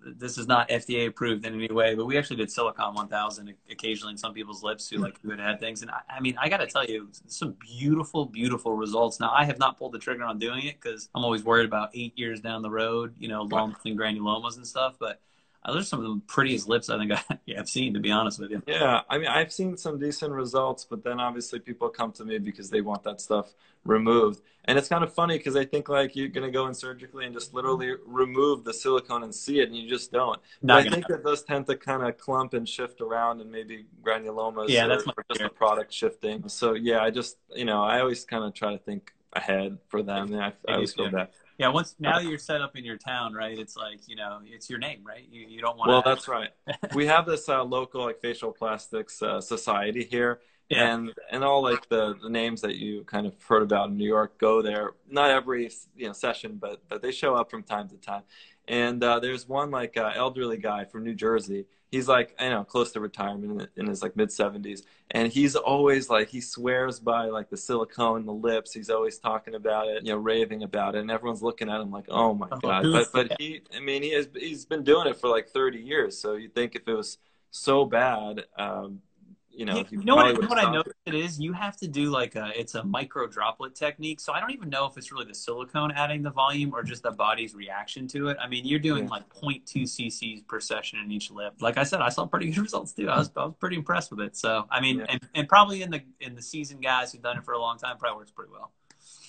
this 0.05 0.37
is 0.37 0.47
not 0.47 0.69
FDA 0.69 1.07
approved 1.07 1.47
in 1.47 1.55
any 1.55 1.73
way, 1.73 1.95
but 1.95 2.07
we 2.07 2.19
actually 2.19 2.37
did 2.37 2.49
Silikon 2.49 2.95
1000 2.95 3.55
occasionally 3.71 4.13
in 4.13 4.19
some 4.19 4.35
people's 4.35 4.63
lips 4.63 4.89
who 4.89 4.99
like 4.99 5.21
who 5.23 5.31
had 5.31 5.39
had 5.39 5.61
things. 5.61 5.83
And 5.83 5.91
I, 5.91 6.01
I 6.17 6.21
mean, 6.21 6.37
I 6.41 6.49
got 6.49 6.59
to 6.59 6.67
tell 6.67 6.85
you, 6.85 7.09
some 7.27 7.53
beautiful, 7.53 8.27
beautiful 8.27 8.75
results. 8.75 9.21
Now, 9.21 9.33
I 9.33 9.45
have 9.45 9.59
not 9.59 9.79
pulled 9.79 9.93
the 9.93 9.99
trigger 9.99 10.25
on 10.25 10.39
doing 10.39 10.67
it 10.67 10.81
because 10.81 11.09
I'm 11.15 11.25
always 11.25 11.45
worried 11.45 11.67
about 11.67 11.91
eight 11.95 12.19
years 12.19 12.41
down 12.41 12.63
the 12.63 12.71
road, 12.71 13.15
you 13.19 13.29
know, 13.29 13.43
lumps 13.43 13.81
and 13.85 13.99
granulomas 13.99 14.57
and 14.57 14.67
stuff. 14.67 14.97
But 14.99 15.21
those 15.67 15.83
are 15.83 15.85
some 15.85 16.05
of 16.05 16.07
the 16.07 16.21
prettiest 16.27 16.69
lips 16.69 16.91
I 16.91 16.99
think 16.99 17.13
I, 17.13 17.23
have 17.57 17.69
seen, 17.69 17.95
to 17.95 18.01
be 18.01 18.11
honest 18.11 18.41
with 18.41 18.51
you. 18.51 18.63
Yeah, 18.67 19.03
I 19.09 19.19
mean, 19.19 19.29
I've 19.29 19.53
seen 19.53 19.77
some 19.77 19.99
decent 19.99 20.33
results, 20.33 20.85
but 20.85 21.05
then 21.05 21.21
obviously 21.21 21.61
people 21.61 21.89
come 21.89 22.13
to 22.13 22.25
me 22.25 22.39
because 22.39 22.71
they 22.71 22.81
want 22.81 23.05
that 23.05 23.21
stuff 23.21 23.55
removed. 23.85 24.41
And 24.65 24.79
it's 24.79 24.89
kind 24.89 25.03
of 25.03 25.13
funny 25.13 25.39
because 25.39 25.57
I 25.57 25.65
think 25.65 25.89
like 25.89 26.15
you're 26.15 26.29
going 26.29 26.47
to 26.47 26.51
go 26.51 26.67
in 26.67 26.75
surgically 26.75 27.27
and 27.27 27.35
just 27.35 27.53
literally 27.53 27.95
remove 28.07 28.65
the 28.65 28.73
silicone 28.73 29.25
and 29.25 29.35
see 29.35 29.61
it, 29.61 29.69
and 29.69 29.77
you 29.77 29.89
just 29.89 30.13
don't. 30.13 30.41
But 30.63 30.87
I 30.87 30.91
think 30.91 31.09
that 31.09 31.25
those 31.25 31.43
tend 31.43 31.67
to 31.67 31.77
kind 31.77 32.03
of 32.03 32.17
clump 32.17 32.55
and 32.55 32.69
shift 32.69 33.01
around, 33.01 33.41
and 33.41 33.51
maybe 33.51 33.87
granulomas. 34.05 34.69
Yeah, 34.69 34.87
or, 34.87 34.89
that's 34.89 35.07
my 35.07 35.13
or 35.17 35.25
just 35.31 35.43
the 35.43 35.49
product 35.49 35.93
shifting. 35.93 36.49
So 36.49 36.75
yeah, 36.75 37.03
I 37.03 37.11
just 37.11 37.39
you 37.55 37.65
know 37.65 37.83
I 37.83 38.01
always 38.01 38.25
kind 38.25 38.45
of 38.45 38.55
try 38.55 38.71
to 38.71 38.79
think 38.79 39.13
ahead 39.33 39.79
for 39.89 40.03
them, 40.03 40.35
I, 40.35 40.53
I 40.69 40.75
always 40.75 40.93
feel 40.93 41.11
bad. 41.11 41.29
Yeah, 41.63 41.69
once 41.69 41.95
now 42.01 42.19
you're 42.19 42.39
set 42.39 42.61
up 42.61 42.77
in 42.77 42.85
your 42.85 42.97
town, 42.97 43.35
right? 43.35 43.57
It's 43.57 43.77
like 43.77 44.01
you 44.09 44.17
know, 44.17 44.41
it's 44.45 44.69
your 44.69 44.81
name, 44.81 45.03
right? 45.05 45.25
You 45.31 45.47
you 45.49 45.61
don't 45.61 45.79
want. 45.79 45.91
Well, 45.91 46.03
that's 46.05 46.27
right. 46.27 46.51
we 46.95 47.07
have 47.07 47.25
this 47.25 47.49
uh, 47.49 47.63
local 47.63 48.03
like 48.03 48.21
facial 48.21 48.51
plastics 48.51 49.23
uh, 49.23 49.41
society 49.41 50.03
here, 50.03 50.41
yeah. 50.69 50.95
and 50.95 51.13
and 51.31 51.45
all 51.45 51.63
like 51.63 51.89
the, 51.89 52.15
the 52.23 52.31
names 52.31 52.61
that 52.63 52.77
you 52.77 53.05
kind 53.05 53.27
of 53.27 53.35
heard 53.43 53.63
about 53.63 53.91
in 53.91 53.97
New 53.97 54.09
York 54.09 54.39
go 54.39 54.63
there. 54.63 54.93
Not 55.09 55.31
every 55.31 55.71
you 55.97 56.07
know 56.07 56.13
session, 56.13 56.59
but 56.61 56.83
but 56.89 57.03
they 57.03 57.13
show 57.13 57.35
up 57.35 57.51
from 57.51 57.63
time 57.63 57.89
to 57.89 57.97
time. 57.97 58.23
And 58.69 59.03
uh, 59.03 59.19
there's 59.19 59.49
one 59.49 59.71
like 59.71 59.97
uh, 59.97 60.13
elderly 60.15 60.57
guy 60.57 60.85
from 60.85 61.05
New 61.05 61.15
Jersey. 61.15 61.67
He's 61.91 62.09
like 62.09 62.35
I 62.39 62.49
know 62.49 62.65
close 62.65 62.93
to 62.93 63.01
retirement 63.01 63.61
in, 63.77 63.83
in 63.83 63.87
his 63.89 64.03
like 64.03 64.17
mid 64.17 64.31
70s, 64.31 64.83
and 65.11 65.31
he's 65.31 65.57
always 65.57 66.09
like 66.09 66.29
he 66.31 66.41
swears 66.41 66.99
by 66.99 67.27
like 67.27 67.51
the 67.51 67.57
silicone, 67.57 68.25
the 68.25 68.33
lips. 68.33 68.73
He's 68.73 68.89
always 68.89 69.19
talking 69.19 69.55
about 69.55 69.89
it, 69.89 70.07
you 70.07 70.13
know, 70.13 70.19
raving 70.19 70.63
about 70.63 70.95
it, 70.95 71.01
and 71.01 71.11
everyone's 71.11 71.43
looking 71.43 71.69
at 71.69 71.81
him 71.81 71.91
like, 71.91 72.07
oh 72.09 72.35
my 72.35 72.49
oh, 72.51 72.59
god. 72.61 72.85
But 72.91 73.13
but 73.13 73.41
he, 73.41 73.61
I 73.77 73.81
mean, 73.81 74.03
he 74.03 74.13
has 74.13 74.29
he's 74.35 74.65
been 74.65 74.85
doing 74.85 75.07
it 75.07 75.21
for 75.21 75.29
like 75.29 75.49
30 75.49 75.81
years. 75.81 76.19
So 76.19 76.35
you 76.35 76.49
think 76.49 76.77
if 76.77 76.89
it 76.89 76.95
was 76.95 77.19
so 77.51 77.85
bad, 77.85 78.45
um, 78.57 79.01
you 79.55 79.65
know, 79.65 79.85
you, 79.91 80.03
know 80.03 80.17
what, 80.17 80.49
what 80.49 80.59
I 80.59 80.73
know 80.73 80.83
it 81.07 81.15
is 81.15 81.39
you 81.39 81.53
have 81.53 81.77
to 81.79 81.89
do 81.89 82.11
like 82.11 82.37
a 82.37 82.53
it's 82.59 82.75
a 82.75 82.85
micro 82.85 83.27
droplet 83.27 83.75
technique. 83.75 84.21
So 84.21 84.33
I 84.33 84.41
don't 84.41 84.53
even 84.53 84.71
know 84.71 84.87
if 84.87 84.97
it's 84.97 85.13
really 85.13 85.27
the 85.27 85.35
silicone 85.35 85.91
adding 85.93 86.23
the 86.23 86.31
volume 86.31 86.73
or 86.75 86.83
just 86.83 87.03
the 87.03 87.11
body's 87.11 87.55
reaction 87.55 88.09
to 88.09 88.29
it. 88.29 88.37
I 88.41 88.49
mean, 88.49 88.67
you're 88.67 88.79
doing 88.79 89.05
yeah. 89.05 89.11
like 89.11 89.29
0.2 89.29 89.83
cc's 89.83 90.43
per 90.43 90.61
session 90.61 90.99
in 91.01 91.11
each 91.13 91.31
lip. 91.31 91.55
Like 91.61 91.77
I 91.77 91.85
said, 91.85 92.01
I 92.01 92.09
saw 92.09 92.27
pretty 92.27 92.51
good 92.51 92.59
results 92.63 92.93
too. 92.93 93.09
I 93.09 93.19
was 93.19 93.31
I 93.37 93.45
was 93.45 93.55
pretty 93.59 93.77
impressed 93.77 94.11
with 94.11 94.21
it. 94.21 94.37
So 94.37 94.67
I 94.71 94.81
mean, 94.81 95.01
yeah. 95.01 95.07
and, 95.09 95.21
and 95.35 95.49
probably 95.49 95.83
in 95.83 95.91
the 95.91 96.03
in 96.21 96.35
the 96.35 96.43
seasoned 96.43 96.83
guys 96.83 97.13
who've 97.13 97.23
done 97.23 97.39
it 97.39 97.45
for 97.45 97.53
a 97.53 97.61
long 97.61 97.79
time, 97.79 97.99
probably 97.99 98.19
works 98.19 98.33
pretty 98.33 98.53
well. 98.53 98.73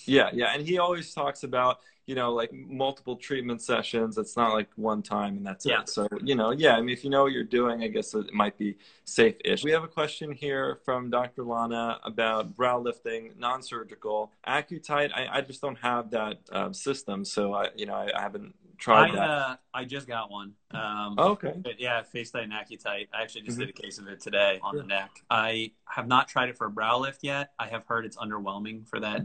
Yeah, 0.05 0.29
yeah, 0.33 0.53
and 0.53 0.65
he 0.65 0.79
always 0.79 1.13
talks 1.13 1.43
about 1.43 1.79
you 2.05 2.15
know 2.15 2.33
like 2.33 2.51
multiple 2.53 3.15
treatment 3.15 3.61
sessions. 3.61 4.17
It's 4.17 4.35
not 4.35 4.53
like 4.53 4.69
one 4.75 5.01
time 5.01 5.37
and 5.37 5.45
that's 5.45 5.65
yeah. 5.65 5.81
it. 5.81 5.89
So 5.89 6.07
you 6.21 6.35
know, 6.35 6.51
yeah, 6.51 6.75
I 6.75 6.81
mean, 6.81 6.89
if 6.89 7.03
you 7.03 7.09
know 7.09 7.23
what 7.23 7.31
you're 7.31 7.43
doing, 7.43 7.83
I 7.83 7.87
guess 7.87 8.13
it 8.13 8.33
might 8.33 8.57
be 8.57 8.77
safe-ish. 9.05 9.63
We 9.63 9.71
have 9.71 9.83
a 9.83 9.87
question 9.87 10.31
here 10.31 10.79
from 10.83 11.09
Dr. 11.09 11.43
Lana 11.43 11.99
about 12.03 12.55
brow 12.55 12.79
lifting, 12.79 13.31
non-surgical 13.37 14.31
Accutite. 14.47 15.11
I, 15.13 15.37
I 15.37 15.41
just 15.41 15.61
don't 15.61 15.77
have 15.79 16.11
that 16.11 16.39
um, 16.51 16.73
system, 16.73 17.23
so 17.25 17.53
I 17.53 17.69
you 17.75 17.85
know 17.85 17.95
I, 17.95 18.09
I 18.15 18.21
haven't 18.21 18.53
tried 18.77 19.11
I, 19.11 19.15
that. 19.15 19.29
Uh, 19.29 19.55
I 19.73 19.85
just 19.85 20.07
got 20.07 20.29
one. 20.29 20.53
Um, 20.71 21.15
oh, 21.17 21.31
okay. 21.31 21.53
But 21.55 21.79
yeah, 21.79 22.01
FaceTite 22.13 22.43
and 22.43 22.53
Accutite. 22.53 23.07
I 23.13 23.21
actually 23.21 23.41
just 23.41 23.57
mm-hmm. 23.57 23.67
did 23.67 23.69
a 23.69 23.81
case 23.81 23.97
of 23.97 24.07
it 24.07 24.19
today 24.19 24.59
on 24.61 24.75
the 24.75 24.83
neck. 24.83 25.11
I 25.29 25.71
have 25.85 26.07
not 26.07 26.27
tried 26.27 26.49
it 26.49 26.57
for 26.57 26.67
a 26.67 26.71
brow 26.71 26.99
lift 26.99 27.23
yet. 27.23 27.51
I 27.57 27.67
have 27.67 27.85
heard 27.85 28.05
it's 28.05 28.17
underwhelming 28.17 28.87
for 28.87 28.99
that 28.99 29.21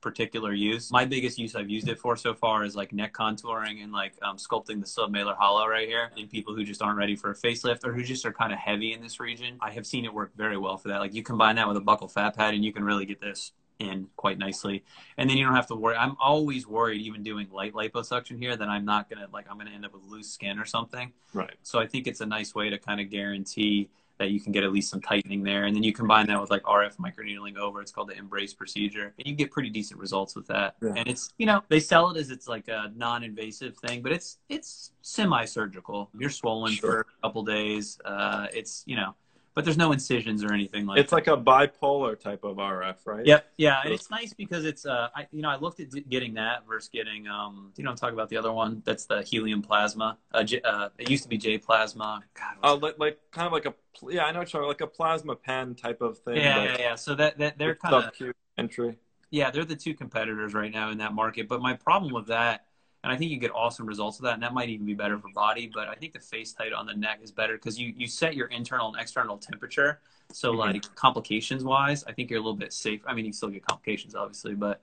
particular 0.00 0.52
use. 0.52 0.90
My 0.90 1.04
biggest 1.04 1.38
use 1.38 1.54
I've 1.54 1.70
used 1.70 1.88
it 1.88 1.98
for 1.98 2.16
so 2.16 2.34
far 2.34 2.64
is 2.64 2.74
like 2.74 2.92
neck 2.92 3.12
contouring 3.12 3.82
and 3.82 3.92
like 3.92 4.14
um, 4.22 4.36
sculpting 4.36 4.80
the 4.80 4.86
submalar 4.86 5.36
hollow 5.36 5.66
right 5.66 5.88
here 5.88 6.10
in 6.16 6.28
people 6.28 6.54
who 6.54 6.64
just 6.64 6.82
aren't 6.82 6.98
ready 6.98 7.16
for 7.16 7.30
a 7.30 7.34
facelift 7.34 7.84
or 7.84 7.92
who 7.92 8.02
just 8.02 8.24
are 8.24 8.32
kind 8.32 8.52
of 8.52 8.58
heavy 8.58 8.92
in 8.92 9.00
this 9.00 9.20
region. 9.20 9.56
I 9.60 9.70
have 9.72 9.86
seen 9.86 10.04
it 10.04 10.12
work 10.12 10.32
very 10.36 10.56
well 10.56 10.76
for 10.76 10.88
that. 10.88 10.98
Like 10.98 11.14
you 11.14 11.22
combine 11.22 11.56
that 11.56 11.68
with 11.68 11.76
a 11.76 11.80
buccal 11.80 12.10
fat 12.10 12.36
pad 12.36 12.54
and 12.54 12.64
you 12.64 12.72
can 12.72 12.84
really 12.84 13.04
get 13.04 13.20
this 13.20 13.52
in 13.80 14.08
quite 14.16 14.38
nicely. 14.38 14.84
And 15.16 15.28
then 15.28 15.36
you 15.36 15.44
don't 15.44 15.54
have 15.54 15.66
to 15.68 15.74
worry. 15.74 15.96
I'm 15.96 16.16
always 16.20 16.66
worried, 16.66 17.00
even 17.00 17.22
doing 17.22 17.48
light 17.50 17.72
liposuction 17.72 18.38
here, 18.38 18.56
that 18.56 18.68
I'm 18.68 18.84
not 18.84 19.10
gonna 19.10 19.26
like 19.32 19.46
I'm 19.50 19.58
gonna 19.58 19.70
end 19.70 19.84
up 19.84 19.94
with 19.94 20.04
loose 20.04 20.30
skin 20.30 20.58
or 20.58 20.66
something. 20.66 21.12
Right. 21.32 21.54
So 21.62 21.80
I 21.80 21.86
think 21.86 22.06
it's 22.06 22.20
a 22.20 22.26
nice 22.26 22.54
way 22.54 22.70
to 22.70 22.78
kind 22.78 23.00
of 23.00 23.10
guarantee 23.10 23.88
that 24.20 24.30
you 24.30 24.38
can 24.38 24.52
get 24.52 24.62
at 24.62 24.70
least 24.70 24.90
some 24.90 25.00
tightening 25.00 25.42
there. 25.42 25.64
And 25.64 25.74
then 25.74 25.82
you 25.82 25.94
combine 25.94 26.26
that 26.26 26.38
with 26.38 26.50
like 26.50 26.62
RF 26.64 26.98
microneedling 26.98 27.56
over. 27.56 27.80
It's 27.80 27.90
called 27.90 28.10
the 28.10 28.18
Embrace 28.18 28.52
procedure. 28.52 29.14
And 29.18 29.26
you 29.26 29.34
get 29.34 29.50
pretty 29.50 29.70
decent 29.70 29.98
results 29.98 30.36
with 30.36 30.46
that. 30.48 30.76
Yeah. 30.82 30.92
And 30.94 31.08
it's, 31.08 31.32
you 31.38 31.46
know, 31.46 31.62
they 31.70 31.80
sell 31.80 32.10
it 32.10 32.18
as 32.18 32.30
it's 32.30 32.46
like 32.46 32.68
a 32.68 32.92
non-invasive 32.94 33.78
thing, 33.78 34.02
but 34.02 34.12
it's 34.12 34.36
it's 34.50 34.92
semi-surgical. 35.00 36.10
You're 36.18 36.28
swollen 36.28 36.74
sure. 36.74 36.90
for 36.90 37.00
a 37.00 37.22
couple 37.22 37.42
days. 37.44 37.98
Uh, 38.04 38.46
it's, 38.52 38.82
you 38.86 38.96
know, 38.96 39.14
but 39.54 39.64
there's 39.64 39.76
no 39.76 39.92
incisions 39.92 40.44
or 40.44 40.52
anything 40.52 40.86
like. 40.86 40.96
That. 40.96 41.00
It's 41.00 41.10
that. 41.10 41.16
like 41.16 41.26
a 41.26 41.36
bipolar 41.36 42.18
type 42.18 42.44
of 42.44 42.56
RF, 42.56 42.96
right? 43.04 43.26
Yep, 43.26 43.46
yeah, 43.56 43.80
and 43.84 43.92
it's 43.92 44.10
nice 44.10 44.32
because 44.32 44.64
it's 44.64 44.86
uh, 44.86 45.08
I, 45.14 45.26
you 45.32 45.42
know, 45.42 45.50
I 45.50 45.56
looked 45.56 45.80
at 45.80 45.88
getting 46.08 46.34
that 46.34 46.66
versus 46.66 46.88
getting 46.92 47.26
um, 47.26 47.72
you 47.76 47.84
know, 47.84 47.90
I'm 47.90 47.96
talking 47.96 48.14
about 48.14 48.28
the 48.28 48.36
other 48.36 48.52
one. 48.52 48.82
That's 48.84 49.06
the 49.06 49.22
helium 49.22 49.62
plasma. 49.62 50.18
Uh, 50.32 50.44
J, 50.44 50.60
uh 50.62 50.90
it 50.98 51.10
used 51.10 51.24
to 51.24 51.28
be 51.28 51.38
J 51.38 51.58
plasma. 51.58 52.22
God, 52.34 52.56
uh, 52.62 52.76
like, 52.76 52.98
like 52.98 53.18
kind 53.30 53.46
of 53.46 53.52
like 53.52 53.66
a 53.66 53.74
yeah, 54.08 54.24
I 54.24 54.32
know 54.32 54.40
it's 54.40 54.54
like 54.54 54.80
a 54.80 54.86
plasma 54.86 55.36
pen 55.36 55.74
type 55.74 56.00
of 56.00 56.18
thing. 56.18 56.36
Yeah, 56.36 56.62
yeah, 56.62 56.76
yeah. 56.78 56.94
So 56.94 57.14
that 57.16 57.38
that 57.38 57.58
they're 57.58 57.74
kind 57.74 57.94
of 57.94 58.32
entry. 58.56 58.98
Yeah, 59.30 59.50
they're 59.50 59.64
the 59.64 59.76
two 59.76 59.94
competitors 59.94 60.54
right 60.54 60.72
now 60.72 60.90
in 60.90 60.98
that 60.98 61.14
market. 61.14 61.48
But 61.48 61.60
my 61.62 61.74
problem 61.74 62.12
with 62.12 62.26
that 62.26 62.66
and 63.02 63.12
I 63.12 63.16
think 63.16 63.30
you 63.30 63.38
get 63.38 63.50
awesome 63.54 63.86
results 63.86 64.18
of 64.18 64.24
that, 64.24 64.34
and 64.34 64.42
that 64.42 64.52
might 64.52 64.68
even 64.68 64.84
be 64.86 64.94
better 64.94 65.18
for 65.18 65.28
body. 65.34 65.70
But 65.72 65.88
I 65.88 65.94
think 65.94 66.12
the 66.12 66.18
FaceTite 66.18 66.76
on 66.76 66.86
the 66.86 66.94
neck 66.94 67.20
is 67.22 67.30
better 67.30 67.54
because 67.54 67.78
you 67.78 67.94
you 67.96 68.06
set 68.06 68.34
your 68.34 68.48
internal 68.48 68.88
and 68.88 69.00
external 69.00 69.38
temperature. 69.38 70.00
So 70.32 70.50
mm-hmm. 70.50 70.60
like 70.60 70.94
complications 70.94 71.64
wise, 71.64 72.04
I 72.04 72.12
think 72.12 72.30
you're 72.30 72.38
a 72.38 72.42
little 72.42 72.56
bit 72.56 72.72
safe. 72.72 73.00
I 73.06 73.14
mean, 73.14 73.24
you 73.24 73.32
still 73.32 73.48
get 73.48 73.66
complications 73.66 74.14
obviously, 74.14 74.54
but 74.54 74.80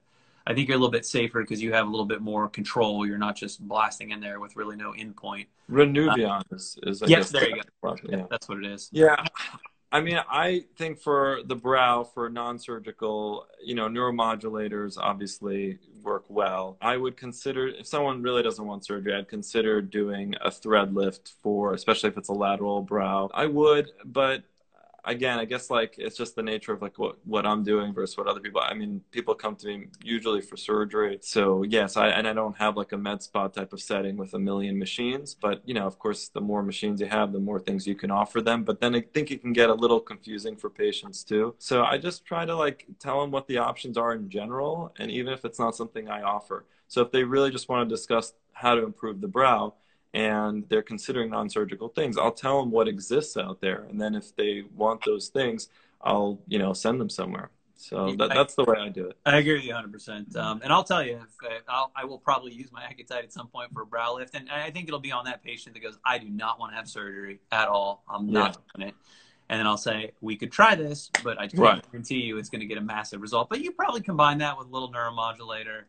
I 0.47 0.53
think 0.53 0.69
you're 0.69 0.77
a 0.77 0.79
little 0.79 0.91
bit 0.91 1.05
safer 1.05 1.41
because 1.41 1.61
you 1.61 1.73
have 1.73 1.87
a 1.87 1.89
little 1.89 2.05
bit 2.05 2.21
more 2.21 2.47
control. 2.47 3.05
You're 3.05 3.17
not 3.17 3.35
just 3.35 3.65
blasting 3.67 4.11
in 4.11 4.21
there 4.21 4.39
with 4.39 4.55
really 4.55 4.77
no 4.77 4.93
endpoint. 4.93 5.47
Renuvion 5.69 6.39
uh, 6.39 6.55
is, 6.55 6.79
is 6.83 7.03
I 7.03 7.07
yes, 7.07 7.31
there 7.31 7.49
you 7.49 7.61
go. 7.83 7.95
Yeah. 8.03 8.23
That's 8.29 8.47
what 8.47 8.59
it 8.59 8.65
is. 8.65 8.89
Yeah, 8.93 9.23
I 9.91 10.01
mean, 10.01 10.19
I 10.29 10.65
think 10.75 10.99
for 10.99 11.39
the 11.45 11.55
brow, 11.55 12.03
for 12.03 12.29
non-surgical, 12.29 13.47
you 13.63 13.73
know, 13.73 13.87
neuromodulators 13.87 14.97
obviously 14.97 15.79
work 16.03 16.25
well. 16.27 16.77
I 16.81 16.97
would 16.97 17.15
consider 17.15 17.67
if 17.67 17.87
someone 17.87 18.21
really 18.21 18.43
doesn't 18.43 18.65
want 18.65 18.85
surgery, 18.85 19.15
I'd 19.15 19.29
consider 19.29 19.81
doing 19.81 20.35
a 20.41 20.51
thread 20.51 20.93
lift 20.93 21.35
for, 21.41 21.73
especially 21.73 22.09
if 22.09 22.17
it's 22.17 22.29
a 22.29 22.33
lateral 22.33 22.81
brow. 22.81 23.29
I 23.33 23.45
would, 23.45 23.91
but 24.03 24.43
again, 25.07 25.39
I 25.39 25.45
guess 25.45 25.69
like 25.69 25.95
it's 25.97 26.17
just 26.17 26.35
the 26.35 26.43
nature 26.43 26.73
of 26.73 26.81
like 26.81 26.99
what 26.99 27.17
what 27.25 27.45
I'm 27.45 27.63
doing 27.63 27.93
versus 27.93 28.17
what 28.17 28.27
other 28.27 28.39
people. 28.39 28.61
I 28.61 28.73
mean, 28.73 29.01
people 29.11 29.33
come 29.33 29.55
to 29.57 29.67
me 29.67 29.87
usually 30.03 30.41
for 30.41 30.57
surgery, 30.57 31.17
so 31.21 31.63
yes, 31.63 31.97
I 31.97 32.09
and 32.09 32.27
I 32.27 32.33
don't 32.33 32.57
have 32.57 32.77
like 32.77 32.91
a 32.91 32.97
med 32.97 33.23
spa 33.23 33.47
type 33.47 33.73
of 33.73 33.81
setting 33.81 34.17
with 34.17 34.33
a 34.33 34.39
million 34.39 34.77
machines. 34.77 35.33
But 35.33 35.61
you 35.65 35.73
know, 35.73 35.87
of 35.87 35.97
course, 35.97 36.29
the 36.29 36.41
more 36.41 36.61
machines 36.61 37.01
you 37.01 37.07
have, 37.07 37.31
the 37.33 37.39
more 37.39 37.59
things 37.59 37.87
you 37.87 37.95
can 37.95 38.11
offer 38.11 38.41
them. 38.41 38.63
But 38.63 38.81
then 38.81 38.95
I 38.95 39.01
think 39.01 39.31
it 39.31 39.41
can 39.41 39.53
get 39.53 39.69
a 39.69 39.73
little 39.73 39.99
confusing 39.99 40.55
for 40.55 40.69
patients 40.69 41.23
too. 41.23 41.55
So 41.57 41.83
I 41.83 41.97
just 41.97 42.25
try 42.25 42.45
to 42.45 42.55
like 42.55 42.85
tell 42.99 43.21
them 43.21 43.31
what 43.31 43.47
the 43.47 43.57
options 43.57 43.97
are 43.97 44.13
in 44.13 44.29
general, 44.29 44.93
and 44.99 45.09
even 45.09 45.33
if 45.33 45.45
it's 45.45 45.59
not 45.59 45.75
something 45.75 46.09
I 46.09 46.21
offer. 46.21 46.65
So 46.89 47.01
if 47.01 47.11
they 47.11 47.23
really 47.23 47.51
just 47.51 47.69
want 47.69 47.87
to 47.87 47.95
discuss 47.95 48.33
how 48.53 48.75
to 48.75 48.83
improve 48.83 49.21
the 49.21 49.27
brow 49.27 49.73
and 50.13 50.63
they're 50.69 50.81
considering 50.81 51.29
non-surgical 51.29 51.89
things 51.89 52.17
i'll 52.17 52.31
tell 52.31 52.59
them 52.61 52.71
what 52.71 52.87
exists 52.87 53.37
out 53.37 53.59
there 53.61 53.85
and 53.89 53.99
then 53.99 54.15
if 54.15 54.35
they 54.35 54.63
want 54.75 55.03
those 55.05 55.27
things 55.27 55.69
i'll 56.01 56.39
you 56.47 56.59
know 56.59 56.73
send 56.73 56.99
them 56.99 57.09
somewhere 57.09 57.49
so 57.75 58.15
that, 58.15 58.29
that's 58.29 58.55
the 58.55 58.63
way 58.63 58.77
i 58.79 58.89
do 58.89 59.07
it 59.07 59.17
i 59.25 59.37
agree 59.37 59.53
with 59.53 59.63
you 59.63 59.73
100% 59.73 60.35
um, 60.35 60.61
and 60.63 60.73
i'll 60.73 60.83
tell 60.83 61.03
you 61.03 61.17
if, 61.17 61.63
I'll, 61.67 61.91
I 61.95 62.05
will 62.05 62.17
probably 62.17 62.53
use 62.53 62.71
my 62.71 62.81
accutite 62.81 63.23
at 63.23 63.33
some 63.33 63.47
point 63.47 63.71
for 63.73 63.81
a 63.83 63.85
brow 63.85 64.15
lift 64.15 64.33
and 64.33 64.49
i 64.49 64.71
think 64.71 64.87
it'll 64.87 64.99
be 64.99 65.11
on 65.11 65.25
that 65.25 65.43
patient 65.43 65.75
that 65.75 65.81
goes 65.81 65.97
i 66.03 66.17
do 66.17 66.29
not 66.29 66.59
want 66.59 66.71
to 66.71 66.75
have 66.77 66.87
surgery 66.87 67.39
at 67.51 67.67
all 67.67 68.03
i'm 68.09 68.31
not 68.31 68.57
yeah. 68.57 68.77
doing 68.77 68.89
it 68.89 68.95
and 69.49 69.59
then 69.59 69.67
I'll 69.67 69.77
say, 69.77 70.11
we 70.21 70.35
could 70.35 70.51
try 70.51 70.75
this, 70.75 71.09
but 71.23 71.39
I 71.39 71.47
can't 71.47 71.59
right. 71.59 71.91
guarantee 71.91 72.21
you 72.21 72.37
it's 72.37 72.49
going 72.49 72.59
to 72.59 72.65
get 72.65 72.77
a 72.77 72.81
massive 72.81 73.21
result. 73.21 73.49
But 73.49 73.61
you 73.61 73.71
probably 73.71 74.01
combine 74.01 74.39
that 74.39 74.57
with 74.57 74.67
a 74.67 74.69
little 74.69 74.91
neuromodulator 74.91 75.83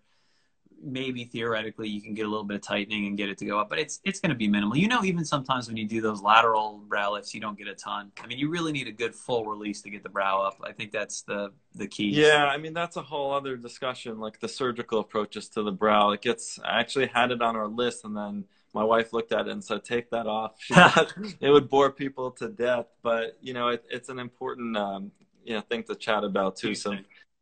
maybe 0.82 1.24
theoretically 1.24 1.88
you 1.88 2.00
can 2.00 2.14
get 2.14 2.26
a 2.26 2.28
little 2.28 2.44
bit 2.44 2.56
of 2.56 2.62
tightening 2.62 3.06
and 3.06 3.16
get 3.16 3.28
it 3.28 3.38
to 3.38 3.44
go 3.44 3.58
up, 3.58 3.68
but 3.68 3.78
it's 3.78 4.00
it's 4.04 4.20
going 4.20 4.30
to 4.30 4.36
be 4.36 4.48
minimal. 4.48 4.76
You 4.76 4.88
know, 4.88 5.04
even 5.04 5.24
sometimes 5.24 5.68
when 5.68 5.76
you 5.76 5.86
do 5.86 6.00
those 6.00 6.22
lateral 6.22 6.82
brow 6.88 7.12
lifts, 7.12 7.34
you 7.34 7.40
don't 7.40 7.58
get 7.58 7.68
a 7.68 7.74
ton. 7.74 8.12
I 8.22 8.26
mean, 8.26 8.38
you 8.38 8.48
really 8.48 8.72
need 8.72 8.88
a 8.88 8.92
good 8.92 9.14
full 9.14 9.46
release 9.46 9.82
to 9.82 9.90
get 9.90 10.02
the 10.02 10.08
brow 10.08 10.42
up. 10.42 10.60
I 10.62 10.72
think 10.72 10.92
that's 10.92 11.22
the 11.22 11.52
the 11.74 11.86
key. 11.86 12.10
Yeah, 12.10 12.46
I 12.46 12.56
mean 12.58 12.74
that's 12.74 12.96
a 12.96 13.02
whole 13.02 13.32
other 13.32 13.56
discussion, 13.56 14.18
like 14.18 14.40
the 14.40 14.48
surgical 14.48 15.00
approaches 15.00 15.48
to 15.50 15.62
the 15.62 15.72
brow. 15.72 16.10
It 16.10 16.22
gets 16.22 16.58
I 16.64 16.80
actually 16.80 17.06
had 17.06 17.30
it 17.30 17.42
on 17.42 17.56
our 17.56 17.68
list, 17.68 18.04
and 18.04 18.16
then 18.16 18.44
my 18.74 18.84
wife 18.84 19.12
looked 19.12 19.32
at 19.32 19.46
it 19.46 19.52
and 19.52 19.64
said, 19.64 19.84
"Take 19.84 20.10
that 20.10 20.26
off." 20.26 20.52
It 21.40 21.50
would 21.50 21.68
bore 21.68 21.90
people 21.90 22.30
to 22.32 22.48
death, 22.48 22.86
but 23.02 23.38
you 23.40 23.54
know, 23.54 23.68
it, 23.68 23.84
it's 23.90 24.08
an 24.08 24.18
important 24.18 24.76
um, 24.76 25.12
you 25.44 25.54
know 25.54 25.60
thing 25.60 25.82
to 25.84 25.94
chat 25.94 26.24
about 26.24 26.56
too. 26.56 26.74
So 26.74 26.94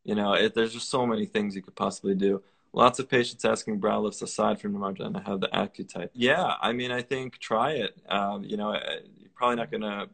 you 0.05 0.15
know, 0.15 0.35
it, 0.35 0.55
there's 0.55 0.73
just 0.73 0.89
so 0.89 1.05
many 1.05 1.27
things 1.27 1.57
you 1.57 1.63
could 1.63 1.75
possibly 1.75 2.15
do. 2.15 2.43
Lots 2.73 2.99
of 2.99 3.09
patients 3.09 3.45
asking 3.45 3.79
brow 3.79 4.01
lifts 4.01 4.23
aside 4.23 4.61
from. 4.61 4.83
I 4.83 4.89
have 5.25 5.41
the 5.41 5.49
Accutite. 5.49 6.11
Yeah, 6.13 6.55
I 6.61 6.73
mean, 6.73 6.91
I 6.91 7.03
think 7.03 7.39
try 7.39 7.73
it. 7.73 7.99
Um, 8.09 8.45
you 8.45 8.57
know, 8.57 8.73
you're 8.73 9.31
probably 9.35 9.57
not 9.57 9.71
going 9.71 9.83
to 9.83 10.09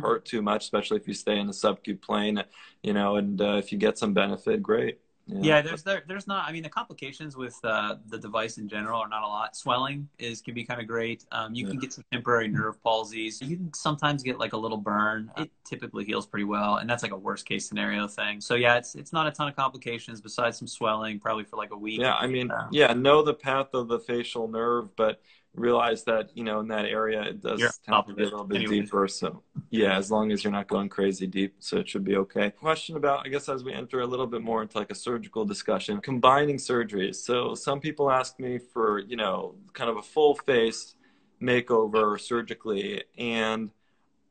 hurt 0.00 0.24
too 0.24 0.42
much, 0.42 0.64
especially 0.64 0.98
if 0.98 1.08
you 1.08 1.14
stay 1.14 1.38
in 1.38 1.46
the 1.46 1.52
subcute 1.52 2.02
plane. 2.02 2.42
You 2.82 2.92
know, 2.92 3.16
and 3.16 3.40
uh, 3.40 3.56
if 3.56 3.72
you 3.72 3.78
get 3.78 3.98
some 3.98 4.12
benefit, 4.12 4.62
great. 4.62 4.98
Yeah, 5.26 5.40
yeah 5.42 5.62
there's 5.62 5.82
there, 5.82 6.02
there's 6.06 6.26
not. 6.26 6.46
I 6.48 6.52
mean, 6.52 6.62
the 6.62 6.68
complications 6.68 7.36
with 7.36 7.58
uh, 7.64 7.96
the 8.08 8.18
device 8.18 8.58
in 8.58 8.68
general 8.68 9.00
are 9.00 9.08
not 9.08 9.22
a 9.22 9.26
lot. 9.26 9.56
Swelling 9.56 10.08
is 10.18 10.40
can 10.40 10.54
be 10.54 10.64
kind 10.64 10.80
of 10.80 10.86
great. 10.86 11.24
Um, 11.32 11.54
you 11.54 11.64
yeah. 11.64 11.70
can 11.70 11.80
get 11.80 11.92
some 11.92 12.04
temporary 12.12 12.48
nerve 12.48 12.76
palsies. 12.84 13.40
You 13.40 13.56
can 13.56 13.72
sometimes 13.74 14.22
get 14.22 14.38
like 14.38 14.52
a 14.52 14.56
little 14.56 14.76
burn. 14.76 15.30
It 15.36 15.50
typically 15.64 16.04
heals 16.04 16.26
pretty 16.26 16.44
well, 16.44 16.76
and 16.76 16.88
that's 16.88 17.02
like 17.02 17.12
a 17.12 17.16
worst 17.16 17.46
case 17.46 17.66
scenario 17.66 18.06
thing. 18.06 18.40
So 18.40 18.54
yeah, 18.54 18.76
it's 18.76 18.94
it's 18.94 19.12
not 19.12 19.26
a 19.26 19.30
ton 19.30 19.48
of 19.48 19.56
complications 19.56 20.20
besides 20.20 20.58
some 20.58 20.68
swelling, 20.68 21.18
probably 21.20 21.44
for 21.44 21.56
like 21.56 21.70
a 21.70 21.78
week. 21.78 22.00
Yeah, 22.00 22.14
I 22.14 22.26
mean, 22.26 22.50
yeah, 22.70 22.92
know 22.92 23.22
the 23.22 23.34
path 23.34 23.68
of 23.72 23.88
the 23.88 24.00
facial 24.00 24.48
nerve, 24.48 24.94
but 24.96 25.20
realize 25.54 26.04
that 26.04 26.30
you 26.36 26.44
know 26.44 26.60
in 26.60 26.68
that 26.68 26.84
area 26.86 27.22
it 27.22 27.40
does 27.40 27.60
You're 27.60 27.70
tend 27.84 28.06
to 28.08 28.14
be 28.14 28.22
a 28.22 28.24
little 28.24 28.44
bit 28.44 28.62
anyway. 28.62 28.80
deeper. 28.80 29.06
So 29.08 29.42
yeah, 29.70 29.96
as 29.96 30.10
long 30.10 30.32
as 30.32 30.42
you're 30.42 30.52
not 30.52 30.68
going 30.68 30.88
crazy 30.88 31.26
deep, 31.26 31.56
so 31.60 31.78
it 31.78 31.88
should 31.88 32.04
be 32.04 32.16
okay. 32.16 32.50
Question 32.50 32.96
about 32.96 33.24
I 33.24 33.28
guess 33.28 33.48
as 33.48 33.64
we 33.64 33.72
enter 33.72 34.00
a 34.00 34.06
little 34.06 34.26
bit 34.26 34.42
more 34.42 34.62
into 34.62 34.78
like 34.78 34.90
a 34.90 34.94
surgical 34.94 35.44
discussion, 35.44 36.00
combining 36.00 36.56
surgeries. 36.56 37.16
So 37.16 37.54
some 37.54 37.80
people 37.80 38.10
ask 38.10 38.38
me 38.38 38.58
for 38.58 39.00
you 39.00 39.16
know 39.16 39.54
kind 39.72 39.90
of 39.90 39.96
a 39.96 40.02
full 40.02 40.34
face 40.34 40.94
makeover 41.40 42.20
surgically, 42.20 43.04
and 43.16 43.70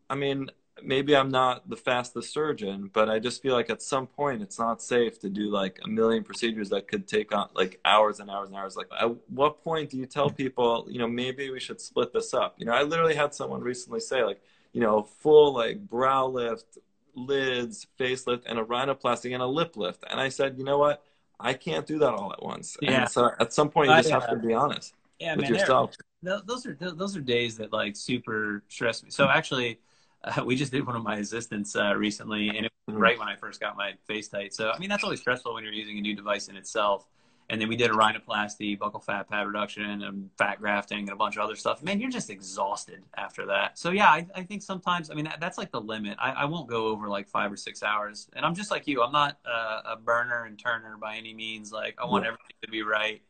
I 0.10 0.16
mean 0.16 0.50
maybe 0.82 1.16
I'm 1.16 1.30
not 1.30 1.70
the 1.70 1.76
fastest 1.76 2.34
surgeon, 2.34 2.90
but 2.92 3.10
I 3.10 3.20
just 3.20 3.42
feel 3.42 3.54
like 3.54 3.70
at 3.70 3.82
some 3.82 4.08
point 4.08 4.42
it's 4.42 4.58
not 4.58 4.82
safe 4.82 5.20
to 5.20 5.30
do 5.30 5.50
like 5.50 5.80
a 5.84 5.88
million 5.88 6.24
procedures 6.24 6.70
that 6.70 6.88
could 6.88 7.08
take 7.08 7.34
on 7.34 7.50
like 7.54 7.80
hours 7.86 8.20
and 8.20 8.30
hours 8.30 8.50
and 8.50 8.58
hours. 8.58 8.76
Like, 8.76 8.88
at 9.00 9.12
what 9.30 9.64
point 9.64 9.92
do 9.92 9.98
you 9.98 10.06
tell 10.06 10.30
people, 10.30 10.88
you 10.90 11.00
know, 11.00 11.08
maybe 11.08 11.50
we 11.52 11.60
should 11.60 11.80
split 11.80 12.12
this 12.14 12.34
up? 12.34 12.56
You 12.58 12.66
know, 12.66 12.74
I 12.74 12.84
literally 12.84 13.16
had 13.16 13.34
someone 13.34 13.62
recently 13.62 14.00
say, 14.00 14.24
like, 14.24 14.42
you 14.72 14.82
know, 14.82 15.04
full 15.04 15.54
like 15.54 15.88
brow 15.88 16.26
lift, 16.28 16.78
lids, 17.16 17.86
facelift, 18.00 18.44
and 18.48 18.58
a 18.58 18.64
rhinoplasty 18.64 19.34
and 19.34 19.44
a 19.44 19.48
lip 19.48 19.78
lift. 19.78 20.04
And 20.10 20.20
I 20.20 20.30
said, 20.30 20.58
you 20.58 20.64
know 20.64 20.80
what? 20.80 21.04
I 21.40 21.54
can't 21.54 21.86
do 21.86 22.00
that 22.00 22.14
all 22.14 22.32
at 22.32 22.42
once. 22.42 22.78
Yeah. 22.82 23.02
And 23.02 23.10
so 23.10 23.30
at 23.40 23.54
some 23.54 23.70
point 23.70 23.90
you 23.90 23.96
just 23.98 24.10
have 24.10 24.30
to 24.30 24.36
be 24.38 24.54
honest 24.54 24.94
Yeah, 25.20 25.36
with 25.36 25.44
man. 25.44 25.54
yourself. 25.54 25.96
Those 26.22 26.66
are 26.66 26.74
those 26.80 27.18
are 27.18 27.22
days 27.22 27.58
that 27.58 27.74
like 27.74 27.96
super 27.96 28.64
stress 28.70 29.04
me. 29.04 29.10
So 29.12 29.28
actually, 29.28 29.80
uh, 30.24 30.44
we 30.46 30.56
just 30.56 30.72
did 30.72 30.86
one 30.86 30.96
of 30.96 31.04
my 31.04 31.18
assistants 31.18 31.76
uh, 31.76 31.94
recently, 31.96 32.50
and 32.50 32.66
it 32.66 32.72
was 32.88 32.96
Mhm. 32.96 33.00
right 33.00 33.20
when 33.20 33.28
I 33.28 33.36
first 33.36 33.60
got 33.60 33.78
my 33.78 33.94
FaceTite. 34.10 34.54
So 34.54 34.72
I 34.72 34.78
mean, 34.80 34.90
that's 34.90 35.04
always 35.04 35.22
stressful 35.22 35.54
when 35.54 35.64
you're 35.64 35.74
using 35.74 35.98
a 35.98 36.02
new 36.02 36.16
device 36.16 36.48
in 36.48 36.56
itself. 36.56 37.08
And 37.50 37.62
then 37.62 37.68
we 37.68 37.76
did 37.76 37.92
a 37.92 37.94
rhinoplasty, 37.94 38.80
buccal 38.80 39.04
fat 39.04 39.30
pad 39.30 39.46
reduction, 39.46 40.04
and 40.04 40.30
fat 40.38 40.60
grafting, 40.60 41.00
and 41.00 41.10
a 41.10 41.16
bunch 41.16 41.36
of 41.36 41.44
other 41.44 41.56
stuff. 41.58 41.84
Man, 41.84 42.00
you're 42.00 42.10
just 42.10 42.30
exhausted 42.30 43.04
after 43.18 43.46
that. 43.48 43.78
So 43.78 43.92
yeah, 43.92 44.08
I, 44.10 44.26
I 44.34 44.44
think 44.44 44.62
sometimes, 44.62 45.12
I 45.12 45.14
mean, 45.14 45.26
that, 45.26 45.42
that's 45.42 45.58
like 45.58 45.70
the 45.72 45.82
limit. 45.82 46.18
I, 46.20 46.32
I 46.32 46.46
won't 46.46 46.70
go 46.70 46.88
over 46.88 47.10
like 47.10 47.28
five 47.28 47.52
or 47.52 47.58
six 47.58 47.84
hours. 47.84 48.30
And 48.34 48.46
I'm 48.46 48.56
just 48.56 48.72
like 48.72 48.88
you. 48.88 49.04
I'm 49.04 49.12
not 49.12 49.40
uh, 49.46 49.82
a 49.86 49.96
burner 49.98 50.46
and 50.46 50.58
turner 50.58 50.98
by 51.00 51.18
any 51.18 51.34
means. 51.34 51.72
Like 51.72 51.96
I 52.02 52.06
want 52.06 52.26
everything 52.26 52.56
to 52.64 52.72
be 52.72 52.82
right 52.82 53.22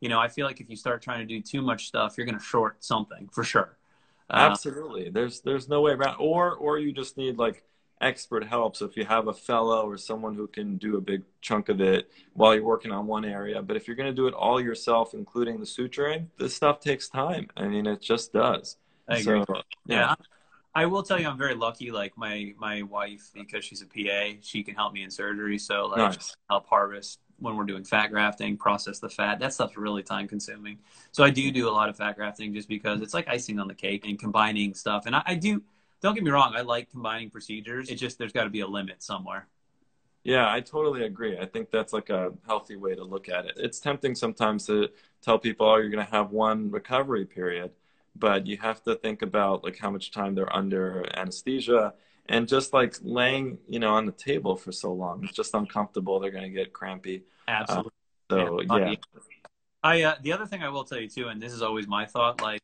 you 0.00 0.08
know, 0.08 0.18
I 0.18 0.26
feel 0.26 0.46
like 0.46 0.60
if 0.60 0.68
you 0.68 0.74
start 0.74 1.00
trying 1.00 1.20
to 1.20 1.24
do 1.24 1.40
too 1.40 1.62
much 1.62 1.86
stuff, 1.86 2.18
you're 2.18 2.26
going 2.26 2.36
to 2.36 2.44
short 2.44 2.82
something 2.84 3.28
for 3.28 3.44
sure. 3.44 3.76
Uh, 4.30 4.48
Absolutely. 4.50 5.10
There's 5.10 5.40
there's 5.40 5.68
no 5.68 5.80
way 5.82 5.92
around 5.92 6.16
or 6.18 6.54
or 6.54 6.78
you 6.78 6.92
just 6.92 7.16
need 7.16 7.38
like 7.38 7.64
expert 8.00 8.44
help. 8.44 8.76
So 8.76 8.84
if 8.86 8.96
you 8.96 9.04
have 9.04 9.28
a 9.28 9.32
fellow 9.32 9.88
or 9.88 9.96
someone 9.96 10.34
who 10.34 10.46
can 10.46 10.76
do 10.76 10.96
a 10.96 11.00
big 11.00 11.22
chunk 11.40 11.68
of 11.68 11.80
it 11.80 12.10
while 12.34 12.54
you're 12.54 12.64
working 12.64 12.90
on 12.90 13.06
one 13.06 13.24
area, 13.24 13.62
but 13.62 13.76
if 13.76 13.86
you're 13.86 13.96
going 13.96 14.08
to 14.08 14.14
do 14.14 14.26
it 14.26 14.34
all 14.34 14.60
yourself 14.60 15.14
including 15.14 15.60
the 15.60 15.66
suturing, 15.66 16.26
this 16.38 16.54
stuff 16.54 16.80
takes 16.80 17.08
time. 17.08 17.48
I 17.56 17.68
mean, 17.68 17.86
it 17.86 18.00
just 18.02 18.32
does. 18.32 18.76
I 19.08 19.18
agree. 19.18 19.44
So, 19.46 19.62
yeah. 19.86 20.14
I 20.74 20.86
will 20.86 21.02
tell 21.02 21.20
you, 21.20 21.28
I'm 21.28 21.36
very 21.36 21.54
lucky. 21.54 21.90
Like 21.90 22.16
my 22.16 22.54
my 22.58 22.82
wife, 22.82 23.30
because 23.34 23.64
she's 23.64 23.82
a 23.82 23.86
PA, 23.86 24.38
she 24.40 24.62
can 24.62 24.74
help 24.74 24.94
me 24.94 25.02
in 25.02 25.10
surgery. 25.10 25.58
So 25.58 25.86
like, 25.86 25.98
Nice. 25.98 26.34
help 26.48 26.66
harvest 26.66 27.20
when 27.42 27.56
we're 27.56 27.64
doing 27.64 27.84
fat 27.84 28.08
grafting, 28.08 28.56
process 28.56 28.98
the 28.98 29.08
fat. 29.08 29.38
That 29.40 29.52
stuff's 29.52 29.76
really 29.76 30.02
time 30.02 30.28
consuming. 30.28 30.78
So 31.10 31.24
I 31.24 31.30
do 31.30 31.50
do 31.50 31.68
a 31.68 31.70
lot 31.70 31.88
of 31.88 31.96
fat 31.96 32.16
grafting 32.16 32.54
just 32.54 32.68
because 32.68 33.02
it's 33.02 33.14
like 33.14 33.28
icing 33.28 33.58
on 33.58 33.68
the 33.68 33.74
cake 33.74 34.06
and 34.06 34.18
combining 34.18 34.74
stuff. 34.74 35.06
And 35.06 35.16
I, 35.16 35.22
I 35.26 35.34
do. 35.34 35.62
Don't 36.00 36.14
get 36.14 36.24
me 36.24 36.30
wrong, 36.30 36.54
I 36.56 36.62
like 36.62 36.90
combining 36.90 37.30
procedures. 37.30 37.88
It's 37.88 38.00
just 38.00 38.18
there's 38.18 38.32
got 38.32 38.44
to 38.44 38.50
be 38.50 38.60
a 38.60 38.66
limit 38.66 39.02
somewhere. 39.02 39.46
Yeah, 40.24 40.50
I 40.50 40.60
totally 40.60 41.04
agree. 41.04 41.38
I 41.38 41.46
think 41.46 41.70
that's 41.70 41.92
like 41.92 42.10
a 42.10 42.32
healthy 42.46 42.76
way 42.76 42.94
to 42.94 43.02
look 43.04 43.28
at 43.28 43.44
it. 43.46 43.52
It's 43.56 43.80
tempting 43.80 44.14
sometimes 44.14 44.66
to 44.66 44.88
tell 45.20 45.38
people, 45.38 45.66
oh, 45.66 45.76
you're 45.76 45.90
going 45.90 46.04
to 46.04 46.12
have 46.12 46.30
one 46.30 46.70
recovery 46.70 47.24
period, 47.24 47.72
but 48.16 48.46
you 48.46 48.56
have 48.58 48.82
to 48.84 48.94
think 48.94 49.22
about 49.22 49.64
like 49.64 49.78
how 49.78 49.90
much 49.90 50.12
time 50.12 50.34
they're 50.34 50.54
under 50.54 51.04
anesthesia 51.16 51.94
and 52.28 52.46
just 52.48 52.72
like 52.72 52.96
laying, 53.02 53.58
you 53.68 53.78
know, 53.78 53.94
on 53.94 54.06
the 54.06 54.12
table 54.12 54.56
for 54.56 54.72
so 54.72 54.92
long. 54.92 55.24
It's 55.24 55.32
just 55.32 55.54
uncomfortable. 55.54 56.20
They're 56.20 56.30
going 56.30 56.44
to 56.44 56.50
get 56.50 56.72
crampy. 56.72 57.24
Absolutely. 57.48 57.90
So, 58.30 58.60
Yeah. 58.62 58.90
yeah. 58.90 58.94
I 59.84 60.02
uh, 60.02 60.14
the 60.22 60.32
other 60.32 60.46
thing 60.46 60.62
I 60.62 60.68
will 60.68 60.84
tell 60.84 61.00
you 61.00 61.08
too, 61.08 61.28
and 61.28 61.42
this 61.42 61.52
is 61.52 61.60
always 61.60 61.88
my 61.88 62.06
thought, 62.06 62.40
like 62.40 62.60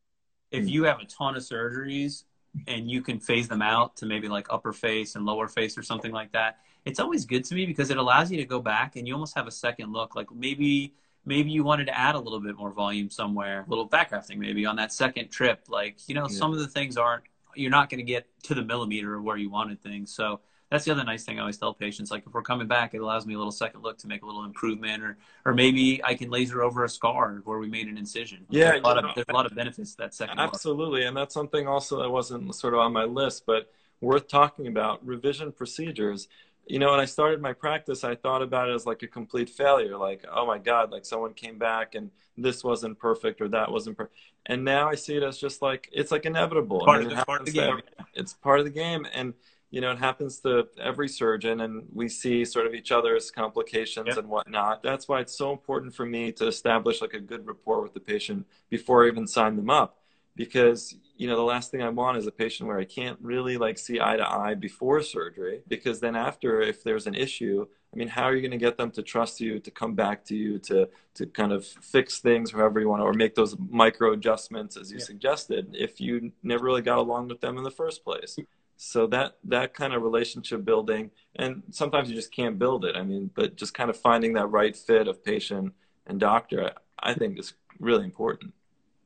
if 0.53 0.65
Mm. 0.65 0.69
you 0.71 0.85
have 0.85 1.01
a 1.01 1.05
ton 1.05 1.37
of 1.37 1.43
surgeries 1.43 2.25
and 2.69 2.89
you 2.91 3.03
can 3.03 3.19
phase 3.19 3.49
them 3.49 3.61
out 3.61 3.97
to 3.97 4.07
maybe 4.07 4.29
like 4.29 4.47
upper 4.51 4.73
face 4.73 5.17
and 5.17 5.27
lower 5.27 5.49
face 5.49 5.77
or 5.77 5.83
something 5.83 6.13
like 6.13 6.31
that, 6.33 6.59
it's 6.85 7.01
always 7.01 7.25
good 7.27 7.45
to 7.47 7.55
me 7.57 7.67
because 7.67 7.91
it 7.91 7.97
allows 7.99 8.31
you 8.31 8.37
to 8.39 8.45
go 8.45 8.61
back 8.61 8.95
and 8.97 9.07
you 9.07 9.13
almost 9.15 9.35
have 9.35 9.47
a 9.49 9.51
second 9.51 9.93
look. 9.93 10.15
Like 10.15 10.31
maybe 10.33 10.95
maybe 11.27 11.51
you 11.51 11.65
wanted 11.65 11.87
to 11.89 11.99
add 11.99 12.15
a 12.15 12.19
little 12.19 12.41
bit 12.41 12.57
more 12.57 12.71
volume 12.71 13.11
somewhere, 13.11 13.65
a 13.67 13.69
little 13.69 13.89
fat 13.89 14.09
grafting 14.09 14.39
maybe 14.39 14.65
on 14.65 14.77
that 14.77 14.93
second 14.93 15.29
trip. 15.29 15.65
Like 15.69 15.97
you 16.09 16.15
know, 16.15 16.23
Yeah. 16.31 16.37
some 16.39 16.53
of 16.53 16.61
the 16.61 16.69
things 16.69 16.97
aren't 16.97 17.25
you're 17.59 17.71
not 17.71 17.91
going 17.91 17.99
to 17.99 18.05
get 18.05 18.27
to 18.45 18.55
the 18.55 18.63
millimeter 18.63 19.15
of 19.15 19.23
where 19.23 19.37
you 19.37 19.51
wanted 19.51 19.83
things. 19.83 20.15
So 20.15 20.41
that's 20.71 20.85
the 20.85 20.93
other 20.93 21.05
nice 21.05 21.25
thing 21.25 21.39
I 21.39 21.41
always 21.41 21.57
tell 21.57 21.73
patients. 21.73 22.11
Like 22.11 22.25
if 22.27 22.33
we're 22.35 22.43
coming 22.43 22.67
back, 22.69 22.95
it 22.95 22.99
allows 22.99 23.27
me 23.27 23.35
a 23.35 23.39
little 23.39 23.53
second 23.53 23.83
look 23.83 23.99
to 23.99 24.07
make 24.07 24.23
a 24.23 24.27
little 24.27 24.45
improvement, 24.45 25.03
or 25.03 25.17
or 25.45 25.55
maybe 25.55 26.03
I 26.05 26.15
can 26.15 26.31
laser 26.31 26.63
over 26.63 26.85
a 26.85 26.89
scar 26.89 27.41
where 27.45 27.59
we 27.59 27.69
made 27.69 27.89
an 27.89 27.97
incision. 27.97 28.45
Yeah, 28.51 28.73
there's 28.73 28.81
a 28.81 28.85
lot 28.85 28.99
of 28.99 29.05
know, 29.05 29.13
there's 29.15 29.29
a 29.29 29.33
lot 29.33 29.47
of 29.47 29.55
benefits 29.55 29.93
to 29.93 29.99
that 29.99 30.15
second 30.15 30.37
look. 30.37 30.53
Absolutely. 30.55 31.05
And 31.05 31.17
that's 31.17 31.33
something 31.35 31.67
also 31.67 32.03
that 32.03 32.11
wasn't 32.11 32.55
sort 32.55 32.75
of 32.75 32.81
on 32.81 32.93
my 32.93 33.05
list, 33.05 33.45
but 33.47 33.73
worth 34.01 34.29
talking 34.29 34.67
about 34.67 35.05
revision 35.07 35.53
procedures. 35.53 36.29
You 36.69 36.79
know, 36.79 36.91
when 36.91 37.01
I 37.01 37.07
started 37.07 37.41
my 37.41 37.55
practice, 37.55 38.05
I 38.05 38.15
thought 38.15 38.43
about 38.43 38.69
it 38.69 38.75
as 38.75 38.85
like 38.87 39.03
a 39.03 39.07
complete 39.07 39.49
failure. 39.49 39.97
Like, 39.97 40.25
oh 40.31 40.47
my 40.47 40.59
God, 40.59 40.93
like 40.93 41.07
someone 41.07 41.33
came 41.33 41.59
back 41.59 41.95
and 41.95 42.11
this 42.37 42.63
wasn't 42.63 42.99
perfect 42.99 43.41
or 43.41 43.49
that 43.49 43.73
wasn't 43.73 43.97
perfect. 43.97 44.17
And 44.47 44.65
now 44.65 44.89
I 44.89 44.95
see 44.95 45.17
it 45.17 45.23
as 45.23 45.39
just 45.39 45.63
like, 45.63 45.89
it's 45.93 46.13
like 46.13 46.27
inevitable. 46.27 46.81
Part 46.85 47.01
I 47.01 47.09
mean, 47.09 47.19
it 47.19 47.27
part 47.27 47.41
of 47.41 47.47
the 47.47 47.53
game. 47.53 47.71
every- 47.71 47.83
it's 48.15 48.35
part 48.35 48.59
of 48.61 48.67
the 48.67 48.71
game. 48.71 49.07
And, 49.15 49.33
you 49.71 49.81
know, 49.81 49.91
it 49.93 49.99
happens 49.99 50.41
to 50.41 50.69
every 50.79 51.09
surgeon 51.09 51.63
and 51.63 51.87
we 51.93 52.09
see 52.09 52.45
sort 52.45 52.67
of 52.67 52.75
each 52.75 52.93
other's 52.93 53.31
complications 53.31 54.07
Yep. 54.09 54.19
and 54.19 54.29
whatnot. 54.29 54.83
That's 54.83 55.09
why 55.09 55.21
it's 55.21 55.37
so 55.37 55.53
important 55.53 55.95
for 55.95 56.05
me 56.07 56.33
to 56.33 56.47
establish 56.49 57.01
like 57.01 57.15
a 57.15 57.21
good 57.21 57.47
rapport 57.47 57.81
with 57.83 57.95
the 57.95 58.01
patient 58.01 58.47
before 58.69 59.05
I 59.05 59.09
even 59.09 59.27
sign 59.27 59.57
them 59.57 59.71
up 59.71 59.99
because 60.37 60.95
you 61.19 61.27
know 61.29 61.37
the 61.37 61.43
last 61.43 61.71
thing 61.71 61.83
i 61.83 61.89
want 61.89 62.17
is 62.17 62.27
a 62.27 62.31
patient 62.31 62.67
where 62.69 62.79
i 62.79 62.85
can't 62.85 63.19
really 63.21 63.57
like 63.59 63.77
see 63.77 64.01
eye 64.01 64.17
to 64.17 64.27
eye 64.27 64.55
before 64.55 65.03
surgery 65.03 65.61
because 65.69 66.01
then 66.01 66.17
after 66.17 66.63
if 66.63 66.83
there's 66.85 67.07
an 67.07 67.15
issue 67.15 67.67
i 67.93 67.97
mean 67.97 68.09
how 68.09 68.23
are 68.23 68.35
you 68.35 68.41
going 68.41 68.59
to 68.59 68.65
get 68.67 68.79
them 68.79 68.91
to 68.91 69.03
trust 69.03 69.41
you 69.41 69.59
to 69.59 69.71
come 69.71 69.95
back 69.95 70.25
to 70.25 70.35
you 70.37 70.59
to 70.59 70.89
to 71.15 71.27
kind 71.27 71.53
of 71.53 71.67
fix 71.67 72.21
things 72.21 72.53
however 72.53 72.81
you 72.81 72.89
want 72.89 73.03
or 73.03 73.13
make 73.13 73.35
those 73.35 73.57
micro 73.69 74.13
adjustments 74.13 74.77
as 74.77 74.91
you 74.93 74.99
Yeah. 74.99 75.05
suggested 75.05 75.75
if 75.75 76.01
you 76.01 76.33
never 76.43 76.65
really 76.65 76.83
got 76.83 76.99
along 76.99 77.29
with 77.29 77.41
them 77.41 77.59
in 77.59 77.65
the 77.65 77.71
first 77.83 78.05
place 78.05 78.37
so 78.77 79.09
that 79.09 79.39
that 79.45 79.75
kind 79.75 79.93
of 79.93 80.03
relationship 80.03 80.65
building 80.65 81.11
and 81.37 81.63
sometimes 81.71 82.09
you 82.09 82.15
just 82.15 82.33
can't 82.33 82.59
build 82.61 82.85
it 82.85 82.95
i 82.97 83.03
mean 83.03 83.31
but 83.35 83.57
just 83.57 83.75
kind 83.75 83.91
of 83.91 83.97
finding 83.97 84.35
that 84.35 84.47
right 84.47 84.77
fit 84.77 85.09
of 85.09 85.25
patient 85.25 85.73
and 86.07 86.21
doctor 86.21 86.73
i 87.01 87.13
think 87.13 87.39
is 87.39 87.55
really 87.81 88.05
important 88.05 88.53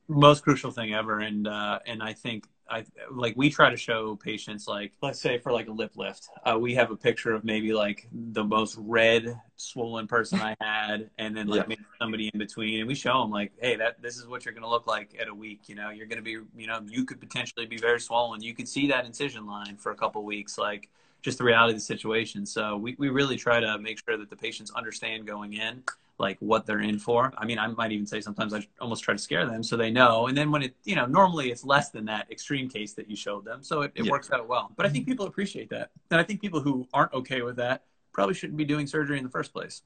most 0.09 0.43
crucial 0.43 0.71
thing 0.71 0.95
ever. 0.95 1.21
And 1.21 1.47
uh 1.47 1.79
and 1.87 2.03
i 2.03 2.13
think 2.13 2.45
i 2.71 2.85
like 3.11 3.35
we 3.37 3.51
try 3.51 3.71
to 3.71 3.77
show 3.77 4.17
patients 4.17 4.69
like 4.69 4.93
let's 5.03 5.21
say 5.21 5.37
for 5.39 5.51
like 5.53 5.69
a 5.69 5.73
lip 5.73 5.93
lift 5.97 6.29
uh, 6.47 6.57
we 6.59 6.75
have 6.75 6.91
a 6.91 6.97
picture 6.97 7.33
of 7.35 7.43
maybe 7.45 7.73
like 7.73 8.09
the 8.13 8.45
most 8.45 8.77
red 8.79 9.39
swollen 9.57 10.07
person 10.07 10.41
i 10.41 10.55
had 10.61 11.11
and 11.19 11.37
then 11.37 11.49
like 11.49 11.63
Yeah. 11.63 11.67
maybe 11.69 11.85
somebody 12.01 12.31
in 12.33 12.39
between. 12.39 12.79
And 12.81 12.89
we 12.89 12.95
show 12.95 13.21
them 13.21 13.31
like 13.31 13.53
hey 13.61 13.77
that 13.77 14.01
this 14.01 14.17
is 14.17 14.27
what 14.27 14.45
you're 14.45 14.55
going 14.55 14.63
to 14.63 14.69
look 14.71 14.87
like 14.87 15.17
at 15.21 15.29
a 15.29 15.35
week. 15.35 15.69
You 15.69 15.75
know 15.75 15.91
you're 15.91 16.07
going 16.07 16.19
to 16.19 16.23
be 16.23 16.37
you 16.57 16.67
know 16.67 16.81
you 16.87 17.05
could 17.05 17.21
potentially 17.21 17.67
be 17.67 17.77
very 17.79 18.01
swollen. 18.01 18.43
You 18.43 18.55
could 18.55 18.69
see 18.69 18.87
that 18.89 19.05
incision 19.07 19.47
line 19.47 19.77
for 19.77 19.93
a 19.93 19.97
couple 19.97 20.25
weeks 20.25 20.57
like 20.59 20.89
just 21.23 21.39
the 21.39 21.45
reality 21.45 21.73
of 21.75 21.79
the 21.79 21.85
situation. 21.85 22.45
So 22.47 22.77
we, 22.77 22.97
we 22.99 23.09
really 23.09 23.37
try 23.37 23.61
to 23.61 23.79
make 23.79 24.01
sure 24.05 24.17
that 24.17 24.29
the 24.31 24.37
patients 24.37 24.73
understand 24.73 25.27
going 25.27 25.53
in 25.55 25.83
like 26.19 26.37
what 26.41 26.67
they're 26.67 26.81
in 26.81 26.99
for. 26.99 27.33
I 27.37 27.45
mean, 27.45 27.59
I 27.59 27.67
might 27.69 27.93
even 27.93 28.07
say 28.07 28.21
sometimes 28.21 28.55
I 28.55 28.67
almost 28.81 29.03
try 29.03 29.15
to 29.15 29.19
scare 29.19 29.47
them 29.47 29.63
so 29.63 29.77
they 29.77 29.91
know. 29.91 30.27
And 30.29 30.37
then 30.37 30.51
when 30.51 30.63
it, 30.63 30.77
you 30.85 30.95
know, 30.95 31.07
normally 31.07 31.51
it's 31.51 31.65
less 31.65 31.91
than 31.91 32.05
that 32.07 32.31
extreme 32.31 32.69
case 32.69 32.93
that 32.95 33.09
you 33.11 33.17
showed 33.17 33.45
them. 33.45 33.63
So 33.63 33.83
it, 33.83 33.93
it 33.95 34.05
Yeah. 34.05 34.11
works 34.11 34.31
out 34.31 34.47
well. 34.47 34.73
But 34.77 34.87
I 34.87 34.89
think 34.89 35.07
people 35.07 35.27
appreciate 35.27 35.71
that. 35.71 35.91
And 36.11 36.21
I 36.21 36.23
think 36.23 36.41
people 36.41 36.61
who 36.61 36.87
aren't 36.93 37.13
okay 37.15 37.43
with 37.43 37.57
that 37.57 37.85
probably 38.13 38.35
shouldn't 38.35 38.59
be 38.59 38.65
doing 38.65 38.87
surgery 38.87 39.19
in 39.19 39.25
the 39.25 39.31
first 39.31 39.53
place. 39.53 39.83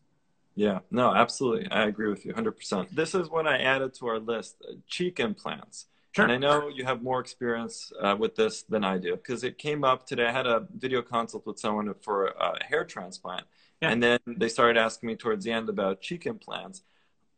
Yeah, 0.57 0.81
no, 0.91 1.15
absolutely. 1.15 1.71
I 1.71 1.85
agree 1.87 2.09
with 2.09 2.25
you 2.25 2.33
100%. 2.33 2.89
This 2.91 3.15
is 3.15 3.29
what 3.29 3.47
I 3.47 3.59
added 3.59 3.95
to 3.95 4.07
our 4.09 4.19
list 4.19 4.57
uh, 4.69 4.73
cheek 4.87 5.21
implants. 5.21 5.87
Sure. 6.13 6.25
And 6.25 6.33
I 6.33 6.39
know 6.39 6.69
you 6.69 6.85
have 6.87 7.03
more 7.03 7.21
experience 7.21 7.93
uh, 8.01 8.17
with 8.19 8.37
this 8.37 8.63
than 8.63 8.83
I 8.83 8.97
do 8.97 9.17
because 9.17 9.45
it 9.45 9.59
came 9.59 9.85
up 9.85 10.07
today. 10.07 10.25
I 10.25 10.33
had 10.33 10.47
a 10.47 10.67
video 10.75 11.03
consult 11.03 11.47
with 11.47 11.59
someone 11.59 11.93
for 12.01 12.29
a 12.29 12.65
hair 12.65 12.85
transplant. 12.85 13.45
Yeah. 13.83 13.91
And 13.91 14.03
then 14.03 14.19
they 14.27 14.49
started 14.49 14.79
asking 14.79 15.09
me 15.09 15.17
towards 15.17 15.45
the 15.45 15.53
end 15.53 15.69
about 15.69 16.01
cheek 16.01 16.27
implants. 16.27 16.83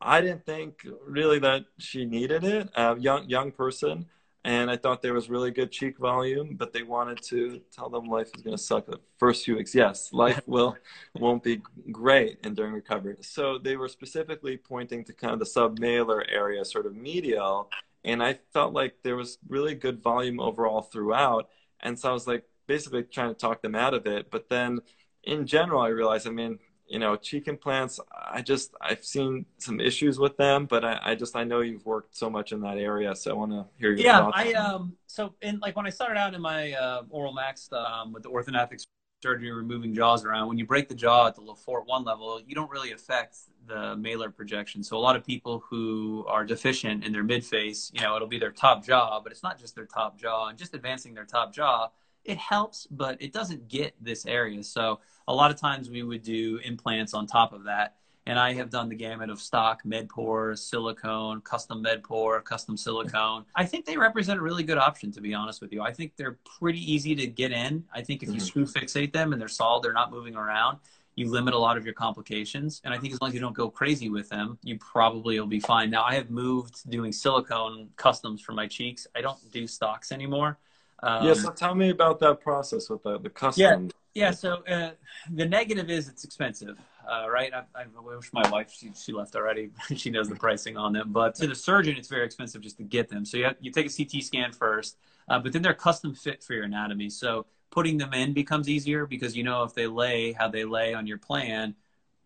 I 0.01 0.21
didn't 0.21 0.47
think 0.47 0.87
really 1.05 1.41
that 1.41 1.65
she 1.79 2.05
needed 2.05 2.45
it, 2.45 2.69
a 2.77 2.97
young, 2.99 3.29
young 3.29 3.51
person. 3.51 4.07
And 4.45 4.71
I 4.71 4.77
thought 4.77 5.03
there 5.03 5.15
was 5.15 5.29
really 5.29 5.51
good 5.51 5.73
cheek 5.73 5.99
volume, 5.99 6.55
but 6.57 6.73
they 6.73 6.83
wanted 6.83 7.21
to 7.25 7.61
tell 7.73 7.91
them 7.91 8.05
life 8.05 8.31
is 8.35 8.43
going 8.43 8.57
to 8.57 8.63
suck 8.63 8.87
the 8.87 9.01
first 9.19 9.45
few 9.45 9.57
weeks. 9.57 9.75
Yes, 9.75 10.13
life 10.13 10.41
will 10.47 10.77
won't 11.15 11.43
be 11.43 11.61
great 11.91 12.39
and 12.45 12.55
during 12.57 12.73
recovery. 12.73 13.17
So 13.21 13.59
they 13.59 13.77
were 13.77 13.89
specifically 13.89 14.57
pointing 14.57 15.05
to 15.05 15.13
kind 15.13 15.33
of 15.33 15.41
the 15.41 15.45
submalar 15.45 16.25
area, 16.31 16.65
sort 16.65 16.87
of 16.87 16.95
medial, 16.95 17.69
and 18.05 18.23
I 18.23 18.39
felt 18.53 18.73
like 18.73 18.95
there 19.03 19.17
was 19.17 19.39
really 19.49 19.75
good 19.75 20.01
volume 20.03 20.41
overall 20.41 20.83
throughout. 20.83 21.49
And 21.81 21.99
so 21.99 22.11
I 22.11 22.13
was 22.13 22.27
like 22.27 22.45
basically 22.67 23.03
trying 23.03 23.31
to 23.31 23.35
talk 23.35 23.61
them 23.61 23.75
out 23.75 23.95
of 23.95 24.07
it. 24.07 24.31
But 24.31 24.49
then 24.49 24.79
in 25.25 25.47
general, 25.47 25.81
I 25.81 25.89
realize, 25.89 26.27
I 26.27 26.31
mean, 26.31 26.59
you 26.87 26.99
know, 26.99 27.17
cheek 27.17 27.49
implants, 27.49 28.01
I 28.31 28.41
just, 28.41 28.75
I've 28.81 29.05
seen 29.05 29.45
some 29.59 29.79
issues 29.79 30.19
with 30.19 30.37
them, 30.39 30.67
but 30.67 30.85
I, 30.85 30.99
I 31.03 31.15
just, 31.15 31.37
I 31.37 31.45
know 31.45 31.61
you've 31.61 31.85
worked 31.85 32.17
so 32.17 32.31
much 32.31 32.53
in 32.53 32.61
that 32.63 32.79
area. 32.79 33.15
So 33.15 33.31
I 33.31 33.35
want 33.35 33.53
to 33.53 33.67
hear 33.79 33.91
your 33.91 33.99
yeah, 33.99 34.19
thoughts. 34.21 34.37
I, 34.39 34.53
um, 34.55 34.97
so 35.07 35.35
in 35.43 35.59
like 35.61 35.77
when 35.77 35.87
I 35.87 35.91
started 35.91 36.19
out 36.19 36.35
in 36.35 36.41
my 36.41 36.73
uh, 36.73 37.03
oral 37.11 37.35
max 37.35 37.69
um, 37.73 38.13
with 38.13 38.23
the 38.23 38.31
orthodontic 38.31 38.83
surgery 39.23 39.53
removing 39.53 39.93
jaws 39.93 40.25
around, 40.25 40.49
when 40.49 40.57
you 40.57 40.65
break 40.65 40.89
the 40.89 40.95
jaw 40.95 41.27
at 41.27 41.35
the 41.35 41.43
Le 41.43 41.55
Fort 41.55 41.87
1 41.87 42.05
level, 42.05 42.41
you 42.47 42.55
don't 42.55 42.71
really 42.71 42.93
affect 42.93 43.37
the 43.67 43.95
malar 43.97 44.35
projection. 44.35 44.83
So 44.83 44.97
a 44.97 44.99
lot 44.99 45.15
of 45.15 45.25
people 45.25 45.63
who 45.69 46.25
are 46.27 46.45
deficient 46.45 47.05
in 47.05 47.13
their 47.13 47.25
mid 47.25 47.45
face, 47.45 47.91
you 47.93 48.01
know, 48.01 48.17
it'll 48.17 48.29
be 48.29 48.39
their 48.39 48.53
top 48.53 48.85
jaw, 48.85 49.21
but 49.21 49.31
it's 49.31 49.43
not 49.43 49.59
just 49.59 49.75
their 49.75 49.87
top 49.87 50.19
jaw 50.19 50.49
and 50.49 50.59
just 50.59 50.75
advancing 50.75 51.13
their 51.13 51.27
top 51.27 51.53
jaw 51.53 51.91
it 52.25 52.39
helps, 52.39 52.87
but 52.91 53.21
it 53.21 53.33
doesn't 53.33 53.69
get 53.69 53.95
this 54.01 54.27
area. 54.27 54.63
So 54.63 55.01
a 55.27 55.35
lot 55.35 55.51
of 55.51 55.59
times 55.59 55.91
we 55.91 56.03
would 56.03 56.23
do 56.23 56.59
implants 56.65 57.15
on 57.15 57.27
top 57.27 57.53
of 57.53 57.65
that. 57.65 57.97
And 58.27 58.39
I 58.39 58.53
have 58.53 58.69
done 58.69 58.91
the 58.91 58.95
gamut 58.95 59.31
of 59.31 59.41
stock, 59.41 59.83
Medpor, 59.85 60.59
silicone, 60.59 61.41
custom 61.41 61.83
Medpor, 61.83 62.45
custom 62.45 62.77
silicone. 62.77 63.47
I 63.55 63.65
think 63.65 63.87
they 63.87 63.97
represent 63.97 64.39
a 64.39 64.43
really 64.43 64.65
good 64.65 64.77
option, 64.77 65.11
to 65.13 65.23
be 65.23 65.33
honest 65.33 65.63
with 65.63 65.73
you. 65.73 65.81
I 65.81 65.95
think 65.95 66.13
they're 66.17 66.37
pretty 66.59 66.81
easy 66.93 67.15
to 67.15 67.27
get 67.27 67.53
in. 67.53 67.85
I 67.95 68.03
think 68.03 68.23
if 68.23 68.29
you 68.29 68.35
mm-hmm. 68.35 68.45
screw 68.45 68.67
fixate 68.67 69.15
them 69.15 69.33
and 69.33 69.41
they're 69.41 69.49
solid, 69.49 69.83
they're 69.83 69.95
not 69.95 70.11
moving 70.11 70.37
around, 70.37 70.77
you 71.15 71.31
limit 71.31 71.55
a 71.55 71.59
lot 71.59 71.79
of 71.79 71.87
your 71.87 71.95
complications. 71.95 72.83
And 72.85 72.93
I 72.93 72.99
think 72.99 73.15
as 73.15 73.21
long 73.23 73.29
as 73.29 73.35
you 73.35 73.41
don't 73.41 73.57
go 73.57 73.71
crazy 73.71 74.11
with 74.11 74.29
them, 74.29 74.59
you 74.63 74.79
probably 74.79 75.41
will 75.41 75.47
be 75.47 75.59
fine. 75.59 75.89
Now, 75.89 76.05
I 76.05 76.15
have 76.15 76.29
moved 76.29 76.89
doing 76.91 77.13
silicone 77.13 77.89
customs 77.97 78.43
for 78.43 78.53
my 78.53 78.67
cheeks. 78.67 79.07
I 79.17 79.23
don't 79.23 79.39
do 79.51 79.67
stocks 79.67 80.13
anymore. 80.13 80.59
Um, 81.03 81.27
yeah, 81.27 81.35
so 81.35 81.51
tell 81.51 81.75
me 81.75 81.91
about 81.91 82.19
that 82.21 82.41
process 82.41 82.91
with 82.91 83.03
the, 83.03 83.19
the 83.19 83.31
custom. 83.31 83.91
Yeah, 84.15 84.27
yeah. 84.27 84.31
So 84.33 84.65
uh, 84.65 84.91
the 85.33 85.47
negative 85.47 85.91
is 85.91 86.09
it's 86.09 86.25
expensive, 86.25 86.77
uh, 87.09 87.29
right? 87.31 87.53
I, 87.55 87.63
I, 87.75 87.85
wish 88.01 88.33
my 88.33 88.49
wife 88.51 88.73
she, 88.73 88.93
she 88.97 89.13
left 89.13 89.37
already. 89.37 89.71
she 89.97 90.11
knows 90.11 90.29
the 90.29 90.35
pricing 90.35 90.77
on 90.77 90.93
them, 90.93 91.13
but 91.13 91.37
to 91.37 91.47
the 91.47 91.55
surgeon, 91.55 91.97
it's 91.97 92.09
very 92.09 92.25
expensive 92.25 92.63
just 92.63 92.79
to 92.79 92.83
get 92.83 93.09
them. 93.09 93.25
So 93.25 93.37
you 93.37 93.45
have, 93.45 93.57
you 93.61 93.71
take 93.71 93.87
a 93.87 93.97
CT 93.97 94.25
scan 94.25 94.53
first, 94.53 94.97
uh, 95.29 95.39
but 95.39 95.53
then 95.53 95.63
they're 95.63 95.75
custom 95.75 96.15
fit 96.15 96.43
for 96.43 96.55
your 96.55 96.65
anatomy. 96.65 97.11
So 97.11 97.47
putting 97.71 97.97
them 97.97 98.13
in 98.13 98.33
becomes 98.33 98.69
easier 98.69 99.07
because 99.07 99.37
you 99.37 99.45
know 99.45 99.63
if 99.63 99.75
they 99.75 99.87
lay 99.87 100.33
how 100.33 100.49
they 100.49 100.65
lay 100.65 100.95
on 100.95 101.07
your 101.07 101.19
plan 101.19 101.75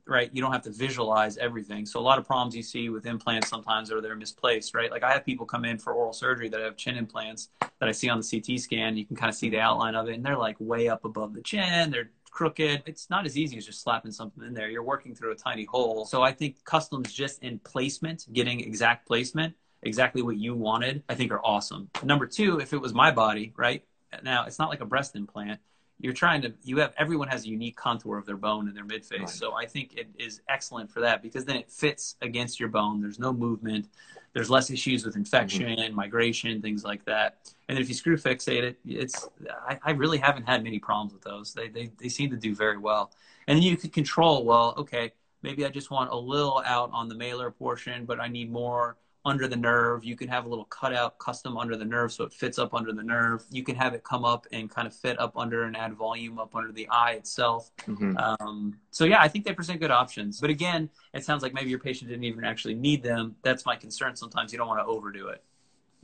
right? 0.07 0.31
You 0.33 0.43
don't 0.43 0.53
have 0.53 0.63
to 0.63 0.71
visualize 0.71 1.37
everything. 1.37 1.87
So 1.87 2.01
a 2.01 2.03
lot 2.03 2.19
of 2.19 2.27
problems 2.27 2.57
you 2.57 2.63
see 2.63 2.89
with 2.89 3.07
implants 3.07 3.49
sometimes 3.49 3.93
are 3.93 4.01
they're 4.01 4.17
misplaced, 4.17 4.75
right? 4.75 4.91
Like 4.91 5.03
I 5.03 5.13
have 5.13 5.25
people 5.25 5.47
come 5.47 5.65
in 5.65 5.79
for 5.79 5.93
oral 5.93 6.13
surgery 6.13 6.49
that 6.49 6.61
have 6.61 6.77
chin 6.77 6.97
implants 6.97 7.49
that 7.61 7.89
I 7.89 7.93
see 7.93 8.09
on 8.09 8.21
the 8.21 8.29
CT 8.29 8.61
scan. 8.61 8.97
You 8.97 9.07
can 9.07 9.17
kind 9.17 9.29
of 9.29 9.35
see 9.35 9.49
the 9.49 9.61
outline 9.61 9.95
of 9.95 10.09
it, 10.09 10.15
and 10.15 10.25
they're 10.25 10.37
like 10.37 10.57
way 10.59 10.89
up 10.89 11.05
above 11.05 11.35
the 11.35 11.43
chin. 11.43 11.91
They're 11.91 12.11
crooked. 12.31 12.83
It's 12.87 13.11
not 13.11 13.27
as 13.27 13.37
easy 13.37 13.59
as 13.59 13.67
just 13.67 13.83
slapping 13.83 14.11
something 14.11 14.43
in 14.43 14.55
there. 14.55 14.69
You're 14.69 14.83
working 14.83 15.15
through 15.15 15.33
a 15.33 15.37
tiny 15.37 15.65
hole. 15.65 16.05
So 16.07 16.23
I 16.23 16.33
think 16.33 16.65
customs 16.65 17.13
just 17.13 17.43
in 17.43 17.59
placement, 17.61 18.27
getting 18.33 18.61
exact 18.61 19.07
placement, 19.07 19.55
exactly 19.83 20.23
what 20.23 20.37
you 20.37 20.55
wanted, 20.55 21.03
I 21.09 21.15
think 21.15 21.31
are 21.31 21.45
awesome. 21.45 21.91
Number 22.03 22.27
two, 22.27 22.59
if 22.59 22.73
it 22.73 22.79
was 22.79 22.95
my 22.95 23.11
body, 23.11 23.53
right? 23.57 23.85
Now 24.23 24.45
it's 24.47 24.59
not 24.59 24.69
like 24.69 24.81
a 24.81 24.87
breast 24.87 25.15
implant 25.15 25.61
you're 26.01 26.13
trying 26.13 26.43
to 26.43 26.53
you 26.63 26.79
have 26.79 26.93
everyone 26.99 27.29
has 27.29 27.45
a 27.45 27.49
unique 27.49 27.77
contour 27.77 28.19
of 28.19 28.27
their 28.27 28.37
bone 28.37 28.69
in 28.69 28.75
their 28.75 28.85
midface. 28.85 29.21
Right. 29.21 29.29
so 29.29 29.55
i 29.55 29.67
think 29.67 29.95
it 29.97 30.09
is 30.19 30.41
excellent 30.49 30.91
for 30.91 31.01
that 31.01 31.23
because 31.23 31.45
then 31.45 31.57
it 31.57 31.71
fits 31.71 32.17
against 32.23 32.59
your 32.59 32.69
bone. 32.69 33.01
There's 33.01 33.19
no 33.19 33.33
movement. 33.33 33.89
There's 34.33 34.49
less 34.49 34.71
issues 34.71 35.05
with 35.05 35.17
infection 35.17 35.77
mm-hmm. 35.77 35.95
migration 35.95 36.61
things 36.63 36.85
like 36.85 37.05
that. 37.05 37.53
And 37.69 37.79
if 37.79 37.89
you 37.89 37.95
screw 37.95 38.17
fixate 38.17 38.63
it 38.63 38.79
it's 38.85 39.29
I, 39.69 39.79
I, 39.83 39.91
really 39.93 40.19
haven't 40.19 40.45
had 40.45 40.63
many 40.63 40.79
problems 40.79 41.13
with 41.13 41.23
those. 41.23 41.55
They, 41.55 41.69
they 41.69 41.91
they 41.99 42.09
seem 42.09 42.31
to 42.31 42.37
do 42.37 42.55
very 42.55 42.79
well. 42.79 43.13
And 43.47 43.57
then 43.57 43.63
you 43.63 43.77
could 43.77 43.93
control 43.93 44.45
well 44.45 44.75
okay 44.79 45.13
maybe 45.43 45.67
i 45.67 45.69
just 45.69 45.91
want 45.91 46.11
a 46.11 46.17
little 46.17 46.63
out 46.65 46.91
on 46.93 47.09
the 47.09 47.15
malar 47.15 47.51
portion 47.55 48.05
but 48.05 48.21
i 48.21 48.29
need 48.29 48.51
more 48.51 48.97
under 49.25 49.47
the 49.47 49.57
nerve. 49.57 50.05
You 50.05 50.17
can 50.17 50.29
have 50.29 50.47
a 50.47 50.49
little 50.49 50.65
cutout 50.65 51.19
custom 51.19 51.57
under 51.57 51.77
the 51.77 51.85
nerve 51.85 52.13
so 52.13 52.25
it 52.25 52.33
fits 52.33 52.59
up 52.59 52.75
under 52.75 52.93
the 52.93 53.03
nerve. 53.03 53.45
You 53.51 53.63
can 53.63 53.77
have 53.77 53.95
it 53.95 54.03
come 54.03 54.25
up 54.25 54.47
and 54.53 54.71
kind 54.71 54.87
of 54.87 54.95
fit 54.95 55.19
up 55.21 55.37
under 55.37 55.65
and 55.65 55.77
add 55.77 55.95
volume 55.95 56.39
up 56.39 56.55
under 56.55 56.73
the 56.73 56.89
eye 56.89 57.13
itself. 57.13 57.71
Mm-hmm. 57.87 58.17
Um, 58.17 58.79
so, 58.91 59.05
yeah, 59.05 59.21
I 59.21 59.29
think 59.29 59.45
they 59.45 59.53
present 59.53 59.81
good 59.81 59.91
options. 59.91 60.41
But 60.41 60.51
again, 60.51 60.91
it 61.15 61.25
sounds 61.25 61.43
like 61.43 61.55
maybe 61.55 61.71
your 61.71 61.79
patient 61.79 62.11
didn't 62.11 62.25
even 62.25 62.45
actually 62.45 62.75
need 62.75 63.03
them. 63.03 63.37
That's 63.43 63.65
my 63.65 63.77
concern. 63.77 64.17
Sometimes 64.17 64.53
you 64.53 64.59
don't 64.59 64.69
want 64.69 64.81
to 64.81 64.87
overdo 64.87 65.29
it. 65.29 65.43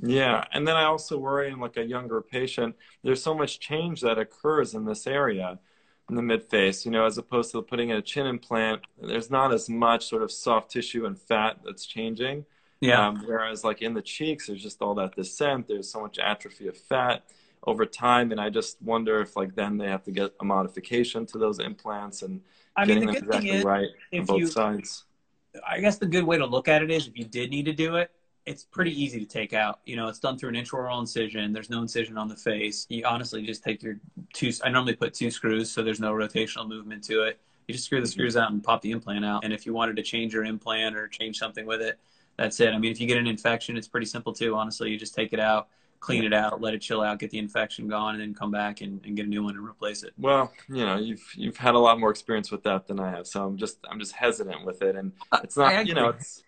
Yeah. 0.00 0.44
And 0.52 0.66
then 0.66 0.76
I 0.76 0.84
also 0.84 1.18
worry 1.18 1.50
in 1.50 1.58
like 1.58 1.76
a 1.76 1.84
younger 1.84 2.20
patient, 2.20 2.76
there's 3.02 3.22
so 3.22 3.34
much 3.34 3.58
change 3.58 4.00
that 4.02 4.18
occurs 4.18 4.74
in 4.74 4.84
this 4.84 5.06
area 5.06 5.58
in 6.08 6.16
the 6.16 6.22
mid 6.22 6.44
face, 6.44 6.84
you 6.84 6.90
know, 6.90 7.04
as 7.04 7.18
opposed 7.18 7.52
to 7.52 7.62
putting 7.62 7.90
in 7.90 7.96
a 7.96 8.02
chin 8.02 8.26
implant, 8.26 8.82
there's 9.00 9.30
not 9.30 9.52
as 9.52 9.68
much 9.68 10.06
sort 10.06 10.22
of 10.22 10.30
soft 10.30 10.70
tissue 10.70 11.04
and 11.04 11.18
fat 11.18 11.58
that's 11.64 11.84
changing. 11.84 12.46
Yeah. 12.80 13.08
Um, 13.08 13.24
whereas 13.26 13.64
like 13.64 13.82
in 13.82 13.94
the 13.94 14.02
cheeks, 14.02 14.46
there's 14.46 14.62
just 14.62 14.80
all 14.82 14.94
that 14.94 15.16
descent. 15.16 15.66
There's 15.66 15.90
so 15.90 16.00
much 16.00 16.18
atrophy 16.18 16.68
of 16.68 16.76
fat 16.76 17.24
over 17.66 17.84
time, 17.84 18.30
and 18.30 18.40
I 18.40 18.50
just 18.50 18.80
wonder 18.82 19.20
if 19.20 19.36
like 19.36 19.54
then 19.54 19.78
they 19.78 19.88
have 19.88 20.04
to 20.04 20.12
get 20.12 20.32
a 20.40 20.44
modification 20.44 21.26
to 21.26 21.38
those 21.38 21.58
implants 21.58 22.22
and 22.22 22.40
I 22.76 22.86
getting 22.86 23.06
mean, 23.06 23.14
the 23.14 23.20
them 23.20 23.28
exactly 23.28 23.50
is, 23.50 23.64
right 23.64 23.88
on 24.14 24.24
both 24.24 24.38
you, 24.38 24.46
sides. 24.46 25.04
I 25.68 25.80
guess 25.80 25.98
the 25.98 26.06
good 26.06 26.24
way 26.24 26.38
to 26.38 26.46
look 26.46 26.68
at 26.68 26.82
it 26.82 26.90
is 26.90 27.08
if 27.08 27.18
you 27.18 27.24
did 27.24 27.50
need 27.50 27.64
to 27.64 27.72
do 27.72 27.96
it, 27.96 28.12
it's 28.46 28.64
pretty 28.64 29.02
easy 29.02 29.18
to 29.18 29.26
take 29.26 29.52
out. 29.52 29.80
You 29.84 29.96
know, 29.96 30.06
it's 30.06 30.20
done 30.20 30.38
through 30.38 30.50
an 30.50 30.54
intraoral 30.54 31.00
incision. 31.00 31.52
There's 31.52 31.68
no 31.68 31.82
incision 31.82 32.16
on 32.16 32.28
the 32.28 32.36
face. 32.36 32.86
You 32.88 33.04
honestly 33.04 33.42
just 33.42 33.64
take 33.64 33.82
your 33.82 33.96
two. 34.32 34.52
I 34.64 34.70
normally 34.70 34.94
put 34.94 35.12
two 35.12 35.30
screws, 35.30 35.70
so 35.70 35.82
there's 35.82 36.00
no 36.00 36.12
rotational 36.12 36.68
movement 36.68 37.02
to 37.04 37.24
it. 37.24 37.40
You 37.66 37.74
just 37.74 37.84
screw 37.84 38.00
the 38.00 38.06
screws 38.06 38.36
out 38.36 38.50
and 38.50 38.64
pop 38.64 38.80
the 38.80 38.92
implant 38.92 39.24
out. 39.24 39.44
And 39.44 39.52
if 39.52 39.66
you 39.66 39.74
wanted 39.74 39.96
to 39.96 40.02
change 40.02 40.32
your 40.32 40.44
implant 40.44 40.96
or 40.96 41.08
change 41.08 41.38
something 41.38 41.66
with 41.66 41.82
it, 41.82 41.98
that's 42.38 42.60
it. 42.60 42.72
I 42.72 42.78
mean, 42.78 42.90
if 42.90 43.00
you 43.00 43.06
get 43.06 43.18
an 43.18 43.26
infection, 43.26 43.76
it's 43.76 43.88
pretty 43.88 44.06
simple 44.06 44.32
too. 44.32 44.54
Honestly, 44.54 44.90
you 44.90 44.96
just 44.96 45.14
take 45.14 45.32
it 45.32 45.40
out, 45.40 45.68
clean 46.00 46.24
it 46.24 46.32
out, 46.32 46.60
let 46.60 46.72
it 46.72 46.80
chill 46.80 47.02
out, 47.02 47.18
get 47.18 47.30
the 47.30 47.38
infection 47.38 47.88
gone, 47.88 48.14
and 48.14 48.22
then 48.22 48.32
come 48.32 48.50
back 48.50 48.80
and, 48.80 49.04
and 49.04 49.16
get 49.16 49.26
a 49.26 49.28
new 49.28 49.42
one 49.42 49.56
and 49.56 49.66
replace 49.66 50.04
it. 50.04 50.12
Well, 50.16 50.52
you 50.68 50.86
know, 50.86 50.96
you've 50.96 51.28
you've 51.34 51.56
had 51.56 51.74
a 51.74 51.78
lot 51.78 52.00
more 52.00 52.10
experience 52.10 52.50
with 52.50 52.62
that 52.62 52.86
than 52.86 53.00
I 53.00 53.10
have, 53.10 53.26
so 53.26 53.44
I'm 53.44 53.56
just 53.58 53.78
I'm 53.90 53.98
just 53.98 54.12
hesitant 54.12 54.64
with 54.64 54.80
it, 54.82 54.96
and 54.96 55.12
uh, 55.32 55.40
it's 55.42 55.56
not 55.56 55.86
you 55.86 55.94
know 55.94 56.10
it's. 56.10 56.42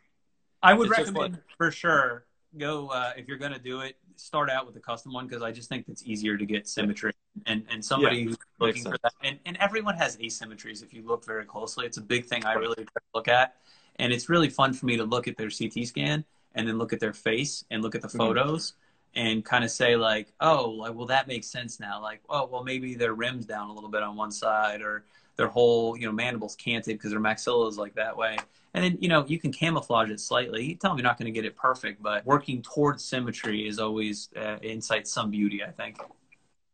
I 0.62 0.74
would 0.74 0.90
recommend 0.90 1.34
like, 1.34 1.42
for 1.56 1.70
sure 1.70 2.24
go 2.58 2.88
uh, 2.88 3.12
if 3.16 3.28
you're 3.28 3.38
going 3.38 3.52
to 3.52 3.58
do 3.58 3.80
it. 3.80 3.96
Start 4.16 4.50
out 4.50 4.66
with 4.66 4.76
a 4.76 4.80
custom 4.80 5.14
one 5.14 5.26
because 5.26 5.42
I 5.42 5.50
just 5.50 5.68
think 5.70 5.86
it's 5.88 6.04
easier 6.04 6.36
to 6.36 6.44
get 6.44 6.68
symmetry 6.68 7.12
and 7.46 7.64
and 7.70 7.82
somebody 7.82 8.18
yeah, 8.18 8.24
who's 8.24 8.38
looking 8.58 8.82
for 8.82 8.98
that. 9.02 9.12
And 9.22 9.38
and 9.46 9.56
everyone 9.56 9.96
has 9.96 10.18
asymmetries 10.18 10.82
if 10.82 10.92
you 10.92 11.02
look 11.02 11.24
very 11.24 11.46
closely. 11.46 11.86
It's 11.86 11.96
a 11.96 12.02
big 12.02 12.26
thing 12.26 12.44
I 12.44 12.52
really 12.54 12.86
look 13.14 13.28
at 13.28 13.56
and 13.96 14.12
it's 14.12 14.28
really 14.28 14.48
fun 14.48 14.72
for 14.72 14.86
me 14.86 14.96
to 14.96 15.04
look 15.04 15.28
at 15.28 15.36
their 15.36 15.50
CT 15.50 15.86
scan 15.86 16.24
and 16.54 16.66
then 16.66 16.78
look 16.78 16.92
at 16.92 17.00
their 17.00 17.12
face 17.12 17.64
and 17.70 17.82
look 17.82 17.94
at 17.94 18.02
the 18.02 18.08
mm-hmm. 18.08 18.18
photos 18.18 18.72
mm-hmm. 18.72 19.28
and 19.28 19.44
kind 19.44 19.64
of 19.64 19.70
say 19.70 19.96
like, 19.96 20.32
oh, 20.40 20.70
like, 20.70 20.94
well, 20.94 21.06
that 21.06 21.28
makes 21.28 21.46
sense 21.46 21.80
now. 21.80 22.00
Like, 22.00 22.20
oh, 22.28 22.46
well, 22.46 22.64
maybe 22.64 22.94
their 22.94 23.14
rim's 23.14 23.46
down 23.46 23.70
a 23.70 23.72
little 23.72 23.90
bit 23.90 24.02
on 24.02 24.16
one 24.16 24.30
side 24.30 24.82
or 24.82 25.04
their 25.36 25.48
whole, 25.48 25.96
you 25.96 26.06
know, 26.06 26.12
mandibles 26.12 26.56
canted 26.56 26.96
because 26.96 27.10
their 27.10 27.20
maxilla 27.20 27.68
is 27.68 27.78
like 27.78 27.94
that 27.94 28.16
way. 28.16 28.36
And 28.74 28.84
then, 28.84 28.98
you 29.00 29.08
know, 29.08 29.24
you 29.26 29.38
can 29.38 29.52
camouflage 29.52 30.10
it 30.10 30.20
slightly. 30.20 30.64
You 30.64 30.74
tell 30.76 30.94
me 30.94 30.98
you're 30.98 31.08
not 31.08 31.18
going 31.18 31.32
to 31.32 31.32
get 31.32 31.44
it 31.44 31.56
perfect, 31.56 32.02
but 32.02 32.24
working 32.24 32.62
towards 32.62 33.04
symmetry 33.04 33.66
is 33.66 33.78
always 33.78 34.28
uh, 34.36 34.58
incites 34.62 35.12
some 35.12 35.30
beauty, 35.30 35.64
I 35.64 35.70
think. 35.70 35.98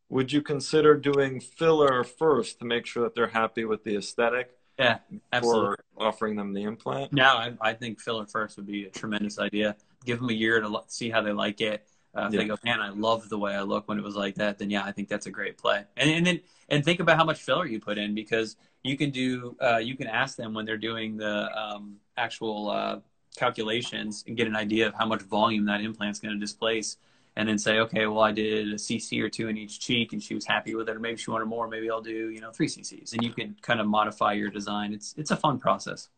Would 0.08 0.30
you 0.30 0.42
consider 0.42 0.96
doing 0.96 1.40
filler 1.40 2.04
first 2.04 2.58
to 2.58 2.64
make 2.64 2.86
sure 2.86 3.02
that 3.02 3.14
they're 3.14 3.28
happy 3.28 3.64
with 3.64 3.82
the 3.82 3.96
aesthetic? 3.96 4.56
Yeah, 4.78 4.98
absolutely. 5.32 5.76
offering 5.96 6.36
them 6.36 6.52
the 6.52 6.62
implant. 6.62 7.12
No, 7.12 7.24
I, 7.24 7.52
I, 7.60 7.72
think 7.72 7.98
filler 7.98 8.26
first 8.26 8.56
would 8.58 8.66
be 8.66 8.84
a 8.84 8.90
tremendous 8.90 9.38
idea. 9.38 9.74
Give 10.04 10.20
them 10.20 10.28
a 10.28 10.34
year 10.34 10.60
to 10.60 10.82
see 10.88 11.08
how 11.08 11.22
they 11.22 11.32
like 11.32 11.62
it. 11.62 11.86
Uh, 12.14 12.26
if 12.26 12.34
yeah. 12.34 12.40
they 12.40 12.46
go, 12.46 12.56
man, 12.64 12.80
I 12.80 12.90
love 12.90 13.28
the 13.28 13.38
way 13.38 13.54
I 13.54 13.62
look 13.62 13.88
when 13.88 13.98
it 13.98 14.04
was 14.04 14.16
like 14.16 14.34
that, 14.36 14.58
then 14.58 14.70
yeah, 14.70 14.84
I 14.84 14.92
think 14.92 15.08
that's 15.08 15.26
a 15.26 15.30
great 15.30 15.56
play. 15.56 15.84
And, 15.96 16.10
and 16.10 16.26
then 16.26 16.40
and 16.68 16.84
think 16.84 17.00
about 17.00 17.16
how 17.16 17.24
much 17.24 17.40
filler 17.40 17.66
you 17.66 17.80
put 17.80 17.98
in 17.98 18.14
because 18.14 18.56
you 18.82 18.96
can 18.96 19.10
do 19.10 19.56
uh, 19.60 19.78
you 19.78 19.96
can 19.96 20.06
ask 20.06 20.36
them 20.36 20.54
when 20.54 20.64
they're 20.64 20.76
doing 20.76 21.16
the 21.16 21.50
um, 21.58 21.96
actual 22.16 22.70
uh, 22.70 23.00
calculations 23.36 24.24
and 24.26 24.36
get 24.36 24.46
an 24.46 24.56
idea 24.56 24.86
of 24.86 24.94
how 24.94 25.06
much 25.06 25.22
volume 25.22 25.66
that 25.66 25.80
implant's 25.80 26.18
going 26.18 26.34
to 26.34 26.40
displace 26.40 26.96
and 27.36 27.48
then 27.48 27.58
say, 27.58 27.80
okay, 27.80 28.06
well, 28.06 28.20
I 28.20 28.32
did 28.32 28.68
a 28.68 28.76
CC 28.76 29.22
or 29.22 29.28
two 29.28 29.48
in 29.48 29.58
each 29.58 29.78
cheek, 29.78 30.12
and 30.12 30.22
she 30.22 30.34
was 30.34 30.46
happy 30.46 30.74
with 30.74 30.88
it, 30.88 30.96
or 30.96 30.98
maybe 30.98 31.18
she 31.18 31.30
wanted 31.30 31.44
more. 31.44 31.68
Maybe 31.68 31.90
I'll 31.90 32.00
do, 32.00 32.30
you 32.30 32.40
know, 32.40 32.50
three 32.50 32.66
CCs, 32.66 33.12
and 33.12 33.22
you 33.22 33.30
can 33.30 33.56
kind 33.60 33.80
of 33.80 33.86
modify 33.86 34.32
your 34.32 34.50
design. 34.50 34.94
It's 34.94 35.14
it's 35.18 35.30
a 35.30 35.36
fun 35.36 35.58
process. 35.58 36.08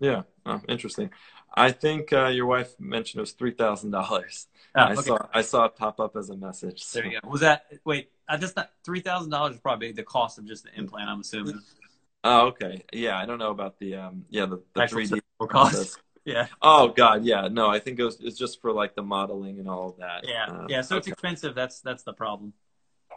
Yeah, 0.00 0.22
oh, 0.46 0.60
interesting. 0.68 1.10
I 1.54 1.70
think 1.70 2.12
uh, 2.12 2.28
your 2.28 2.46
wife 2.46 2.74
mentioned 2.80 3.20
it 3.20 3.22
was 3.22 3.32
three 3.32 3.52
thousand 3.52 3.90
dollars. 3.90 4.48
Oh, 4.74 4.80
I 4.80 4.94
saw 4.94 5.18
I 5.32 5.42
saw 5.42 5.66
it 5.66 5.76
pop 5.76 6.00
up 6.00 6.16
as 6.16 6.30
a 6.30 6.36
message. 6.36 6.82
So. 6.82 6.98
There 6.98 7.12
you 7.12 7.20
go. 7.20 7.28
Was 7.28 7.42
that 7.42 7.66
wait? 7.84 8.10
I 8.28 8.38
just 8.38 8.54
thought 8.54 8.70
three 8.84 9.00
thousand 9.00 9.30
dollars 9.30 9.54
is 9.54 9.60
probably 9.60 9.92
the 9.92 10.02
cost 10.02 10.38
of 10.38 10.46
just 10.46 10.64
the 10.64 10.70
implant. 10.74 11.08
I'm 11.08 11.20
assuming. 11.20 11.60
Oh, 12.24 12.46
okay. 12.48 12.82
Yeah, 12.90 13.18
I 13.18 13.26
don't 13.26 13.38
know 13.38 13.50
about 13.50 13.78
the 13.78 13.96
um, 13.96 14.24
yeah, 14.30 14.46
the 14.46 14.88
three 14.88 15.06
D 15.06 15.20
cost. 15.48 15.98
Yeah. 16.24 16.46
Oh 16.62 16.88
God, 16.88 17.24
yeah. 17.24 17.48
No, 17.48 17.68
I 17.68 17.78
think 17.78 17.98
it 17.98 18.04
was 18.04 18.18
it's 18.20 18.38
just 18.38 18.60
for 18.60 18.72
like 18.72 18.94
the 18.94 19.02
modeling 19.02 19.58
and 19.58 19.68
all 19.68 19.90
of 19.90 19.98
that. 19.98 20.26
Yeah. 20.26 20.46
Um, 20.46 20.66
yeah. 20.68 20.80
So 20.80 20.96
it's 20.96 21.06
expensive. 21.06 21.54
That's 21.54 21.80
that's 21.80 22.02
the 22.02 22.14
problem. 22.14 22.54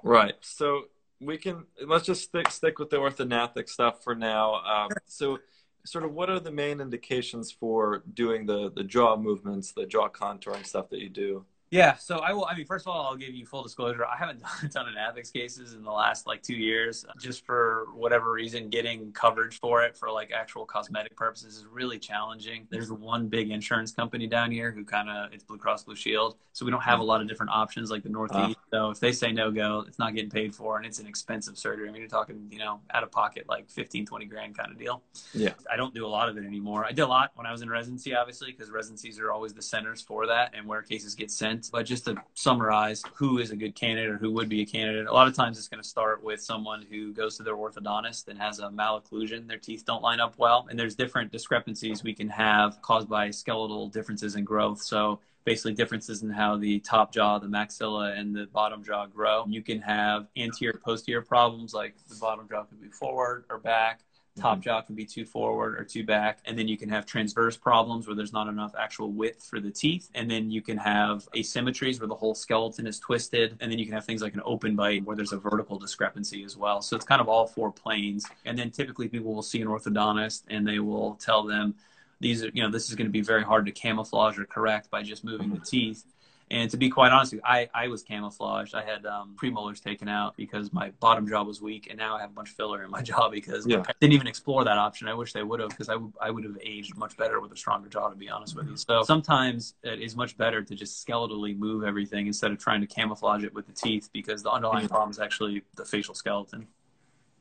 Right. 0.04 0.36
So 0.42 0.84
we 1.20 1.38
can 1.38 1.66
let's 1.86 2.06
just 2.06 2.24
stick 2.24 2.52
stick 2.52 2.80
with 2.80 2.90
the 2.90 2.98
orthognathic 2.98 3.70
stuff 3.70 4.04
for 4.04 4.16
now. 4.16 4.56
Um, 4.56 4.90
so, 5.06 5.40
sort 5.86 6.04
of, 6.04 6.14
what 6.14 6.30
are 6.30 6.40
the 6.40 6.52
main 6.52 6.82
indications 6.82 7.52
for 7.52 8.04
doing 8.14 8.46
the 8.46 8.72
the 8.72 8.84
jaw 8.84 9.16
movements, 9.16 9.72
the 9.72 9.86
jaw 9.86 10.10
contouring 10.10 10.66
stuff 10.66 10.90
that 10.90 11.00
you 11.00 11.10
do? 11.10 11.46
Yeah, 11.70 11.96
so 11.98 12.20
I 12.20 12.32
will. 12.32 12.46
I 12.46 12.56
mean, 12.56 12.66
first 12.66 12.88
of 12.88 12.94
all, 12.94 13.06
I'll 13.06 13.18
give 13.18 13.34
you 13.34 13.46
full 13.46 13.62
disclosure. 13.62 14.06
I 14.06 14.16
haven't 14.16 14.40
done 14.42 14.52
a 14.64 14.70
ton 14.70 14.88
of 14.88 14.96
ethics 14.96 15.32
cases 15.32 15.74
in 15.74 15.84
the 15.84 15.92
last 15.92 16.26
like 16.26 16.42
two 16.42 16.56
years, 16.56 17.06
just 17.20 17.46
for 17.46 17.88
whatever 17.94 18.32
reason. 18.32 18.70
Getting 18.70 19.12
coverage 19.12 19.60
for 19.60 19.84
it 19.84 19.98
for 19.98 20.10
like 20.10 20.32
actual 20.32 20.66
cosmetic 20.66 21.16
purposes 21.16 21.58
is 21.58 21.66
really 21.66 22.00
challenging. 22.00 22.68
There's 22.70 22.92
one 22.92 23.28
big 23.28 23.52
insurance 23.52 23.92
company 23.92 24.28
down 24.28 24.52
here 24.52 24.72
who 24.72 24.86
kind 24.86 25.10
of 25.10 25.34
it's 25.34 25.44
Blue 25.44 25.58
Cross 25.58 25.84
Blue 25.84 25.96
Shield, 25.96 26.38
so 26.54 26.66
we 26.66 26.72
don't 26.72 26.84
have 26.84 27.00
a 27.00 27.04
lot 27.04 27.22
of 27.22 27.28
different 27.28 27.52
options 27.52 27.92
like 27.92 28.04
the 28.04 28.10
Northeast. 28.10 28.58
Uh. 28.58 28.78
So 28.78 28.90
if 28.92 29.00
they 29.00 29.12
say 29.12 29.32
no 29.32 29.52
go, 29.52 29.84
it's 29.88 30.00
not 30.00 30.16
getting 30.16 30.30
paid 30.30 30.56
for, 30.56 30.78
and 30.78 30.86
it's 30.86 31.00
an 31.00 31.08
expensive 31.08 31.58
surgery. 31.58 31.90
I 31.90 31.92
mean, 31.92 32.02
you're 32.02 32.10
talking, 32.10 32.48
you 32.50 32.60
know, 32.60 32.80
out 32.94 33.04
of 33.04 33.12
pocket 33.12 33.46
like 33.50 33.70
15, 33.70 34.06
20 34.06 34.26
grand 34.26 34.58
kind 34.58 34.72
of 34.72 34.78
deal. 34.78 35.04
Yeah. 35.34 35.54
I 35.72 35.76
don't 35.76 35.94
do 35.94 36.06
a 36.06 36.08
lot 36.08 36.30
of 36.30 36.38
it 36.38 36.46
anymore. 36.46 36.86
I 36.86 36.92
did 36.92 37.02
a 37.02 37.08
lot 37.08 37.32
when 37.36 37.46
I 37.46 37.52
was 37.52 37.62
in 37.62 37.70
residency, 37.70 38.16
obviously, 38.16 38.52
because 38.52 38.70
residencies 38.70 39.20
are 39.20 39.32
always 39.32 39.54
the 39.54 39.62
centers 39.62 40.02
for 40.02 40.28
that 40.28 40.54
and 40.56 40.66
where 40.66 40.82
cases 40.82 41.16
get 41.16 41.32
sent. 41.32 41.57
But 41.72 41.86
just 41.86 42.06
to 42.06 42.16
summarize 42.34 43.04
who 43.16 43.40
is 43.40 43.52
a 43.52 43.56
good 43.56 43.76
candidate 43.76 44.12
or 44.12 44.18
who 44.18 44.32
would 44.32 44.50
be 44.50 44.62
a 44.62 44.66
candidate, 44.66 45.08
a 45.08 45.14
lot 45.14 45.28
of 45.28 45.36
times 45.36 45.58
it's 45.58 45.68
going 45.68 45.82
to 45.82 45.88
start 45.88 46.24
with 46.24 46.42
someone 46.42 46.86
who 46.90 47.14
goes 47.14 47.38
to 47.38 47.44
their 47.44 47.56
orthodontist 47.56 48.28
and 48.28 48.40
has 48.40 48.60
a 48.60 48.70
malocclusion. 48.70 49.48
Their 49.48 49.58
teeth 49.58 49.84
don't 49.86 50.02
line 50.02 50.20
up 50.20 50.36
well. 50.38 50.68
And 50.70 50.78
there's 50.78 50.96
different 50.96 51.32
discrepancies 51.32 52.04
we 52.04 52.14
can 52.14 52.30
have 52.30 52.82
caused 52.82 53.10
by 53.10 53.32
skeletal 53.32 53.88
differences 53.90 54.36
in 54.36 54.44
growth. 54.44 54.82
So 54.82 55.20
basically 55.46 55.74
differences 55.74 56.24
in 56.24 56.30
how 56.30 56.58
the 56.58 56.80
top 56.80 57.14
jaw, 57.14 57.40
the 57.40 57.48
maxilla, 57.48 58.18
and 58.18 58.36
the 58.36 58.48
bottom 58.48 58.84
jaw 58.84 59.06
grow. 59.06 59.46
You 59.48 59.62
can 59.62 59.80
have 59.82 60.28
anterior, 60.36 60.80
posterior 60.84 61.22
problems 61.22 61.74
like 61.74 61.96
the 62.10 62.16
bottom 62.16 62.48
jaw 62.50 62.64
can 62.64 62.78
be 62.78 62.90
forward 62.90 63.46
or 63.50 63.58
back 63.58 64.02
top 64.38 64.54
mm-hmm. 64.54 64.62
jaw 64.62 64.82
can 64.82 64.96
be 64.96 65.06
too 65.06 65.26
forward 65.26 65.78
or 65.78 65.84
too 65.84 66.04
back 66.04 66.40
and 66.46 66.58
then 66.58 66.68
you 66.68 66.78
can 66.78 66.90
have 66.90 67.06
transverse 67.06 67.58
problems 67.58 68.08
where 68.08 68.16
there's 68.16 68.34
not 68.34 68.48
enough 68.48 68.74
actual 68.78 69.12
width 69.12 69.44
for 69.44 69.60
the 69.60 69.72
teeth 69.72 70.10
and 70.16 70.30
then 70.30 70.50
you 70.50 70.62
can 70.62 70.78
have 70.78 71.28
asymmetries 71.36 72.00
where 72.00 72.08
the 72.08 72.16
whole 72.16 72.36
skeleton 72.36 72.88
is 72.88 73.00
twisted 73.00 73.58
and 73.60 73.72
then 73.72 73.80
you 73.80 73.86
can 73.86 73.94
have 73.94 74.06
things 74.06 74.22
like 74.22 74.34
an 74.34 74.42
open 74.46 74.76
bite 74.76 75.04
where 75.04 75.16
there's 75.16 75.34
a 75.34 75.38
vertical 75.38 75.78
discrepancy 75.78 76.44
as 76.44 76.56
well. 76.56 76.82
So 76.82 76.96
it's 76.96 77.06
kind 77.06 77.22
of 77.22 77.28
all 77.28 77.48
four 77.48 77.72
planes. 77.72 78.26
And 78.46 78.58
then 78.58 78.72
typically 78.72 79.08
people 79.08 79.34
will 79.34 79.42
see 79.42 79.62
an 79.62 79.68
orthodontist 79.68 80.44
and 80.50 80.68
they 80.68 80.80
will 80.80 81.16
tell 81.16 81.44
them 81.44 81.76
these 82.20 82.44
are 82.44 82.50
you 82.54 82.64
know 82.64 82.70
this 82.70 82.90
is 82.90 82.96
going 82.96 83.08
to 83.08 83.12
be 83.12 83.22
very 83.22 83.44
hard 83.44 83.66
to 83.66 83.72
camouflage 83.72 84.40
or 84.40 84.46
correct 84.46 84.90
by 84.90 85.04
just 85.04 85.24
moving 85.24 85.54
the 85.54 85.60
teeth 85.60 86.04
and 86.50 86.72
to 86.72 86.78
be 86.78 86.90
quite 86.90 87.12
honest, 87.12 87.36
I, 87.44 87.70
I 87.74 87.90
was 87.90 88.04
camouflaged. 88.04 88.74
I 88.74 88.82
had 88.84 89.06
um, 89.06 89.36
premolars 89.36 89.84
taken 89.84 90.08
out 90.08 90.38
because 90.38 90.72
my 90.72 90.92
bottom 91.02 91.28
jaw 91.28 91.44
was 91.44 91.62
weak, 91.62 91.88
and 91.90 91.98
now 92.00 92.16
I 92.16 92.22
have 92.22 92.30
a 92.30 92.34
bunch 92.34 92.50
of 92.52 92.56
filler 92.56 92.84
in 92.84 92.90
my 92.90 93.02
jaw 93.10 93.30
because 93.30 93.68
Yeah. 93.68 93.84
I 93.88 93.92
didn't 94.00 94.14
even 94.14 94.28
explore 94.28 94.64
that 94.64 94.78
option. 94.78 95.10
I 95.10 95.14
wish 95.14 95.34
they 95.34 95.44
would 95.44 95.60
have 95.60 95.70
because 95.70 95.90
I, 95.90 95.94
w- 95.94 96.14
I 96.22 96.32
would 96.32 96.46
have 96.46 96.58
aged 96.64 96.96
much 96.98 97.18
better 97.18 97.42
with 97.42 97.52
a 97.52 97.58
stronger 97.58 97.90
jaw, 97.90 98.08
to 98.10 98.16
be 98.16 98.30
honest 98.30 98.56
with 98.56 98.70
you. 98.70 98.78
So 98.78 99.04
sometimes 99.04 99.74
it 99.84 100.00
is 100.00 100.16
much 100.16 100.38
better 100.38 100.62
to 100.64 100.76
just 100.76 101.06
skeletally 101.06 101.58
move 101.58 101.84
everything 101.84 102.28
instead 102.28 102.52
of 102.52 102.60
trying 102.60 102.80
to 102.80 102.88
camouflage 102.88 103.44
it 103.44 103.54
with 103.54 103.68
the 103.68 103.74
teeth 103.74 104.10
because 104.14 104.42
the 104.42 104.52
underlying 104.52 104.88
problem 104.88 105.10
is 105.12 105.20
actually 105.20 105.64
the 105.76 105.84
facial 105.84 106.14
skeleton. 106.14 106.68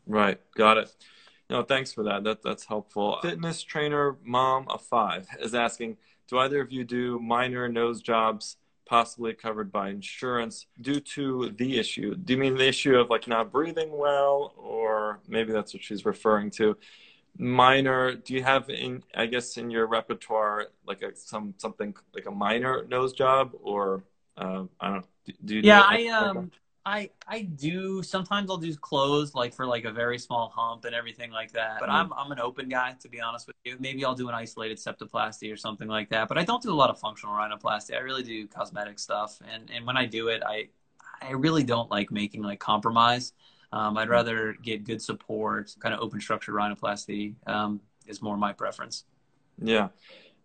Right. 0.06 0.40
Got 0.56 0.78
it. 0.78 0.94
No, 1.48 1.62
thanks 1.62 1.92
for 1.92 2.02
that. 2.04 2.24
That 2.24 2.42
that's 2.42 2.64
helpful. 2.64 3.18
Fitness 3.22 3.62
trainer 3.62 4.16
mom 4.24 4.66
of 4.68 4.82
five 4.82 5.28
is 5.40 5.54
asking, 5.54 5.96
do 6.28 6.38
either 6.38 6.60
of 6.60 6.72
you 6.72 6.82
do 6.82 7.20
minor 7.20 7.68
nose 7.68 8.02
jobs 8.02 8.56
possibly 8.86 9.34
covered 9.34 9.70
by 9.70 9.90
insurance 9.90 10.66
due 10.80 11.00
to 11.00 11.50
the 11.58 11.78
issue? 11.78 12.14
Do 12.14 12.32
you 12.32 12.38
mean 12.38 12.56
the 12.56 12.68
issue 12.68 12.96
of 12.96 13.10
like 13.10 13.28
not 13.28 13.52
breathing 13.52 13.96
well, 13.96 14.54
or 14.56 15.20
maybe 15.28 15.52
that's 15.52 15.74
what 15.74 15.82
she's 15.82 16.04
referring 16.04 16.50
to? 16.52 16.76
Minor. 17.38 18.14
Do 18.14 18.32
you 18.32 18.42
have 18.42 18.70
in 18.70 19.02
I 19.14 19.26
guess 19.26 19.56
in 19.58 19.70
your 19.70 19.86
repertoire 19.86 20.68
like 20.86 21.02
a 21.02 21.14
some 21.16 21.54
something 21.58 21.94
like 22.14 22.26
a 22.26 22.30
minor 22.30 22.86
nose 22.88 23.12
job, 23.12 23.52
or 23.62 24.04
uh, 24.38 24.64
I 24.80 24.90
don't. 24.90 25.06
Do, 25.26 25.32
do 25.44 25.54
you 25.56 25.62
do 25.62 25.68
Yeah? 25.68 25.82
I 25.82 26.06
um 26.06 26.50
I 26.86 27.10
I 27.26 27.42
do 27.42 28.00
sometimes 28.02 28.48
I'll 28.48 28.56
do 28.56 28.72
closed 28.76 29.34
like 29.34 29.52
for 29.52 29.66
like 29.66 29.84
a 29.84 29.90
very 29.90 30.18
small 30.18 30.52
hump 30.54 30.84
and 30.84 30.94
everything 30.94 31.32
like 31.32 31.50
that. 31.52 31.80
But 31.80 31.90
I'm 31.90 32.12
I'm 32.12 32.30
an 32.30 32.38
open 32.38 32.68
guy 32.68 32.94
to 33.00 33.08
be 33.08 33.20
honest 33.20 33.48
with 33.48 33.56
you. 33.64 33.76
Maybe 33.80 34.04
I'll 34.04 34.14
do 34.14 34.28
an 34.28 34.34
isolated 34.36 34.78
septoplasty 34.78 35.52
or 35.52 35.56
something 35.56 35.88
like 35.88 36.08
that. 36.10 36.28
But 36.28 36.38
I 36.38 36.44
don't 36.44 36.62
do 36.62 36.72
a 36.72 36.78
lot 36.78 36.88
of 36.88 36.98
functional 37.00 37.34
rhinoplasty. 37.34 37.94
I 37.96 37.98
really 37.98 38.22
do 38.22 38.46
cosmetic 38.46 39.00
stuff. 39.00 39.40
And 39.52 39.68
and 39.74 39.84
when 39.84 39.96
I 39.96 40.06
do 40.06 40.28
it, 40.28 40.44
I 40.46 40.68
I 41.20 41.32
really 41.32 41.64
don't 41.64 41.90
like 41.90 42.12
making 42.12 42.42
like 42.42 42.60
compromise. 42.60 43.32
Um, 43.72 43.98
I'd 43.98 44.08
rather 44.08 44.52
get 44.62 44.84
good 44.84 45.02
support, 45.02 45.74
kind 45.80 45.92
of 45.92 46.00
open 46.00 46.20
structure 46.20 46.52
rhinoplasty 46.52 47.34
um, 47.48 47.80
is 48.06 48.22
more 48.22 48.36
my 48.36 48.52
preference. 48.52 49.04
Yeah, 49.60 49.88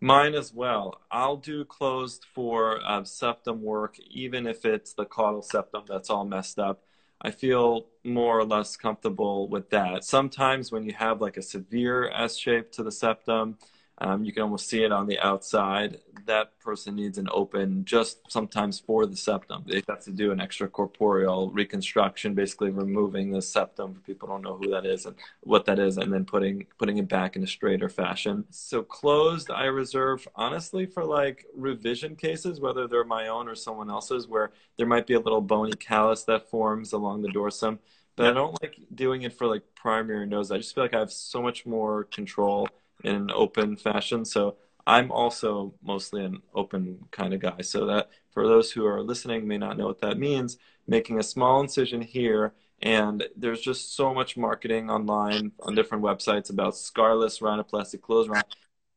mine 0.02 0.34
as 0.34 0.52
well. 0.52 1.00
I'll 1.10 1.36
do 1.36 1.64
closed 1.64 2.26
for 2.34 2.80
uh, 2.84 3.04
septum 3.04 3.62
work, 3.62 3.98
even 4.10 4.46
if 4.46 4.64
it's 4.64 4.92
the 4.92 5.04
caudal 5.04 5.42
septum 5.42 5.84
that's 5.88 6.10
all 6.10 6.24
messed 6.24 6.58
up. 6.58 6.82
I 7.20 7.30
feel 7.30 7.86
more 8.02 8.40
or 8.40 8.44
less 8.44 8.76
comfortable 8.76 9.48
with 9.48 9.70
that. 9.70 10.04
Sometimes 10.04 10.72
when 10.72 10.84
you 10.84 10.92
have 10.94 11.20
like 11.20 11.36
a 11.36 11.42
severe 11.42 12.10
S 12.10 12.36
shape 12.36 12.72
to 12.72 12.82
the 12.82 12.90
septum, 12.90 13.58
um, 13.98 14.24
you 14.24 14.32
can 14.32 14.42
almost 14.42 14.68
see 14.68 14.82
it 14.84 14.92
on 14.92 15.06
the 15.06 15.18
outside. 15.20 16.00
That 16.26 16.58
person 16.60 16.96
needs 16.96 17.18
an 17.18 17.28
open 17.30 17.84
just 17.84 18.18
sometimes 18.30 18.80
for 18.80 19.06
the 19.06 19.16
septum. 19.16 19.64
They 19.66 19.82
have 19.88 20.02
to 20.04 20.10
do 20.10 20.32
an 20.32 20.38
extracorporeal 20.38 21.50
reconstruction, 21.52 22.34
basically 22.34 22.70
removing 22.70 23.30
the 23.30 23.42
septum. 23.42 24.02
People 24.06 24.28
don't 24.28 24.42
know 24.42 24.56
who 24.56 24.70
that 24.70 24.86
is 24.86 25.04
and 25.06 25.16
what 25.42 25.66
that 25.66 25.78
is, 25.78 25.98
and 25.98 26.12
then 26.12 26.24
putting 26.24 26.66
putting 26.78 26.98
it 26.98 27.08
back 27.08 27.36
in 27.36 27.42
a 27.42 27.46
straighter 27.46 27.88
fashion. 27.88 28.44
So 28.50 28.82
closed, 28.82 29.50
I 29.50 29.64
reserve 29.64 30.26
honestly 30.34 30.86
for 30.86 31.04
like 31.04 31.46
revision 31.54 32.16
cases, 32.16 32.60
whether 32.60 32.88
they're 32.88 33.04
my 33.04 33.28
own 33.28 33.46
or 33.46 33.54
someone 33.54 33.90
else's, 33.90 34.26
where 34.26 34.52
there 34.78 34.86
might 34.86 35.06
be 35.06 35.14
a 35.14 35.20
little 35.20 35.42
bony 35.42 35.72
callus 35.72 36.24
that 36.24 36.48
forms 36.50 36.92
along 36.92 37.22
the 37.22 37.28
dorsum. 37.28 37.78
But 38.16 38.26
I 38.26 38.32
don't 38.32 38.60
like 38.62 38.78
doing 38.94 39.22
it 39.22 39.32
for 39.32 39.46
like 39.46 39.62
primary 39.74 40.26
nose. 40.26 40.50
I 40.50 40.58
just 40.58 40.74
feel 40.74 40.84
like 40.84 40.94
I 40.94 40.98
have 40.98 41.12
so 41.12 41.40
much 41.40 41.64
more 41.64 42.04
control 42.04 42.68
in 43.04 43.14
an 43.14 43.30
open 43.30 43.76
fashion. 43.76 44.24
So 44.24 44.56
I'm 44.86 45.12
also 45.12 45.74
mostly 45.82 46.24
an 46.24 46.42
open 46.54 46.98
kind 47.10 47.34
of 47.34 47.40
guy. 47.40 47.60
So 47.62 47.86
that 47.86 48.10
for 48.32 48.46
those 48.46 48.72
who 48.72 48.84
are 48.86 49.02
listening 49.02 49.46
may 49.46 49.58
not 49.58 49.76
know 49.78 49.86
what 49.86 50.00
that 50.00 50.18
means, 50.18 50.58
making 50.86 51.18
a 51.18 51.22
small 51.22 51.60
incision 51.60 52.00
here 52.00 52.54
and 52.82 53.24
there's 53.36 53.60
just 53.60 53.94
so 53.94 54.12
much 54.12 54.36
marketing 54.36 54.90
online 54.90 55.52
on 55.60 55.74
different 55.74 56.02
websites 56.02 56.50
about 56.50 56.74
scarless 56.74 57.40
rhinoplasty 57.40 58.00
rhino. 58.28 58.42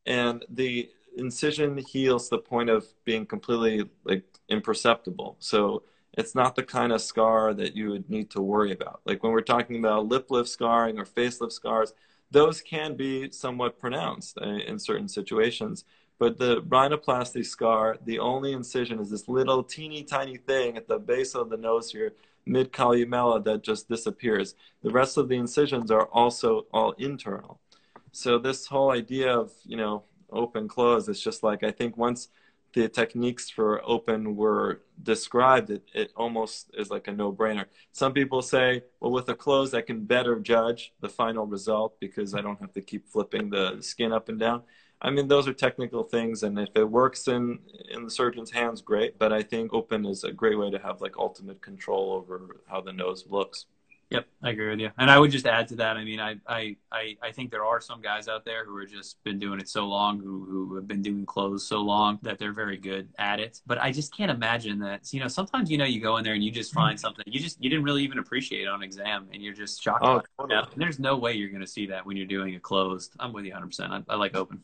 And 0.04 0.44
the 0.48 0.90
incision 1.16 1.78
heals 1.78 2.28
the 2.28 2.38
point 2.38 2.68
of 2.68 2.84
being 3.04 3.24
completely 3.26 3.88
like 4.04 4.24
imperceptible. 4.48 5.36
So 5.38 5.84
it's 6.14 6.34
not 6.34 6.56
the 6.56 6.64
kind 6.64 6.92
of 6.92 7.00
scar 7.00 7.54
that 7.54 7.76
you 7.76 7.90
would 7.90 8.10
need 8.10 8.30
to 8.30 8.40
worry 8.40 8.72
about. 8.72 9.02
Like 9.04 9.22
when 9.22 9.32
we're 9.32 9.40
talking 9.40 9.78
about 9.78 10.06
lip 10.06 10.30
lift 10.30 10.48
scarring 10.48 10.98
or 10.98 11.04
facelift 11.04 11.52
scars, 11.52 11.92
those 12.36 12.60
can 12.60 12.94
be 12.96 13.30
somewhat 13.30 13.78
pronounced 13.78 14.36
uh, 14.42 14.44
in 14.44 14.78
certain 14.78 15.08
situations. 15.08 15.86
But 16.18 16.36
the 16.36 16.60
rhinoplasty 16.62 17.46
scar, 17.46 17.96
the 18.04 18.18
only 18.18 18.52
incision 18.52 19.00
is 19.00 19.08
this 19.08 19.26
little 19.26 19.62
teeny 19.62 20.02
tiny 20.02 20.36
thing 20.36 20.76
at 20.76 20.86
the 20.86 20.98
base 20.98 21.34
of 21.34 21.48
the 21.48 21.56
nose 21.56 21.90
here, 21.90 22.12
mid 22.44 22.74
columella, 22.74 23.42
that 23.44 23.62
just 23.62 23.88
disappears. 23.88 24.54
The 24.82 24.90
rest 24.90 25.16
of 25.16 25.30
the 25.30 25.36
incisions 25.36 25.90
are 25.90 26.08
also 26.12 26.66
all 26.74 26.92
internal. 26.98 27.58
So 28.12 28.38
this 28.38 28.66
whole 28.66 28.90
idea 28.90 29.34
of 29.34 29.52
you 29.64 29.78
know 29.78 30.04
open 30.30 30.68
close, 30.68 31.08
it's 31.08 31.22
just 31.22 31.42
like 31.42 31.62
I 31.62 31.70
think 31.70 31.96
once 31.96 32.28
the 32.76 32.88
techniques 32.90 33.48
for 33.48 33.80
open 33.88 34.36
were 34.36 34.82
described, 35.02 35.70
it, 35.70 35.82
it 35.94 36.12
almost 36.14 36.70
is 36.76 36.90
like 36.90 37.08
a 37.08 37.12
no-brainer. 37.12 37.64
Some 37.92 38.12
people 38.12 38.42
say, 38.42 38.82
well, 39.00 39.10
with 39.10 39.30
a 39.30 39.34
close, 39.34 39.72
I 39.72 39.80
can 39.80 40.04
better 40.04 40.38
judge 40.38 40.92
the 41.00 41.08
final 41.08 41.46
result 41.46 41.98
because 42.00 42.34
I 42.34 42.42
don't 42.42 42.60
have 42.60 42.74
to 42.74 42.82
keep 42.82 43.08
flipping 43.08 43.48
the 43.48 43.78
skin 43.80 44.12
up 44.12 44.28
and 44.28 44.38
down. 44.38 44.62
I 45.00 45.10
mean, 45.10 45.26
those 45.26 45.48
are 45.48 45.54
technical 45.54 46.02
things, 46.02 46.42
and 46.42 46.58
if 46.58 46.68
it 46.74 46.84
works 46.84 47.28
in 47.28 47.60
in 47.90 48.04
the 48.04 48.10
surgeon's 48.10 48.50
hands, 48.50 48.80
great. 48.82 49.18
But 49.18 49.32
I 49.32 49.42
think 49.42 49.72
open 49.72 50.06
is 50.06 50.24
a 50.24 50.32
great 50.32 50.58
way 50.58 50.70
to 50.70 50.78
have 50.78 51.00
like 51.00 51.18
ultimate 51.18 51.60
control 51.60 52.12
over 52.12 52.60
how 52.66 52.80
the 52.82 52.92
nose 52.92 53.24
looks. 53.28 53.66
Yep, 54.10 54.26
I 54.40 54.50
agree 54.50 54.70
with 54.70 54.78
you. 54.78 54.90
And 54.98 55.10
I 55.10 55.18
would 55.18 55.32
just 55.32 55.46
add 55.46 55.66
to 55.68 55.76
that. 55.76 55.96
I 55.96 56.04
mean, 56.04 56.20
I, 56.20 56.36
I, 56.46 56.76
I, 56.92 57.16
I 57.20 57.32
think 57.32 57.50
there 57.50 57.64
are 57.64 57.80
some 57.80 58.00
guys 58.00 58.28
out 58.28 58.44
there 58.44 58.64
who 58.64 58.78
have 58.78 58.88
just 58.88 59.22
been 59.24 59.40
doing 59.40 59.58
it 59.58 59.68
so 59.68 59.84
long, 59.86 60.20
who, 60.20 60.44
who 60.44 60.76
have 60.76 60.86
been 60.86 61.02
doing 61.02 61.26
clothes 61.26 61.66
so 61.66 61.80
long 61.80 62.20
that 62.22 62.38
they're 62.38 62.52
very 62.52 62.76
good 62.76 63.08
at 63.18 63.40
it. 63.40 63.60
But 63.66 63.78
I 63.82 63.90
just 63.90 64.16
can't 64.16 64.30
imagine 64.30 64.78
that. 64.80 65.12
You 65.12 65.18
know, 65.18 65.28
sometimes 65.28 65.72
you 65.72 65.78
know 65.78 65.84
you 65.84 66.00
go 66.00 66.18
in 66.18 66.24
there 66.24 66.34
and 66.34 66.44
you 66.44 66.52
just 66.52 66.70
mm-hmm. 66.70 66.80
find 66.80 67.00
something 67.00 67.24
you 67.26 67.40
just 67.40 67.62
you 67.62 67.68
didn't 67.68 67.84
really 67.84 68.04
even 68.04 68.18
appreciate 68.18 68.68
on 68.68 68.82
exam, 68.82 69.28
and 69.32 69.42
you're 69.42 69.54
just 69.54 69.82
shocked. 69.82 70.04
Oh, 70.04 70.22
totally. 70.38 70.60
Yeah, 70.60 70.66
and 70.72 70.80
there's 70.80 71.00
no 71.00 71.16
way 71.16 71.32
you're 71.32 71.50
going 71.50 71.60
to 71.60 71.66
see 71.66 71.86
that 71.86 72.06
when 72.06 72.16
you're 72.16 72.26
doing 72.26 72.54
it 72.54 72.62
closed. 72.62 73.16
I'm 73.18 73.32
with 73.32 73.44
you 73.44 73.50
100. 73.50 73.66
percent 73.66 73.92
I, 73.92 74.02
I 74.08 74.16
like 74.16 74.36
open. 74.36 74.62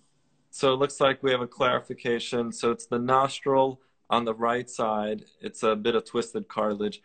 So 0.50 0.72
it 0.72 0.76
looks 0.76 1.00
like 1.00 1.22
we 1.22 1.32
have 1.32 1.40
a 1.40 1.48
clarification. 1.48 2.52
So 2.52 2.70
it's 2.70 2.86
the 2.86 2.98
nostril 2.98 3.80
on 4.08 4.24
the 4.24 4.34
right 4.34 4.70
side. 4.70 5.24
It's 5.40 5.62
a 5.64 5.74
bit 5.74 5.96
of 5.96 6.04
twisted 6.04 6.46
cartilage. 6.46 7.02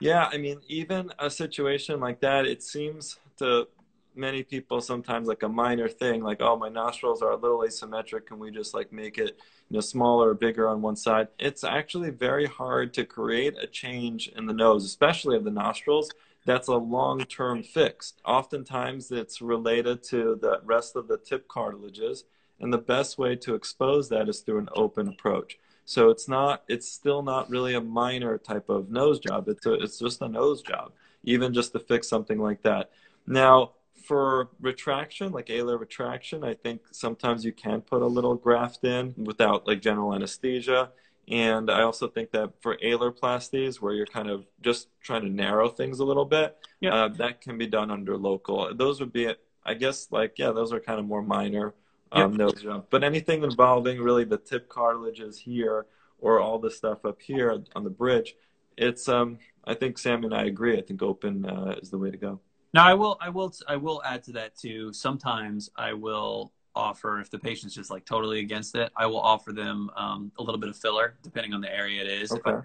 Yeah, 0.00 0.30
I 0.32 0.38
mean, 0.38 0.60
even 0.66 1.12
a 1.18 1.30
situation 1.30 2.00
like 2.00 2.20
that, 2.20 2.46
it 2.46 2.62
seems 2.62 3.18
to 3.38 3.68
many 4.14 4.42
people 4.42 4.80
sometimes 4.80 5.28
like 5.28 5.42
a 5.42 5.48
minor 5.48 5.88
thing, 5.88 6.22
like, 6.22 6.40
oh, 6.40 6.56
my 6.56 6.68
nostrils 6.68 7.22
are 7.22 7.32
a 7.32 7.36
little 7.36 7.60
asymmetric. 7.60 8.26
Can 8.26 8.38
we 8.38 8.50
just 8.50 8.74
like 8.74 8.92
make 8.92 9.18
it, 9.18 9.38
you 9.68 9.74
know, 9.74 9.80
smaller 9.80 10.30
or 10.30 10.34
bigger 10.34 10.68
on 10.68 10.82
one 10.82 10.96
side? 10.96 11.28
It's 11.38 11.64
actually 11.64 12.10
very 12.10 12.46
hard 12.46 12.94
to 12.94 13.04
create 13.04 13.56
a 13.60 13.66
change 13.66 14.28
in 14.28 14.46
the 14.46 14.54
nose, 14.54 14.84
especially 14.84 15.36
of 15.36 15.44
the 15.44 15.50
nostrils. 15.50 16.10
That's 16.46 16.68
a 16.68 16.76
long 16.76 17.20
term 17.20 17.62
fix. 17.62 18.14
Oftentimes, 18.24 19.12
it's 19.12 19.42
related 19.42 20.02
to 20.04 20.38
the 20.40 20.60
rest 20.64 20.96
of 20.96 21.08
the 21.08 21.18
tip 21.18 21.46
cartilages. 21.46 22.24
And 22.58 22.72
the 22.72 22.78
best 22.78 23.16
way 23.18 23.36
to 23.36 23.54
expose 23.54 24.10
that 24.10 24.28
is 24.28 24.40
through 24.40 24.58
an 24.58 24.68
open 24.74 25.08
approach. 25.08 25.58
So 25.90 26.10
it's 26.10 26.28
not, 26.28 26.62
it's 26.68 26.88
still 26.88 27.20
not 27.20 27.50
really 27.50 27.74
a 27.74 27.80
minor 27.80 28.38
type 28.38 28.68
of 28.68 28.92
nose 28.92 29.18
job. 29.18 29.48
It's 29.48 29.66
a, 29.66 29.72
it's 29.72 29.98
just 29.98 30.22
a 30.22 30.28
nose 30.28 30.62
job, 30.62 30.92
even 31.24 31.52
just 31.52 31.72
to 31.72 31.80
fix 31.80 32.08
something 32.08 32.38
like 32.38 32.62
that. 32.62 32.92
Now, 33.26 33.72
for 34.04 34.50
retraction, 34.60 35.32
like 35.32 35.46
alar 35.46 35.80
retraction, 35.80 36.44
I 36.44 36.54
think 36.54 36.82
sometimes 36.92 37.44
you 37.44 37.50
can 37.50 37.80
put 37.80 38.02
a 38.02 38.06
little 38.06 38.36
graft 38.36 38.84
in 38.84 39.14
without 39.16 39.66
like 39.66 39.82
general 39.82 40.14
anesthesia. 40.14 40.92
And 41.26 41.68
I 41.68 41.82
also 41.82 42.06
think 42.06 42.30
that 42.30 42.52
for 42.62 42.76
alarplasties, 42.76 43.80
where 43.80 43.92
you're 43.92 44.06
kind 44.06 44.30
of 44.30 44.46
just 44.62 44.86
trying 45.02 45.22
to 45.22 45.28
narrow 45.28 45.68
things 45.68 45.98
a 45.98 46.04
little 46.04 46.24
bit, 46.24 46.56
yeah. 46.78 46.94
uh, 46.94 47.08
that 47.08 47.40
can 47.40 47.58
be 47.58 47.66
done 47.66 47.90
under 47.90 48.16
local. 48.16 48.72
Those 48.76 49.00
would 49.00 49.12
be, 49.12 49.34
I 49.64 49.74
guess, 49.74 50.06
like, 50.12 50.38
yeah, 50.38 50.52
those 50.52 50.72
are 50.72 50.78
kind 50.78 51.00
of 51.00 51.06
more 51.06 51.20
minor 51.20 51.74
um, 52.12 52.32
yep. 52.32 52.38
nose 52.38 52.62
job. 52.62 52.86
But 52.90 53.04
anything 53.04 53.42
involving 53.42 54.00
really 54.00 54.24
the 54.24 54.38
tip 54.38 54.68
cartilages 54.68 55.38
here 55.38 55.86
or 56.18 56.40
all 56.40 56.58
the 56.58 56.70
stuff 56.70 57.04
up 57.04 57.20
here 57.20 57.62
on 57.74 57.84
the 57.84 57.90
bridge, 57.90 58.36
it's, 58.76 59.08
um, 59.08 59.38
I 59.64 59.74
think 59.74 59.98
Sam 59.98 60.24
and 60.24 60.34
I 60.34 60.44
agree. 60.44 60.78
I 60.78 60.82
think 60.82 61.02
open 61.02 61.44
uh, 61.44 61.76
is 61.80 61.90
the 61.90 61.98
way 61.98 62.10
to 62.10 62.16
go. 62.16 62.40
Now, 62.72 62.86
I 62.86 62.94
will, 62.94 63.18
I 63.20 63.28
will, 63.28 63.52
I 63.68 63.76
will 63.76 64.02
add 64.04 64.22
to 64.24 64.32
that 64.32 64.56
too. 64.56 64.92
Sometimes 64.92 65.70
I 65.76 65.92
will 65.92 66.52
offer 66.74 67.20
if 67.20 67.30
the 67.30 67.38
patient's 67.38 67.74
just 67.74 67.90
like 67.90 68.04
totally 68.04 68.40
against 68.40 68.76
it. 68.76 68.92
I 68.96 69.06
will 69.06 69.20
offer 69.20 69.52
them 69.52 69.90
um, 69.96 70.30
a 70.38 70.42
little 70.42 70.60
bit 70.60 70.68
of 70.68 70.76
filler, 70.76 71.16
depending 71.22 71.52
on 71.52 71.60
the 71.60 71.74
area 71.74 72.00
it 72.00 72.08
is. 72.08 72.32
Okay. 72.32 72.50
If 72.50 72.56
I 72.56 72.60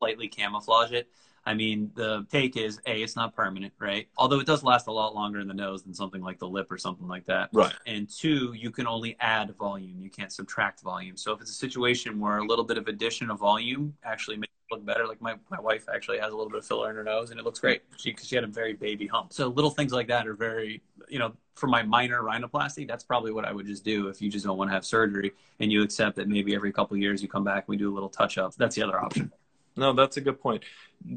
slightly 0.00 0.28
camouflage 0.28 0.92
it. 0.92 1.08
I 1.46 1.54
mean, 1.54 1.90
the 1.94 2.26
take 2.30 2.56
is 2.56 2.80
a, 2.86 3.02
it's 3.02 3.16
not 3.16 3.34
permanent, 3.34 3.72
right? 3.78 4.08
Although 4.18 4.40
it 4.40 4.46
does 4.46 4.62
last 4.62 4.86
a 4.88 4.92
lot 4.92 5.14
longer 5.14 5.40
in 5.40 5.48
the 5.48 5.54
nose 5.54 5.82
than 5.82 5.94
something 5.94 6.22
like 6.22 6.38
the 6.38 6.48
lip 6.48 6.70
or 6.70 6.78
something 6.78 7.08
like 7.08 7.24
that. 7.26 7.48
Right. 7.52 7.72
And 7.86 8.08
two, 8.08 8.52
you 8.52 8.70
can 8.70 8.86
only 8.86 9.16
add 9.20 9.54
volume. 9.56 10.00
You 10.00 10.10
can't 10.10 10.32
subtract 10.32 10.82
volume. 10.82 11.16
So 11.16 11.32
if 11.32 11.40
it's 11.40 11.50
a 11.50 11.54
situation 11.54 12.20
where 12.20 12.38
a 12.38 12.46
little 12.46 12.64
bit 12.64 12.76
of 12.76 12.88
addition 12.88 13.30
of 13.30 13.38
volume 13.38 13.94
actually 14.04 14.36
makes 14.36 14.52
it 14.52 14.74
look 14.74 14.84
better. 14.84 15.06
Like 15.06 15.22
my, 15.22 15.36
my 15.50 15.58
wife 15.60 15.86
actually 15.92 16.18
has 16.18 16.32
a 16.32 16.36
little 16.36 16.50
bit 16.50 16.58
of 16.58 16.66
filler 16.66 16.90
in 16.90 16.96
her 16.96 17.04
nose 17.04 17.30
and 17.30 17.40
it 17.40 17.44
looks 17.44 17.58
great. 17.58 17.82
She, 17.96 18.12
cause 18.12 18.28
she 18.28 18.34
had 18.34 18.44
a 18.44 18.48
very 18.48 18.74
baby 18.74 19.06
hump. 19.06 19.32
So 19.32 19.48
little 19.48 19.70
things 19.70 19.92
like 19.92 20.08
that 20.08 20.26
are 20.26 20.34
very, 20.34 20.82
you 21.08 21.18
know, 21.18 21.32
for 21.54 21.68
my 21.68 21.82
minor 21.82 22.22
rhinoplasty, 22.22 22.86
that's 22.86 23.04
probably 23.04 23.32
what 23.32 23.44
I 23.44 23.52
would 23.52 23.66
just 23.66 23.84
do 23.84 24.08
if 24.08 24.20
you 24.20 24.30
just 24.30 24.44
don't 24.44 24.58
want 24.58 24.70
to 24.70 24.74
have 24.74 24.84
surgery 24.84 25.32
and 25.58 25.72
you 25.72 25.82
accept 25.82 26.16
that 26.16 26.28
maybe 26.28 26.54
every 26.54 26.72
couple 26.72 26.96
years 26.96 27.22
you 27.22 27.28
come 27.28 27.44
back 27.44 27.64
and 27.64 27.68
we 27.68 27.76
do 27.76 27.90
a 27.90 27.94
little 27.94 28.08
touch 28.08 28.38
up. 28.38 28.54
That's 28.56 28.76
the 28.76 28.82
other 28.82 29.00
option. 29.00 29.32
No, 29.80 29.94
that's 29.94 30.18
a 30.18 30.20
good 30.20 30.38
point. 30.38 30.62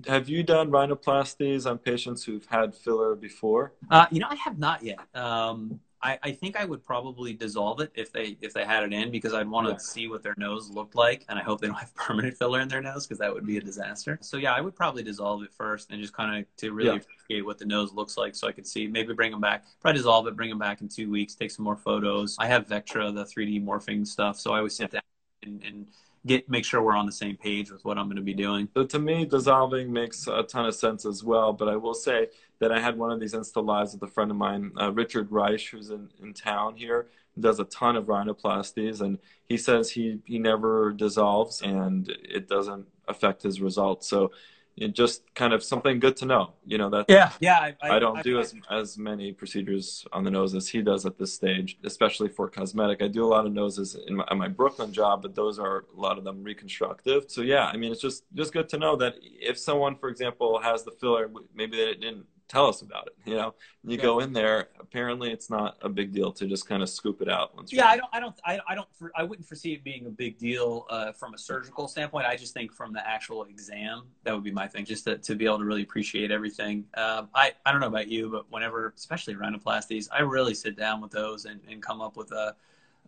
Have 0.07 0.29
you 0.29 0.41
done 0.41 0.71
rhinoplasties 0.71 1.69
on 1.69 1.77
patients 1.77 2.23
who've 2.23 2.45
had 2.45 2.73
filler 2.73 3.13
before? 3.13 3.73
Uh, 3.91 4.05
you 4.09 4.21
know, 4.21 4.27
I 4.29 4.35
have 4.35 4.57
not 4.57 4.81
yet. 4.81 4.99
Um, 5.13 5.81
I, 6.01 6.17
I, 6.23 6.31
think 6.31 6.55
I 6.55 6.63
would 6.63 6.85
probably 6.85 7.33
dissolve 7.33 7.81
it 7.81 7.91
if 7.93 8.13
they 8.13 8.37
if 8.41 8.53
they 8.53 8.63
had 8.63 8.83
it 8.83 8.93
in 8.93 9.11
because 9.11 9.33
I'd 9.33 9.49
want 9.49 9.67
to 9.67 9.73
yeah. 9.73 9.79
see 9.79 10.07
what 10.07 10.23
their 10.23 10.33
nose 10.37 10.69
looked 10.69 10.95
like, 10.95 11.25
and 11.27 11.37
I 11.37 11.43
hope 11.43 11.59
they 11.59 11.67
don't 11.67 11.75
have 11.75 11.93
permanent 12.07 12.37
filler 12.37 12.61
in 12.61 12.69
their 12.69 12.81
nose 12.81 13.05
because 13.05 13.19
that 13.19 13.33
would 13.33 13.45
be 13.45 13.57
a 13.57 13.61
disaster. 13.61 14.17
So 14.21 14.37
yeah, 14.37 14.53
I 14.53 14.61
would 14.61 14.77
probably 14.77 15.03
dissolve 15.03 15.43
it 15.43 15.51
first 15.51 15.91
and 15.91 16.01
just 16.01 16.13
kind 16.13 16.39
of 16.39 16.55
to 16.57 16.71
really 16.71 16.91
yeah. 16.91 17.01
appreciate 17.01 17.45
what 17.45 17.57
the 17.57 17.65
nose 17.65 17.91
looks 17.91 18.15
like, 18.15 18.35
so 18.35 18.47
I 18.47 18.53
could 18.53 18.65
see 18.65 18.87
maybe 18.87 19.13
bring 19.13 19.31
them 19.31 19.41
back. 19.41 19.65
Probably 19.81 19.97
dissolve 19.97 20.25
it, 20.27 20.37
bring 20.37 20.49
them 20.49 20.59
back 20.59 20.79
in 20.79 20.87
two 20.87 21.11
weeks, 21.11 21.35
take 21.35 21.51
some 21.51 21.65
more 21.65 21.77
photos. 21.77 22.37
I 22.39 22.47
have 22.47 22.65
Vectra, 22.67 23.13
the 23.13 23.25
3D 23.25 23.61
morphing 23.61 24.07
stuff, 24.07 24.39
so 24.39 24.53
I 24.53 24.59
always 24.59 24.77
sit 24.77 24.91
down 24.91 25.01
and, 25.43 25.61
and 25.63 25.87
get 26.25 26.49
make 26.49 26.65
sure 26.65 26.81
we're 26.81 26.95
on 26.95 27.05
the 27.05 27.11
same 27.11 27.35
page 27.35 27.71
with 27.71 27.83
what 27.83 27.97
I'm 27.97 28.05
going 28.05 28.15
to 28.17 28.21
be 28.21 28.33
doing. 28.33 28.69
So 28.73 28.85
to 28.85 28.99
me, 28.99 29.25
dissolving 29.25 29.91
makes 29.91 30.27
a 30.27 30.43
ton 30.43 30.65
of 30.65 30.75
sense 30.75 31.05
as 31.05 31.23
well. 31.23 31.53
But 31.53 31.67
I 31.67 31.75
will 31.75 31.93
say 31.93 32.27
that 32.59 32.71
I 32.71 32.79
had 32.79 32.97
one 32.97 33.11
of 33.11 33.19
these 33.19 33.33
Insta 33.33 33.63
lives 33.63 33.93
with 33.93 34.03
a 34.03 34.07
friend 34.07 34.31
of 34.31 34.37
mine, 34.37 34.71
uh, 34.79 34.91
Richard 34.91 35.31
Reich, 35.31 35.67
who's 35.69 35.89
in, 35.89 36.09
in 36.21 36.33
town 36.33 36.75
here, 36.75 37.07
does 37.39 37.59
a 37.59 37.65
ton 37.65 37.95
of 37.95 38.05
rhinoplasties, 38.05 39.01
and 39.01 39.17
he 39.45 39.57
says 39.57 39.89
he 39.89 40.19
he 40.25 40.39
never 40.39 40.91
dissolves 40.91 41.61
and 41.61 42.09
it 42.23 42.47
doesn't 42.47 42.87
affect 43.07 43.43
his 43.43 43.59
results. 43.59 44.07
So 44.07 44.31
it 44.75 44.93
just 44.93 45.23
kind 45.35 45.53
of 45.53 45.63
something 45.63 45.99
good 45.99 46.17
to 46.17 46.25
know. 46.25 46.53
You 46.65 46.77
know 46.77 46.89
that. 46.89 47.05
Yeah, 47.07 47.31
yeah. 47.39 47.59
I, 47.59 47.75
I, 47.81 47.95
I 47.95 47.99
don't 47.99 48.17
I, 48.17 48.21
do 48.21 48.39
as 48.39 48.55
as 48.69 48.97
many 48.97 49.31
procedures 49.31 50.05
on 50.11 50.23
the 50.23 50.31
nose 50.31 50.55
as 50.55 50.67
he 50.67 50.81
does 50.81 51.05
at 51.05 51.17
this 51.17 51.33
stage, 51.33 51.77
especially 51.83 52.29
for 52.29 52.49
cosmetic. 52.49 53.01
I 53.01 53.07
do 53.07 53.23
a 53.23 53.27
lot 53.27 53.45
of 53.45 53.53
noses 53.53 53.95
in 54.07 54.15
my, 54.15 54.25
in 54.31 54.37
my 54.37 54.47
Brooklyn 54.47 54.91
job, 54.91 55.21
but 55.21 55.35
those 55.35 55.59
are 55.59 55.85
a 55.95 55.99
lot 55.99 56.17
of 56.17 56.23
them 56.23 56.43
reconstructive. 56.43 57.25
So 57.27 57.41
yeah, 57.41 57.65
I 57.65 57.77
mean, 57.77 57.91
it's 57.91 58.01
just 58.01 58.23
just 58.33 58.53
good 58.53 58.69
to 58.69 58.77
know 58.77 58.95
that 58.97 59.15
if 59.21 59.57
someone, 59.59 59.95
for 59.95 60.09
example, 60.09 60.59
has 60.59 60.83
the 60.83 60.91
filler, 60.91 61.29
maybe 61.53 61.77
they 61.77 61.93
didn't 61.93 62.25
tell 62.53 62.67
us 62.67 62.83
about 62.83 63.07
it. 63.07 63.15
You 63.25 63.35
know, 63.35 63.55
you 63.83 63.97
yeah. 63.97 64.03
go 64.03 64.19
in 64.19 64.31
there. 64.31 64.69
Apparently, 64.79 65.31
it's 65.31 65.49
not 65.49 65.77
a 65.81 65.89
big 65.89 66.13
deal 66.13 66.31
to 66.33 66.45
just 66.45 66.69
kind 66.69 66.83
of 66.83 66.89
scoop 66.89 67.21
it 67.21 67.27
out. 67.27 67.55
Once 67.55 67.73
yeah, 67.73 67.87
I 67.87 67.97
don't, 67.97 68.09
I 68.13 68.19
don't, 68.19 68.35
I, 68.45 68.59
I 68.67 68.75
don't, 68.75 68.87
I 69.15 69.23
wouldn't 69.23 69.47
foresee 69.47 69.73
it 69.73 69.83
being 69.83 70.05
a 70.05 70.09
big 70.11 70.37
deal 70.37 70.85
uh, 70.91 71.11
from 71.11 71.33
a 71.33 71.37
surgical 71.37 71.87
standpoint. 71.87 72.27
I 72.27 72.35
just 72.35 72.53
think 72.53 72.71
from 72.71 72.93
the 72.93 73.05
actual 73.07 73.45
exam, 73.45 74.03
that 74.23 74.33
would 74.33 74.43
be 74.43 74.51
my 74.51 74.67
thing, 74.67 74.85
just 74.85 75.03
to, 75.05 75.17
to 75.17 75.35
be 75.35 75.45
able 75.45 75.57
to 75.57 75.65
really 75.65 75.81
appreciate 75.81 76.29
everything. 76.29 76.85
Um, 76.93 77.29
I, 77.33 77.53
I 77.65 77.71
don't 77.71 77.81
know 77.81 77.87
about 77.87 78.07
you, 78.07 78.29
but 78.29 78.45
whenever, 78.51 78.93
especially 78.95 79.33
rhinoplasties, 79.33 80.07
I 80.11 80.21
really 80.21 80.53
sit 80.53 80.77
down 80.77 81.01
with 81.01 81.11
those 81.11 81.45
and, 81.45 81.59
and 81.69 81.81
come 81.81 82.01
up 82.01 82.15
with 82.15 82.31
a 82.31 82.55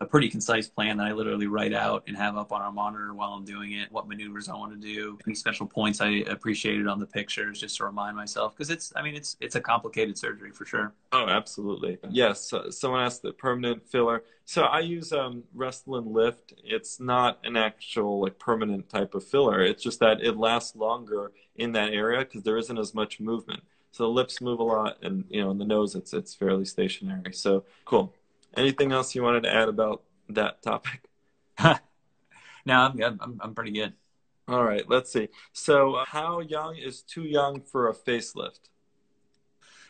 a 0.01 0.05
pretty 0.05 0.29
concise 0.29 0.67
plan 0.67 0.97
that 0.97 1.07
I 1.07 1.13
literally 1.13 1.47
write 1.47 1.73
out 1.73 2.03
and 2.07 2.17
have 2.17 2.35
up 2.35 2.51
on 2.51 2.61
our 2.61 2.71
monitor 2.71 3.13
while 3.13 3.29
I'm 3.29 3.45
doing 3.45 3.73
it, 3.73 3.91
what 3.91 4.07
maneuvers 4.07 4.49
I 4.49 4.55
want 4.55 4.73
to 4.73 4.77
do, 4.77 5.17
any 5.25 5.35
special 5.35 5.65
points 5.65 6.01
I 6.01 6.23
appreciated 6.27 6.87
on 6.87 6.99
the 6.99 7.05
pictures 7.05 7.61
just 7.61 7.77
to 7.77 7.85
remind 7.85 8.17
myself 8.17 8.55
because 8.55 8.69
it's 8.69 8.91
I 8.95 9.01
mean 9.01 9.15
it's 9.15 9.37
it's 9.39 9.55
a 9.55 9.61
complicated 9.61 10.17
surgery 10.17 10.51
for 10.51 10.65
sure. 10.65 10.93
Oh, 11.11 11.27
absolutely. 11.27 11.97
Yes, 12.09 12.53
someone 12.71 13.01
asked 13.01 13.21
the 13.21 13.31
permanent 13.31 13.87
filler. 13.87 14.23
So 14.43 14.63
I 14.63 14.81
use 14.81 15.11
um, 15.13 15.43
Restylane 15.55 16.13
Lift. 16.13 16.53
It's 16.63 16.99
not 16.99 17.39
an 17.43 17.55
actual 17.55 18.21
like 18.21 18.37
permanent 18.37 18.89
type 18.89 19.15
of 19.15 19.23
filler. 19.23 19.61
It's 19.61 19.81
just 19.81 19.99
that 20.01 20.21
it 20.21 20.35
lasts 20.37 20.75
longer 20.75 21.31
in 21.55 21.71
that 21.71 21.93
area 21.93 22.19
because 22.19 22.43
there 22.43 22.57
isn't 22.57 22.77
as 22.77 22.93
much 22.93 23.19
movement. 23.19 23.63
So 23.91 24.03
the 24.03 24.09
lips 24.09 24.41
move 24.41 24.59
a 24.59 24.63
lot, 24.63 24.97
and 25.03 25.23
you 25.29 25.41
know, 25.41 25.51
in 25.51 25.57
the 25.57 25.63
nose, 25.63 25.95
it's 25.95 26.13
it's 26.13 26.33
fairly 26.33 26.65
stationary. 26.65 27.31
So 27.31 27.63
cool. 27.85 28.13
Anything 28.55 28.91
else 28.91 29.15
you 29.15 29.23
wanted 29.23 29.43
to 29.43 29.53
add 29.53 29.69
about 29.69 30.03
that 30.29 30.61
topic? 30.61 31.09
no, 31.63 31.75
I'm 32.67 32.95
good. 32.95 33.17
I'm, 33.19 33.39
I'm 33.41 33.55
pretty 33.55 33.71
good. 33.71 33.93
All 34.47 34.63
right, 34.63 34.87
let's 34.87 35.11
see. 35.11 35.29
So, 35.53 35.95
uh, 35.95 36.05
how 36.07 36.39
young 36.39 36.77
is 36.77 37.01
too 37.01 37.23
young 37.23 37.61
for 37.61 37.89
a 37.89 37.93
facelift? 37.93 38.69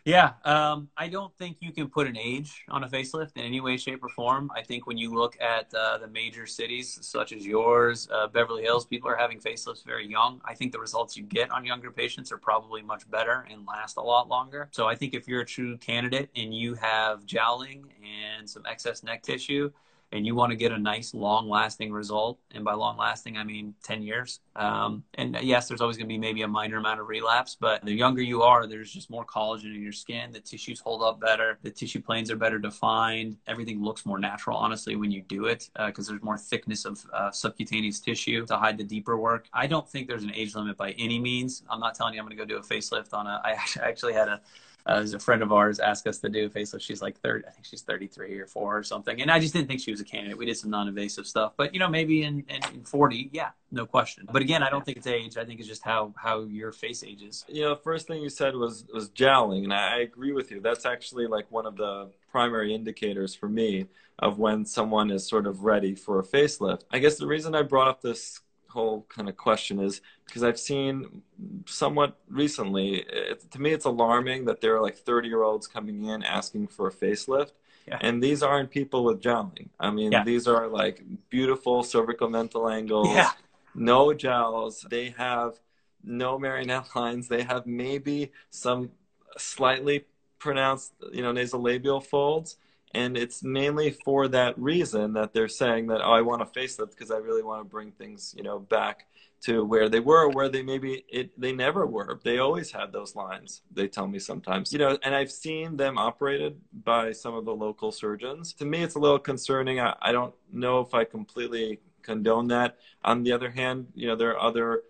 Yeah, 0.06 0.34
um, 0.43 0.89
I 0.95 1.08
don't 1.08 1.36
think 1.36 1.58
you 1.62 1.72
can 1.72 1.89
put 1.89 2.06
an 2.06 2.16
age 2.16 2.64
on 2.70 2.84
a 2.84 2.88
facelift 2.88 3.38
in 3.38 3.43
any 3.43 3.60
way, 3.60 3.76
shape, 3.76 4.03
or 4.03 4.10
form. 4.10 4.51
I 4.56 4.62
think 4.62 4.86
when 4.86 4.99
you 4.99 5.12
look 5.12 5.36
at 5.41 5.74
uh, 5.74 5.97
the 5.97 6.08
major 6.08 6.45
cities 6.45 6.99
such 7.01 7.32
as 7.34 7.43
yours, 7.43 8.08
uh, 8.14 8.28
Beverly 8.28 8.62
Hills, 8.62 8.86
people 8.86 9.10
are 9.10 9.16
having 9.16 9.39
facelifts 9.39 9.84
very 9.84 10.08
young. 10.08 10.41
I 10.45 10.53
think 10.53 10.74
the 10.74 10.80
results 10.80 11.18
you 11.18 11.24
get 11.24 11.49
on 11.49 11.66
younger 11.66 11.89
patients 11.89 12.32
are 12.32 12.38
probably 12.38 12.84
much 12.84 13.10
better 13.10 13.47
and 13.49 13.66
last 13.66 13.97
a 13.97 14.01
lot 14.01 14.30
longer. 14.30 14.70
So 14.72 14.86
I 14.88 14.93
think 14.93 15.16
if 15.16 15.28
you're 15.28 15.41
a 15.41 15.45
true 15.45 15.76
candidate 15.80 16.30
and 16.36 16.53
you 16.56 16.76
have 16.76 17.26
jowling 17.26 17.91
and 18.03 18.47
some 18.47 18.64
excess 18.68 19.01
neck 19.01 19.24
tissue, 19.24 19.72
and 20.12 20.26
you 20.26 20.36
want 20.36 20.51
to 20.51 20.56
get 20.56 20.72
a 20.72 20.78
nice 20.78 21.14
long 21.14 21.49
lasting 21.49 21.91
result 21.91 22.39
and 22.51 22.64
by 22.64 22.74
long 22.74 22.97
lasting 22.97 23.38
i 23.38 23.43
mean 23.43 23.74
10 23.84 24.01
years. 24.01 24.39
Um, 24.56 25.03
and 25.16 25.38
yes 25.41 25.68
there's 25.68 25.82
always 25.82 25.97
going 25.97 26.08
to 26.08 26.14
be 26.14 26.18
maybe 26.18 26.43
a 26.43 26.47
minor 26.47 26.78
amount 26.78 26.99
of 26.99 27.08
relapse 27.08 27.58
but 27.60 27.84
the 27.84 27.93
younger 27.93 28.22
you 28.22 28.41
are 28.41 28.68
there's 28.68 28.91
just 28.91 29.10
more 29.10 29.26
collagen 29.26 29.76
in 29.76 29.82
your 29.82 29.91
skin. 29.91 30.32
The 30.32 30.39
tissues 30.39 30.80
hold 30.80 31.03
up 31.03 31.20
better. 31.20 31.60
The 31.64 31.72
tissue 31.72 32.01
planes 32.01 32.32
are 32.32 32.36
better 32.36 32.60
defined. 32.60 33.38
Everything 33.47 33.84
looks 33.84 34.06
more 34.06 34.20
natural 34.20 34.58
honestly 34.58 34.95
when 34.95 35.12
you 35.12 35.22
do 35.24 35.45
it 35.45 35.70
because 35.86 36.08
uh, 36.08 36.12
there's 36.12 36.24
more 36.24 36.38
thickness 36.38 36.86
of 36.86 37.06
uh, 37.14 37.32
subcutaneous 37.32 37.99
tissue 37.99 38.45
to 38.45 38.58
hide 38.58 38.78
the 38.78 38.84
deeper 38.84 39.18
work. 39.18 39.47
I 39.53 39.68
don't 39.68 39.88
think 39.89 40.08
there's 40.08 40.24
an 40.24 40.34
age 40.34 40.56
limit 40.56 40.78
by 40.78 40.91
any 40.91 41.20
means. 41.20 41.64
I'm 41.70 41.80
not 41.80 41.95
telling 41.95 42.14
you 42.14 42.20
i'm 42.20 42.26
going 42.26 42.38
to 42.38 42.43
go 42.43 42.47
do 42.47 42.58
a 42.58 42.62
facelift 42.62 43.14
on 43.14 43.28
a 43.28 43.41
i 43.43 43.58
actually 43.82 44.14
had 44.14 44.28
a 44.28 44.41
uh, 44.86 45.06
a 45.14 45.20
friend 45.20 45.42
of 45.42 45.52
ours 45.52 45.80
asked 45.80 46.06
us 46.06 46.20
to 46.20 46.30
do 46.30 46.46
a 46.46 46.50
facelift. 46.50 46.82
She's 46.82 47.02
like 47.02 47.20
30, 47.20 47.48
I 47.48 47.52
think 47.52 47.66
she's 47.66 47.82
33 47.82 48.40
or 48.40 48.46
four 48.46 48.78
or 48.78 48.84
something. 48.84 49.22
And 49.22 49.32
I 49.32 49.40
just 49.40 49.54
didn't 49.54 49.68
think 49.68 49.82
she 49.82 49.92
was 49.92 50.00
a 50.00 50.04
candidate. 50.04 50.38
We 50.38 50.46
did 50.46 50.58
some 50.58 50.70
non-invasive 50.70 51.26
stuff, 51.26 51.54
but 51.58 51.74
you 51.74 51.80
know, 51.80 51.90
maybe 51.90 52.24
in, 52.24 52.46
in, 52.50 52.60
in 52.74 52.84
40, 52.84 53.30
yeah, 53.34 53.50
no 53.72 53.86
question. 53.86 54.28
But 54.32 54.42
again, 54.42 54.62
I 54.62 54.70
don't 54.70 54.86
think 54.86 54.98
it's 54.98 55.08
age. 55.08 55.38
I 55.38 55.46
think 55.46 55.60
it's 55.60 55.68
just 55.68 55.84
how, 55.84 56.14
how 56.16 56.44
your 56.44 56.72
face 56.72 57.04
ages. 57.04 57.46
You 57.48 57.64
know, 57.64 57.76
first 57.76 58.08
thing 58.08 58.22
you 58.22 58.30
said 58.30 58.56
was, 58.56 58.86
was 58.94 59.10
jowling. 59.10 59.64
And 59.64 59.74
I 59.74 60.00
agree 60.00 60.34
with 60.34 60.52
you. 60.52 60.62
That's 60.62 60.86
actually 60.86 61.28
like 61.28 61.52
one 61.52 61.66
of 61.66 61.78
the 61.78 62.12
primary 62.32 62.76
indicators 62.76 63.34
for 63.34 63.50
me 63.50 63.88
of 64.20 64.38
when 64.38 64.66
someone 64.66 65.12
is 65.12 65.28
sort 65.28 65.48
of 65.48 65.64
ready 65.64 65.96
for 65.96 66.20
a 66.20 66.24
facelift. 66.24 66.82
I 66.92 67.00
guess 67.00 67.18
the 67.18 67.28
reason 67.28 67.56
I 67.56 67.64
brought 67.64 67.88
up 67.88 68.02
this 68.02 68.40
whole 68.76 69.06
kind 69.10 69.28
of 69.28 69.36
question 69.38 69.80
is 69.80 70.02
because 70.26 70.44
I've 70.44 70.60
seen 70.60 71.22
somewhat 71.66 72.18
recently, 72.30 73.06
it, 73.22 73.50
to 73.52 73.62
me, 73.62 73.72
it's 73.72 73.86
alarming 73.86 74.46
that 74.46 74.62
there 74.62 74.76
are 74.76 74.82
like 74.82 74.98
30 74.98 75.28
year 75.28 75.44
olds 75.44 75.66
coming 75.68 76.06
in 76.06 76.24
asking 76.24 76.68
for 76.68 76.88
a 76.88 76.92
facelift. 76.92 77.52
Yeah. 77.88 78.00
And 78.02 78.22
these 78.22 78.44
aren't 78.44 78.70
people 78.72 79.04
with 79.04 79.22
jowling. 79.22 79.70
I 79.80 79.92
mean, 79.92 80.12
yeah. 80.12 80.24
these 80.24 80.48
are 80.48 80.68
like 80.68 81.04
beautiful 81.30 81.84
cervicomental 81.84 82.64
angles, 82.72 83.10
yeah. 83.10 83.32
no 83.74 84.14
jowls. 84.14 84.86
They 84.90 85.10
have 85.18 85.60
no 86.04 86.38
marionette 86.38 86.96
lines. 86.96 87.28
They 87.28 87.44
have 87.44 87.66
maybe 87.66 88.32
some 88.50 88.92
slightly 89.38 90.06
pronounced, 90.40 90.94
you 91.14 91.22
know, 91.22 91.32
nasolabial 91.32 92.04
folds 92.04 92.58
and 92.96 93.18
it's 93.18 93.43
mainly 93.43 93.91
for 93.91 94.28
that 94.30 94.58
reason 94.58 95.14
that 95.14 95.34
they're 95.34 95.48
saying 95.48 95.88
that 95.88 96.02
oh, 96.02 96.12
I 96.12 96.22
want 96.22 96.41
a 96.41 96.46
facelift 96.46 96.91
because 96.91 97.12
I 97.12 97.18
really 97.18 97.43
want 97.43 97.62
to 97.62 97.70
bring 97.70 97.91
things 97.91 98.34
you 98.38 98.43
know 98.43 98.60
back 98.60 99.06
to 99.46 99.64
where 99.64 99.89
they 99.89 100.00
were, 100.00 100.30
where 100.30 100.50
they 100.50 100.64
maybe 100.64 101.06
it 101.10 101.39
they 101.39 101.52
never 101.52 101.86
were. 101.86 102.20
They 102.24 102.39
always 102.39 102.72
had 102.72 102.91
those 102.91 103.16
lines. 103.16 103.62
They 103.72 103.88
tell 103.88 104.08
me 104.08 104.18
sometimes, 104.18 104.74
you 104.74 104.80
know, 104.80 104.98
and 105.04 105.14
I've 105.14 105.32
seen 105.32 105.78
them 105.78 105.98
operated 105.98 106.60
by 106.84 107.12
some 107.12 107.36
of 107.36 107.46
the 107.46 107.54
local 107.54 107.91
surgeons. 107.91 108.54
To 108.54 108.66
me, 108.66 108.82
it's 108.82 108.96
a 108.96 109.00
little 109.00 109.20
concerning. 109.20 109.80
I, 109.80 109.96
I 110.02 110.12
don't 110.12 110.34
know 110.52 110.80
if 110.80 110.93
I 110.93 111.04
completely 111.04 111.80
condone 112.02 112.48
that. 112.48 112.78
On 113.04 113.24
the 113.24 113.34
other 113.34 113.52
hand, 113.52 113.88
you 113.93 114.08
know, 114.08 114.16
there 114.16 114.32
are 114.32 114.41
other 114.41 114.84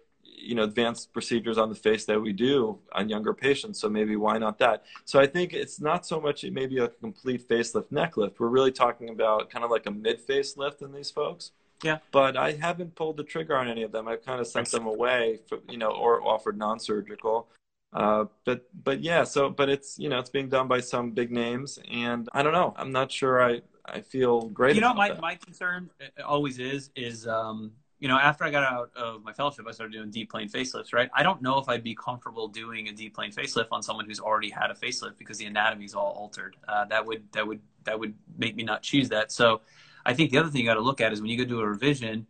you 0.46 0.56
know 0.56 0.64
advanced 0.64 1.12
procedures 1.14 1.58
on 1.58 1.70
the 1.70 1.76
face 1.76 2.06
that 2.06 2.22
we 2.22 2.32
do 2.32 2.78
on 2.94 3.10
younger 3.10 3.34
patients 3.34 3.80
so 3.80 3.90
maybe 3.90 4.16
why 4.16 4.38
not 4.38 4.58
that? 4.60 4.84
So 5.06 5.20
i 5.20 5.28
think 5.28 5.54
it's 5.54 5.80
not 5.82 6.06
so 6.06 6.20
much 6.20 6.44
maybe 6.44 6.78
a 6.80 6.88
complete 6.88 7.48
facelift 7.48 7.92
neck 7.92 8.18
lift. 8.18 8.40
We're 8.40 8.48
really 8.48 8.72
talking 8.72 9.10
about 9.10 9.50
kind 9.50 9.66
of 9.66 9.72
like 9.72 9.86
a 9.86 9.92
mid 9.92 10.26
facelift 10.26 10.82
in 10.82 10.92
these 10.94 11.12
folks. 11.12 11.52
Yeah. 11.84 12.00
But 12.12 12.38
i 12.38 12.54
haven't 12.54 12.96
pulled 12.96 13.18
the 13.18 13.24
trigger 13.24 13.56
on 13.58 13.68
any 13.68 13.84
of 13.84 13.92
them. 13.92 14.08
I've 14.08 14.26
kind 14.26 14.40
of 14.40 14.48
sent 14.48 14.70
them 14.72 14.86
away 14.86 15.40
for, 15.48 15.60
you 15.70 15.78
know 15.78 15.92
or 15.92 16.22
offered 16.26 16.58
non-surgical. 16.58 17.48
Uh, 17.94 18.26
but 18.44 18.68
but 18.84 19.02
yeah 19.02 19.24
so 19.24 19.50
but 19.50 19.70
it's 19.70 19.98
you 19.98 20.10
know 20.10 20.20
it's 20.20 20.30
being 20.30 20.50
done 20.50 20.68
by 20.68 20.82
some 20.82 21.12
big 21.12 21.32
names 21.32 21.80
and 21.90 22.28
i 22.34 22.44
don't 22.44 22.54
know. 22.54 22.74
I'm 22.78 22.92
not 22.92 23.12
sure 23.12 23.42
i 23.42 23.62
i 23.86 24.02
feel 24.02 24.50
great 24.50 24.76
you 24.76 24.82
know 24.82 24.94
my, 24.94 25.10
that. 25.10 25.22
my 25.22 25.36
concern 25.36 25.90
always 26.26 26.60
is 26.60 26.90
is 26.96 27.28
um 27.28 27.72
you 28.00 28.08
know, 28.08 28.18
after 28.18 28.44
I 28.44 28.52
got 28.52 28.64
out 28.64 28.92
of 28.96 29.24
my 29.24 29.32
fellowship, 29.32 29.66
I 29.68 29.72
started 29.72 29.94
doing 29.94 30.12
deep 30.12 30.30
plane 30.30 30.50
facelifts, 30.50 30.94
right? 30.94 31.10
I 31.14 31.24
don't 31.24 31.42
know 31.42 31.58
if 31.60 31.70
I'd 31.70 31.84
be 31.84 31.96
comfortable 31.96 32.48
doing 32.48 32.90
a 32.90 32.92
deep 32.92 33.16
plane 33.16 33.32
facelift 33.32 33.68
on 33.72 33.82
someone 33.82 34.06
who's 34.06 34.20
already 34.20 34.50
had 34.50 34.70
a 34.70 34.74
facelift 34.74 35.18
because 35.18 35.38
the 35.38 35.46
anatomy 35.46 35.86
is 35.86 35.96
all 35.96 36.12
altered. 36.12 36.58
Uh, 36.68 36.86
that 36.86 37.06
would 37.06 37.24
that 37.32 37.48
would 37.48 37.62
that 37.86 38.00
would 38.00 38.14
make 38.38 38.56
me 38.56 38.64
not 38.64 38.82
choose 38.84 39.10
that. 39.10 39.32
So, 39.32 39.62
I 40.06 40.14
think 40.14 40.32
the 40.32 40.38
other 40.38 40.50
thing 40.50 40.62
you 40.62 40.68
got 40.68 40.76
to 40.76 40.82
look 40.82 41.02
at 41.02 41.14
is 41.14 41.22
when 41.22 41.30
you 41.30 41.38
go 41.38 41.46
do 41.46 41.60
a 41.62 41.68
revision, 41.68 42.28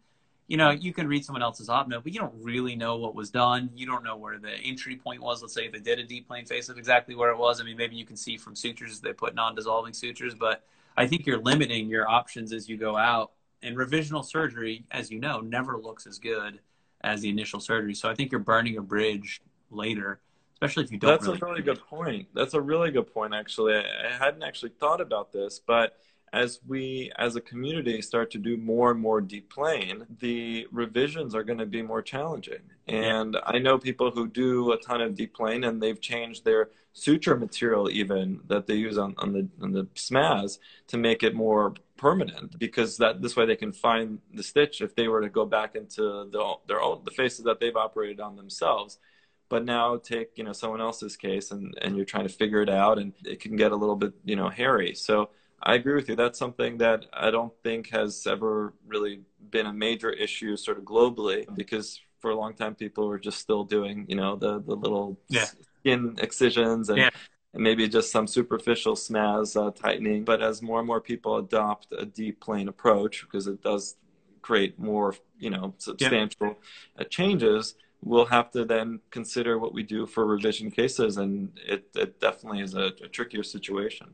you 0.47 0.57
know, 0.57 0.69
you 0.69 0.93
can 0.93 1.07
read 1.07 1.25
someone 1.25 1.41
else's 1.41 1.69
op 1.69 1.87
note, 1.87 2.03
but 2.03 2.13
you 2.13 2.19
don't 2.19 2.33
really 2.41 2.75
know 2.75 2.97
what 2.97 3.15
was 3.15 3.31
done. 3.31 3.71
You 3.75 3.87
don't 3.87 4.03
know 4.03 4.15
where 4.15 4.37
the 4.37 4.51
entry 4.51 4.95
point 4.95 5.21
was. 5.21 5.41
Let's 5.41 5.53
say 5.53 5.65
if 5.65 5.71
they 5.71 5.79
did 5.79 5.97
a 5.97 6.03
deep 6.03 6.27
plane 6.27 6.45
facelift, 6.45 6.77
exactly 6.77 7.15
where 7.15 7.31
it 7.31 7.37
was. 7.37 7.59
I 7.59 7.63
mean, 7.63 7.77
maybe 7.77 7.95
you 7.95 8.05
can 8.05 8.15
see 8.15 8.37
from 8.37 8.55
sutures 8.55 8.99
they 8.99 9.13
put 9.13 9.33
non-dissolving 9.33 9.93
sutures, 9.93 10.35
but 10.35 10.63
I 10.95 11.07
think 11.07 11.25
you're 11.25 11.41
limiting 11.41 11.89
your 11.89 12.07
options 12.07 12.53
as 12.53 12.69
you 12.69 12.77
go 12.77 12.95
out 12.95 13.31
and 13.65 13.75
revisional 13.75 14.23
surgery, 14.23 14.85
as 14.91 15.11
you 15.11 15.19
know, 15.19 15.41
never 15.41 15.77
looks 15.77 16.07
as 16.07 16.19
good 16.19 16.59
as 17.01 17.21
the 17.21 17.29
initial 17.29 17.59
surgery. 17.59 17.93
So 17.93 18.09
I 18.09 18.15
think 18.15 18.31
you're 18.31 18.39
burning 18.39 18.77
a 18.77 18.81
bridge 18.81 19.41
later, 19.71 20.19
especially 20.53 20.83
if 20.85 20.91
you 20.91 20.97
don't. 20.97 21.11
That's 21.11 21.25
really 21.27 21.39
a 21.39 21.45
really 21.45 21.61
good 21.61 21.81
point. 21.85 22.27
That's 22.33 22.53
a 22.53 22.61
really 22.61 22.91
good 22.91 23.11
point. 23.13 23.33
Actually, 23.33 23.75
I, 23.75 23.81
I 23.81 24.11
hadn't 24.17 24.43
actually 24.43 24.71
thought 24.79 25.01
about 25.01 25.31
this, 25.33 25.59
but 25.59 25.97
as 26.33 26.59
we 26.67 27.11
as 27.17 27.35
a 27.35 27.41
community 27.41 28.01
start 28.01 28.29
to 28.31 28.37
do 28.37 28.57
more 28.57 28.91
and 28.91 28.99
more 28.99 29.21
deep 29.21 29.49
plane 29.49 30.05
the 30.19 30.67
revisions 30.71 31.33
are 31.33 31.43
going 31.43 31.59
to 31.59 31.65
be 31.65 31.81
more 31.81 32.01
challenging 32.01 32.59
and 32.87 33.37
i 33.45 33.57
know 33.57 33.77
people 33.77 34.11
who 34.11 34.27
do 34.27 34.71
a 34.73 34.77
ton 34.77 35.01
of 35.01 35.15
deep 35.15 35.33
plane 35.33 35.63
and 35.63 35.81
they've 35.81 36.01
changed 36.01 36.43
their 36.43 36.69
suture 36.95 37.35
material 37.35 37.89
even 37.89 38.39
that 38.47 38.67
they 38.67 38.73
use 38.73 38.97
on, 38.97 39.13
on 39.17 39.33
the 39.33 39.47
on 39.61 39.71
the 39.73 39.83
SMAS 39.95 40.59
to 40.87 40.97
make 40.97 41.23
it 41.23 41.35
more 41.35 41.73
permanent 41.97 42.57
because 42.59 42.97
that 42.97 43.21
this 43.21 43.35
way 43.35 43.45
they 43.45 43.55
can 43.55 43.71
find 43.71 44.19
the 44.33 44.43
stitch 44.43 44.81
if 44.81 44.95
they 44.95 45.07
were 45.07 45.21
to 45.21 45.29
go 45.29 45.45
back 45.45 45.75
into 45.75 46.01
the, 46.31 46.55
their 46.67 46.81
own 46.81 47.01
the 47.05 47.11
faces 47.11 47.45
that 47.45 47.59
they've 47.59 47.77
operated 47.77 48.19
on 48.19 48.35
themselves 48.35 48.99
but 49.47 49.63
now 49.63 49.95
take 49.95 50.31
you 50.35 50.43
know 50.43 50.51
someone 50.51 50.81
else's 50.81 51.15
case 51.15 51.51
and 51.51 51.73
and 51.81 51.95
you're 51.95 52.05
trying 52.05 52.27
to 52.27 52.33
figure 52.33 52.61
it 52.61 52.69
out 52.69 52.97
and 52.99 53.13
it 53.23 53.39
can 53.39 53.55
get 53.55 53.71
a 53.71 53.75
little 53.75 53.95
bit 53.95 54.13
you 54.25 54.35
know 54.35 54.49
hairy 54.49 54.93
so 54.93 55.29
I 55.65 55.75
agree 55.75 55.95
with 55.95 56.09
you. 56.09 56.15
That's 56.15 56.37
something 56.37 56.77
that 56.77 57.05
I 57.11 57.31
don't 57.31 57.53
think 57.63 57.89
has 57.89 58.27
ever 58.27 58.73
really 58.85 59.21
been 59.49 59.65
a 59.65 59.73
major 59.73 60.11
issue, 60.11 60.55
sort 60.57 60.77
of 60.77 60.83
globally, 60.83 61.45
because 61.55 61.99
for 62.19 62.29
a 62.29 62.35
long 62.35 62.53
time 62.53 62.75
people 62.75 63.07
were 63.07 63.17
just 63.17 63.39
still 63.39 63.63
doing, 63.63 64.05
you 64.07 64.15
know, 64.15 64.35
the 64.35 64.61
the 64.61 64.75
little 64.75 65.19
yeah. 65.27 65.45
skin 65.79 66.17
excisions 66.21 66.89
and, 66.89 66.99
yeah. 66.99 67.09
And, 67.55 67.63
maybe 67.63 67.87
just 67.87 68.11
some 68.11 68.27
superficial 68.27 68.95
SMAS 68.95 69.55
uh, 69.55 69.71
tightening. 69.71 70.23
But 70.23 70.43
as 70.43 70.61
more 70.61 70.79
and 70.79 70.87
more 70.87 71.01
people 71.01 71.37
adopt 71.37 71.87
a 71.97 72.05
deep 72.05 72.39
plane 72.39 72.67
approach, 72.67 73.21
because 73.21 73.47
it 73.47 73.63
does 73.63 73.95
create 74.41 74.77
more, 74.77 75.15
you 75.39 75.49
know, 75.49 75.73
substantial 75.79 76.47
yeah. 76.47 77.01
Uh, 77.01 77.03
changes, 77.05 77.75
we'll 78.03 78.25
have 78.25 78.51
to 78.51 78.63
then 78.63 78.99
consider 79.09 79.57
what 79.57 79.73
we 79.73 79.81
do 79.81 80.05
for 80.05 80.25
revision 80.25 80.69
cases, 80.69 81.17
and 81.17 81.57
it, 81.67 81.87
it 81.95 82.19
definitely 82.19 82.61
is 82.61 82.75
a, 82.75 82.91
a 83.03 83.07
trickier 83.07 83.43
situation. 83.43 84.07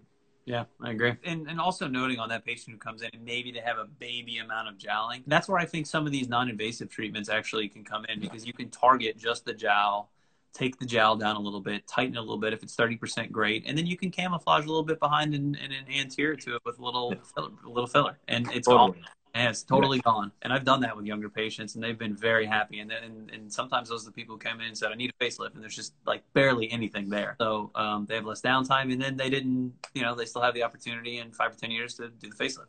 Yeah, 0.46 0.64
I 0.82 0.92
agree. 0.92 1.14
And 1.24 1.48
and 1.48 1.60
also 1.60 1.88
noting 1.88 2.18
on 2.18 2.30
that 2.30 2.44
patient 2.44 2.74
who 2.74 2.78
comes 2.78 3.04
in, 3.04 3.12
maybe 3.24 3.52
they 3.52 3.60
have 3.60 3.78
a 3.78 3.86
baby 3.86 4.40
amount 4.40 4.70
of 4.70 4.78
jowling. 4.78 5.24
That's 5.28 5.48
where 5.48 5.60
I 5.60 5.66
think 5.66 5.86
some 5.86 6.06
of 6.08 6.12
these 6.12 6.28
non-invasive 6.28 6.90
treatments 6.90 7.30
actually 7.30 7.68
can 7.70 7.84
come 7.84 8.06
in 8.06 8.20
because 8.20 8.46
you 8.46 8.54
can 8.54 8.70
target 8.70 9.18
just 9.18 9.46
the 9.46 9.54
jowl, 9.54 10.10
take 10.54 10.80
the 10.80 10.86
jowl 10.86 11.16
down 11.16 11.36
a 11.36 11.40
little 11.40 11.62
bit, 11.62 11.88
tighten 11.88 12.16
it 12.16 12.18
a 12.18 12.22
little 12.22 12.38
bit. 12.38 12.54
If 12.54 12.64
it's 12.64 12.76
thirty 12.76 12.96
percent, 12.98 13.32
great, 13.32 13.64
and 13.66 13.78
then 13.78 13.86
you 13.86 13.98
can 13.98 14.12
camouflage 14.12 14.66
a 14.66 14.68
little 14.68 14.84
bit 14.84 15.00
behind 15.00 15.34
and, 15.34 15.58
and, 15.62 15.74
and 15.74 15.86
anterior 15.96 16.36
to 16.36 16.56
it 16.56 16.62
with 16.66 16.80
a 16.80 16.84
little 16.84 17.14
filler, 17.36 17.50
a 17.66 17.70
little 17.70 17.88
filler, 17.88 18.18
and 18.28 18.52
it's 18.52 18.68
totally. 18.68 19.00
gone. 19.00 19.10
and 19.34 19.50
it's 19.50 19.64
totally 19.64 19.98
yeah. 19.98 20.12
gone. 20.12 20.32
And 20.42 20.52
I've 20.52 20.66
done 20.66 20.82
that 20.82 20.96
with 20.96 21.06
younger 21.06 21.30
patients, 21.30 21.76
and 21.76 21.84
they've 21.84 21.98
been 21.98 22.16
very 22.16 22.46
happy. 22.46 22.80
And 22.80 22.90
then, 22.90 23.30
and, 23.34 23.52
sometimes 23.52 23.90
those 23.90 24.04
are 24.04 24.06
the 24.08 24.14
people 24.14 24.36
who 24.36 24.40
come 24.40 24.62
in 24.62 24.68
and 24.68 24.78
said, 24.78 24.92
"I 24.92 24.96
need 24.96 25.12
a 25.20 25.24
facelift," 25.24 25.54
and 25.56 25.62
there's 25.62 25.76
just 25.76 25.94
like 26.06 26.24
barely 26.34 26.72
anything 26.72 27.10
there. 27.10 27.36
So 27.40 27.72
um, 27.76 28.06
they 28.08 28.16
have 28.16 28.26
less 28.26 28.42
downtime, 28.42 28.92
and 28.92 29.02
then 29.02 29.18
they 29.18 29.30
didn't, 29.30 29.74
you 29.94 30.02
know, 30.02 30.16
they 30.16 30.26
still 30.26 30.42
have 30.42 30.54
the 30.54 30.64
opportunity 30.64 31.20
in 31.20 31.32
five 31.32 31.52
or 31.52 31.58
ten 31.58 31.72
years 31.72 31.96
to 31.96 32.10
do 32.10 32.30
the 32.30 32.36
facelift. 32.36 32.68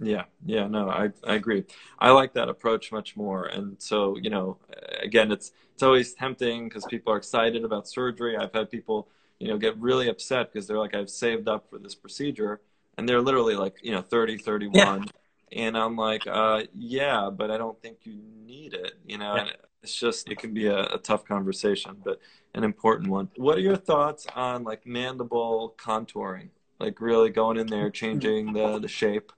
Yeah, 0.00 0.24
yeah, 0.46 0.66
no, 0.66 0.88
I, 0.88 1.10
I 1.24 1.34
agree. 1.34 1.64
I 1.98 2.10
like 2.10 2.32
that 2.34 2.48
approach 2.48 2.90
much 2.90 3.16
more. 3.16 3.46
And 3.46 3.76
so, 3.80 4.16
you 4.16 4.30
know, 4.30 4.56
again, 5.02 5.30
it's 5.30 5.52
it's 5.74 5.82
always 5.82 6.14
tempting 6.14 6.68
because 6.68 6.84
people 6.86 7.12
are 7.12 7.16
excited 7.16 7.64
about 7.64 7.88
surgery. 7.88 8.36
I've 8.36 8.52
had 8.52 8.70
people, 8.70 9.08
you 9.38 9.48
know, 9.48 9.58
get 9.58 9.76
really 9.78 10.08
upset 10.08 10.52
because 10.52 10.66
they're 10.66 10.78
like, 10.78 10.94
I've 10.94 11.10
saved 11.10 11.48
up 11.48 11.68
for 11.70 11.78
this 11.78 11.94
procedure, 11.94 12.60
and 12.96 13.08
they're 13.08 13.20
literally 13.20 13.56
like, 13.56 13.76
you 13.82 13.92
know, 13.92 14.02
30, 14.02 14.38
31. 14.38 14.74
Yeah 14.74 15.04
and 15.52 15.76
I'm 15.76 15.96
like, 15.96 16.26
uh, 16.26 16.62
yeah, 16.74 17.30
but 17.30 17.50
I 17.50 17.58
don't 17.58 17.80
think 17.80 17.98
you 18.04 18.20
need 18.44 18.74
it. 18.74 18.92
You 19.06 19.18
know, 19.18 19.36
yeah. 19.36 19.50
it's 19.82 19.94
just 19.94 20.28
it 20.28 20.38
can 20.38 20.54
be 20.54 20.66
a, 20.66 20.84
a, 20.84 20.98
tough 20.98 21.24
conversation, 21.24 21.96
but 22.04 22.20
an 22.54 22.64
important 22.64 23.10
one. 23.10 23.30
What 23.36 23.58
are 23.58 23.62
your 23.62 23.76
thoughts 23.76 24.26
on 24.34 24.64
like 24.64 24.86
mandible 24.86 25.74
contouring? 25.78 26.48
Like 26.78 27.00
really 27.00 27.30
going 27.30 27.58
in 27.58 27.66
there, 27.66 27.90
changing 27.90 28.52
the 28.52 28.78
the 28.78 28.88
shape. 28.88 29.32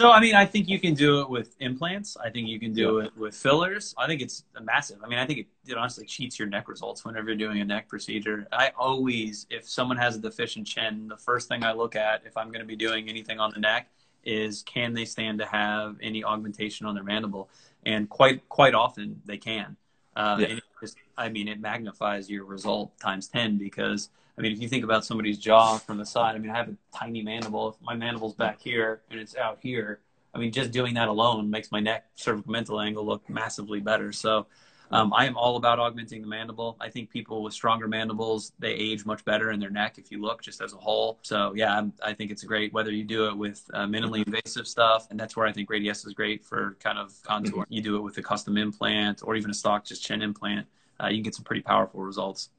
So 0.00 0.10
I 0.10 0.20
mean, 0.20 0.34
I 0.34 0.44
think 0.44 0.68
you 0.68 0.80
can 0.80 0.94
do 0.94 1.20
it 1.20 1.30
with 1.30 1.54
implants. 1.60 2.16
I 2.16 2.28
think 2.28 2.48
you 2.48 2.58
can 2.58 2.72
do 2.72 2.98
yeah. 2.98 3.06
it 3.06 3.16
with 3.16 3.34
fillers. 3.34 3.94
I 3.96 4.06
think 4.06 4.22
it's 4.22 4.44
massive. 4.60 4.98
I 5.04 5.08
mean, 5.08 5.20
I 5.20 5.26
think 5.26 5.40
it, 5.40 5.46
it, 5.66 5.76
honestly 5.76 6.04
cheats 6.04 6.36
your 6.38 6.48
neck 6.48 6.68
results 6.68 7.04
whenever 7.04 7.28
you're 7.28 7.36
doing 7.36 7.60
a 7.60 7.64
neck 7.64 7.88
procedure. 7.88 8.46
I 8.50 8.72
always, 8.76 9.46
if 9.50 9.68
someone 9.68 9.96
has 9.98 10.16
a 10.16 10.18
deficient 10.18 10.66
chin, 10.66 11.06
the 11.06 11.16
first 11.16 11.48
thing 11.48 11.62
I 11.62 11.72
look 11.72 11.94
at 11.94 12.22
if 12.26 12.36
I'm 12.36 12.48
going 12.48 12.60
to 12.60 12.66
be 12.66 12.76
doing 12.76 13.08
anything 13.08 13.38
on 13.38 13.52
the 13.52 13.60
neck 13.60 13.88
is 14.24 14.62
can 14.62 14.94
they 14.94 15.04
stand 15.04 15.38
to 15.38 15.46
have 15.46 15.96
any 16.02 16.24
augmentation 16.24 16.86
on 16.86 16.94
their 16.94 17.04
mandible? 17.04 17.48
And 17.86 18.08
quite 18.08 18.48
quite 18.48 18.74
often 18.74 19.22
they 19.26 19.36
can. 19.38 19.76
Uh, 20.16 20.38
yeah. 20.40 20.58
just, 20.80 20.96
I 21.16 21.28
mean, 21.28 21.46
it 21.46 21.60
magnifies 21.60 22.28
your 22.28 22.44
result 22.44 22.98
times 22.98 23.28
ten 23.28 23.58
because 23.58 24.08
I 24.36 24.42
mean, 24.42 24.52
if 24.52 24.60
you 24.60 24.68
think 24.68 24.84
about 24.84 25.04
somebody's 25.04 25.38
jaw 25.38 25.78
from 25.78 25.98
the 25.98 26.06
side, 26.06 26.34
I 26.34 26.38
mean, 26.38 26.50
I 26.50 26.56
have 26.56 26.68
a 26.68 26.76
tiny 26.96 27.22
mandible. 27.22 27.68
If 27.68 27.76
my 27.82 27.94
mandible's 27.94 28.34
back 28.34 28.60
here 28.60 29.02
and 29.10 29.20
it's 29.20 29.36
out 29.36 29.58
here, 29.62 30.00
I 30.34 30.38
mean, 30.38 30.50
just 30.52 30.72
doing 30.72 30.94
that 30.94 31.08
alone 31.08 31.50
makes 31.50 31.70
my 31.70 31.80
neck 31.80 32.06
cervicomental 32.16 32.84
angle 32.84 33.06
look 33.06 33.28
massively 33.30 33.80
better. 33.80 34.12
So, 34.12 34.46
Um, 34.90 35.12
I 35.14 35.24
am 35.26 35.36
all 35.36 35.56
about 35.56 35.78
augmenting 35.80 36.20
the 36.20 36.28
mandible. 36.28 36.76
I 36.78 36.88
think 36.90 37.10
people 37.10 37.42
with 37.42 37.54
stronger 37.54 37.88
mandibles 37.88 38.52
they 38.58 38.72
age 38.72 39.04
much 39.06 39.24
better 39.24 39.50
in 39.50 39.58
their 39.58 39.70
neck 39.70 39.98
if 39.98 40.10
you 40.12 40.20
look 40.20 40.42
just 40.42 40.60
as 40.60 40.72
a 40.74 40.76
whole. 40.76 41.18
So 41.22 41.52
yeah, 41.56 41.76
I'm, 41.78 41.92
i 42.02 42.12
think 42.12 42.30
it's 42.30 42.44
great 42.44 42.72
whether 42.72 42.92
you 42.92 43.02
do 43.02 43.26
it 43.28 43.36
with 43.36 43.62
uh, 43.72 43.86
minimally 43.86 44.24
invasive 44.26 44.66
stuff, 44.68 45.08
and 45.10 45.18
that's 45.18 45.36
where 45.36 45.46
I 45.46 45.52
think 45.52 45.68
Radiesse 45.70 46.06
is 46.06 46.12
great 46.12 46.44
for 46.44 46.76
kind 46.80 46.98
of 46.98 47.12
contour. 47.22 47.64
You 47.68 47.82
do 47.82 47.96
it 47.96 48.02
with 48.02 48.18
a 48.18 48.22
custom 48.22 48.56
implant 48.56 49.22
or 49.24 49.34
even 49.36 49.50
a 49.50 49.54
stock 49.54 49.84
just 49.84 50.04
chin 50.04 50.22
implant. 50.22 50.66
Uh, 51.00 51.08
you 51.08 51.16
can 51.16 51.22
get 51.24 51.34
some 51.34 51.44
pretty 51.44 51.62
powerful 51.62 52.00
results. 52.02 52.50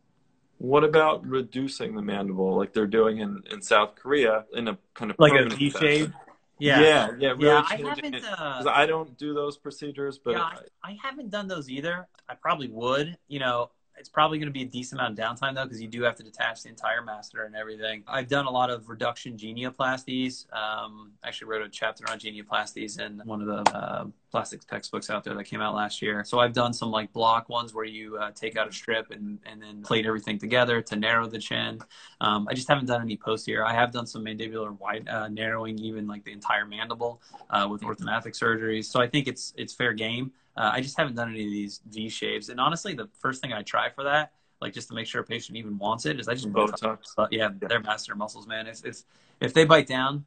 What 0.58 0.84
about 0.84 1.26
reducing 1.26 1.95
the 1.95 2.01
mandible, 2.01 2.56
like 2.56 2.74
they're 2.74 2.88
doing 2.88 3.20
in, 3.20 3.43
in 3.51 3.62
South 3.62 3.95
Korea, 3.95 4.45
in 4.53 4.70
a 4.70 4.78
kind 4.93 5.12
of 5.12 5.18
like 5.20 5.34
a 5.34 5.49
V 5.49 5.70
shape? 5.70 6.12
Yeah, 6.58 6.80
yeah, 6.80 7.10
yeah. 7.20 7.30
Really 7.32 7.45
yeah 7.45 7.66
I 7.70 7.76
haven't. 7.76 8.24
Uh, 8.24 8.64
I 8.68 8.86
don't 8.86 9.18
do 9.18 9.34
those 9.34 9.58
procedures, 9.58 10.18
but 10.18 10.32
yeah, 10.32 10.43
I, 10.84 10.91
I, 10.91 10.97
haven't 11.03 11.30
done 11.30 11.49
those 11.49 11.70
either. 11.70 12.08
I 12.30 12.36
probably 12.36 12.70
would. 12.70 13.18
You 13.28 13.39
know, 13.39 13.72
it's 13.97 14.09
probably 14.09 14.37
going 14.37 14.47
to 14.47 14.53
be 14.53 14.63
a 14.63 14.65
decent 14.67 14.99
amount 14.99 15.17
of 15.17 15.25
downtime 15.25 15.55
though, 15.55 15.63
because 15.63 15.81
you 15.81 15.87
do 15.87 16.03
have 16.03 16.15
to 16.15 16.23
detach 16.23 16.63
the 16.63 16.69
entire 16.69 17.01
masseter 17.01 17.45
and 17.45 17.55
everything. 17.55 18.03
I've 18.07 18.27
done 18.27 18.45
a 18.45 18.51
lot 18.51 18.69
of 18.69 18.89
reduction 18.89 19.37
genioplasties. 19.37 20.51
Um, 20.53 21.11
actually 21.23 21.47
wrote 21.47 21.61
a 21.65 21.69
chapter 21.69 22.03
on 22.09 22.19
genioplasties 22.19 22.99
in 22.99 23.21
one 23.25 23.41
of 23.41 23.47
the 23.47 23.75
uh, 23.75 24.05
plastics 24.31 24.65
textbooks 24.65 25.09
out 25.09 25.23
there 25.23 25.33
that 25.33 25.45
came 25.45 25.61
out 25.61 25.73
last 25.75 26.01
year. 26.01 26.23
So 26.25 26.39
I've 26.39 26.53
done 26.53 26.73
some 26.73 26.91
like 26.91 27.13
block 27.13 27.47
ones 27.47 27.73
where 27.73 27.85
you 27.85 28.17
uh, 28.17 28.31
take 28.31 28.57
out 28.57 28.67
a 28.67 28.71
strip 28.71 29.11
and, 29.11 29.39
and 29.45 29.61
then 29.61 29.81
plate 29.81 30.05
everything 30.05 30.37
together 30.37 30.81
to 30.81 30.95
narrow 30.95 31.27
the 31.27 31.39
chin. 31.39 31.79
Um, 32.19 32.47
I 32.49 32.53
just 32.53 32.67
haven't 32.67 32.87
done 32.87 33.01
any 33.01 33.15
posterior. 33.15 33.65
I 33.65 33.73
have 33.73 33.91
done 33.91 34.05
some 34.05 34.25
mandibular 34.25 34.77
wide 34.77 35.07
uh, 35.07 35.29
narrowing, 35.29 35.79
even 35.79 36.05
like 36.05 36.23
the 36.25 36.33
entire 36.33 36.65
mandible 36.65 37.21
uh, 37.49 37.67
with 37.69 37.81
orthognathic 37.81 38.37
surgeries. 38.37 38.85
So 38.85 39.01
I 39.01 39.07
think 39.07 39.27
it's 39.27 39.53
it's 39.55 39.73
fair 39.73 39.93
game. 39.93 40.31
Uh, 40.58 40.72
I 40.74 40.82
just 40.82 40.97
haven't 40.97 41.16
done 41.16 41.30
any 41.30 41.43
of 41.45 41.51
these 41.51 41.82
V 41.89 42.10
shapes. 42.10 42.49
And 42.49 42.60
honestly, 42.60 42.93
the 42.93 43.10
first 43.20 43.41
thing 43.41 43.53
I 43.53 43.62
try 43.62 43.89
for 43.89 44.03
that, 44.03 44.32
like 44.62 44.74
just 44.74 44.88
to 44.88 44.93
make 44.93 45.06
sure 45.06 45.22
a 45.22 45.24
patient 45.24 45.58
even 45.58 45.78
wants 45.78 46.06
it, 46.06 46.20
is 46.20 46.28
I 46.28 46.34
just 46.34 46.51
Botox. 46.51 46.82
Botox. 46.82 47.28
Yeah, 47.32 47.49
yeah, 47.62 47.68
they're 47.68 47.82
masseter 47.82 48.16
muscles, 48.16 48.47
man. 48.47 48.68
If, 48.68 48.86
if 48.86 49.03
if 49.41 49.53
they 49.53 49.66
bite 49.66 49.88
down 49.88 50.26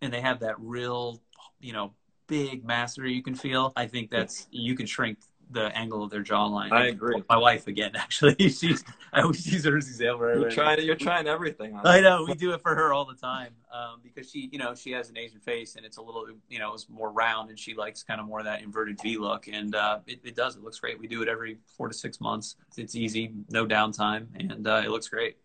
and 0.00 0.12
they 0.12 0.20
have 0.20 0.40
that 0.40 0.54
real, 0.58 1.20
you 1.60 1.72
know, 1.72 1.92
big 2.26 2.66
masseter 2.66 3.12
you 3.12 3.22
can 3.22 3.34
feel, 3.34 3.72
I 3.76 3.86
think 3.86 4.10
that's 4.10 4.46
you 4.50 4.74
can 4.74 4.86
shrink 4.86 5.18
the 5.50 5.76
angle 5.76 6.02
of 6.02 6.10
their 6.10 6.22
jawline. 6.22 6.72
I 6.72 6.86
agree. 6.86 7.22
My 7.28 7.36
wife 7.36 7.66
again, 7.66 7.92
actually, 7.96 8.34
she's 8.48 8.84
I 9.12 9.22
always 9.22 9.50
use 9.50 9.64
her 9.64 9.76
as 9.76 9.88
example. 9.88 10.26
You're 10.26 10.50
trying, 10.50 10.82
you're 10.82 10.96
trying 10.96 11.26
everything. 11.26 11.78
I 11.84 12.00
know 12.00 12.24
we 12.26 12.34
do 12.34 12.52
it 12.52 12.60
for 12.60 12.74
her 12.74 12.92
all 12.92 13.04
the 13.04 13.14
time 13.14 13.54
um, 13.72 14.00
because 14.02 14.30
she, 14.30 14.48
you 14.52 14.58
know, 14.58 14.74
she 14.74 14.90
has 14.92 15.08
an 15.08 15.16
Asian 15.16 15.40
face 15.40 15.76
and 15.76 15.86
it's 15.86 15.96
a 15.96 16.02
little, 16.02 16.26
you 16.48 16.58
know, 16.58 16.74
it's 16.74 16.88
more 16.88 17.10
round 17.10 17.50
and 17.50 17.58
she 17.58 17.74
likes 17.74 18.02
kind 18.02 18.20
of 18.20 18.26
more 18.26 18.40
of 18.40 18.44
that 18.44 18.62
inverted 18.62 19.00
V 19.00 19.18
look, 19.18 19.48
and 19.48 19.74
uh, 19.74 20.00
it, 20.06 20.20
it, 20.24 20.36
does. 20.36 20.56
It 20.56 20.62
looks 20.62 20.80
great. 20.80 20.98
We 20.98 21.06
do 21.06 21.22
it 21.22 21.28
every 21.28 21.58
four 21.76 21.88
to 21.88 21.94
six 21.94 22.20
months. 22.20 22.56
It's 22.76 22.94
easy, 22.94 23.32
no 23.50 23.66
downtime, 23.66 24.26
and 24.34 24.66
uh, 24.66 24.82
it 24.84 24.90
looks 24.90 25.08
great. 25.08 25.36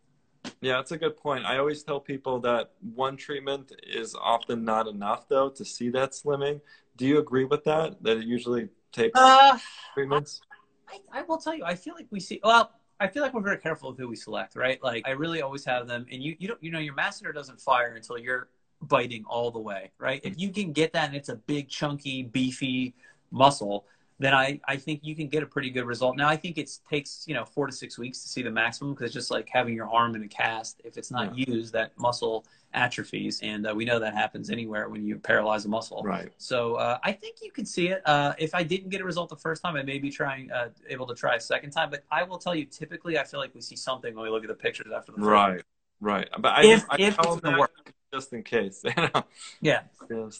Yeah, 0.62 0.74
that's 0.74 0.92
a 0.92 0.98
good 0.98 1.18
point. 1.18 1.46
I 1.46 1.58
always 1.58 1.84
tell 1.84 2.00
people 2.00 2.40
that 2.42 2.72
one 2.96 3.16
treatment 3.16 3.72
is 3.84 4.16
often 4.16 4.66
not 4.66 4.88
enough, 4.88 5.28
though, 5.28 5.50
to 5.50 5.64
see 5.64 5.90
that 5.90 6.12
slimming. 6.12 6.62
Do 6.98 7.06
you 7.06 7.20
agree 7.20 7.46
with 7.46 7.64
that? 7.66 8.02
That 8.04 8.18
it 8.18 8.26
usually 8.26 8.70
takes 8.92 9.20
uh, 9.20 9.58
treatments? 9.94 10.42
I, 10.90 11.20
I, 11.20 11.22
will 11.24 11.38
tell 11.38 11.56
you, 11.56 11.64
I 11.64 11.76
feel 11.76 11.94
like 11.96 12.08
we 12.12 12.20
see, 12.20 12.40
well, 12.44 12.72
I 13.00 13.08
feel 13.08 13.24
like 13.24 13.34
we're 13.34 13.42
very 13.42 13.58
careful 13.58 13.90
with 13.90 14.00
who 14.00 14.08
we 14.08 14.16
select, 14.16 14.56
right? 14.56 14.82
Like 14.84 15.08
I 15.08 15.12
really 15.12 15.42
always 15.42 15.66
have 15.66 15.88
them, 15.88 16.06
and 16.12 16.22
you, 16.22 16.36
you 16.40 16.48
don't, 16.48 16.62
you 16.64 16.72
know, 16.72 16.80
your 16.80 16.96
masseter 16.96 17.34
doesn't 17.34 17.60
fire 17.60 17.96
until 17.96 18.18
you're 18.18 18.50
biting 18.82 19.24
all 19.28 19.52
the 19.52 19.60
way, 19.60 19.92
right? 19.98 20.22
If 20.24 20.40
you 20.40 20.50
can 20.50 20.72
get 20.72 20.94
that 20.94 21.08
and 21.08 21.16
it's 21.16 21.30
a 21.30 21.36
big, 21.36 21.70
chunky, 21.70 22.24
beefy 22.24 22.94
muscle, 23.32 23.86
then 24.22 24.34
I, 24.34 24.60
I 24.66 24.76
think 24.76 25.00
you 25.04 25.16
can 25.16 25.28
get 25.28 25.42
a 25.42 25.46
pretty 25.46 25.70
good 25.72 25.86
result. 25.86 26.16
Now, 26.16 26.30
I 26.30 26.38
think 26.38 26.58
it 26.58 26.70
takes, 26.90 27.24
you 27.28 27.34
know, 27.34 27.44
four 27.44 27.66
to 27.66 27.74
six 27.74 27.98
weeks 27.98 28.22
to 28.22 28.30
see 28.30 28.42
the 28.42 28.52
maximum 28.52 28.94
because 28.94 29.06
it's 29.06 29.14
just 29.14 29.32
like 29.32 29.50
having 29.52 29.76
your 29.76 29.90
arm 29.90 30.16
in 30.16 30.24
a 30.24 30.28
cast. 30.28 30.80
If 30.84 30.98
it's 30.98 31.10
not 31.10 31.36
yeah. 31.36 31.46
used, 31.48 31.74
that 31.74 31.98
muscle 31.98 32.46
atrophies. 32.74 33.40
And 33.42 33.68
uh, 33.68 33.74
we 33.76 33.84
know 33.84 34.00
that 34.00 34.14
happens 34.14 34.50
anywhere 34.50 34.90
when 34.90 35.04
you 35.04 35.18
paralyze 35.18 35.66
a 35.66 35.70
muscle. 35.70 36.04
Right. 36.04 36.32
So 36.38 36.76
uh, 36.76 37.00
I 37.04 37.12
think 37.12 37.38
you 37.42 37.52
can 37.52 37.66
see 37.66 37.88
it. 37.88 38.02
Uh, 38.06 38.34
if 38.38 38.54
I 38.54 38.64
didn't 38.64 38.90
get 38.90 39.02
a 39.02 39.06
result 39.06 39.30
the 39.30 39.36
first 39.36 39.64
time, 39.64 39.76
I 39.76 39.84
may 39.84 39.98
be 39.98 40.12
trying, 40.12 40.52
uh, 40.52 40.70
able 40.88 41.08
to 41.08 41.16
try 41.16 41.36
a 41.36 41.40
second 41.40 41.72
time. 41.72 41.90
But 41.90 42.04
I 42.12 42.24
will 42.24 42.38
tell 42.38 42.54
you, 42.54 42.66
typically, 42.66 43.18
I 43.18 43.24
feel 43.24 43.40
like 43.40 43.56
we 43.56 43.62
see 43.62 43.76
something 43.76 44.14
when 44.16 44.24
we 44.24 44.30
look 44.30 44.44
at 44.44 44.50
the 44.50 44.54
pictures 44.54 44.92
after 44.96 45.12
the 45.12 45.18
first 45.18 45.28
Right. 45.28 45.58
Time. 45.58 45.66
Right. 46.00 46.30
But 46.40 46.54
I, 46.54 46.66
if, 46.66 46.86
I 46.90 46.96
if 47.00 47.18
it's 47.18 47.26
going 47.26 47.54
to 47.54 47.60
work 47.60 47.94
just 48.14 48.34
in 48.34 48.44
case. 48.44 48.84
yeah, 49.62 49.82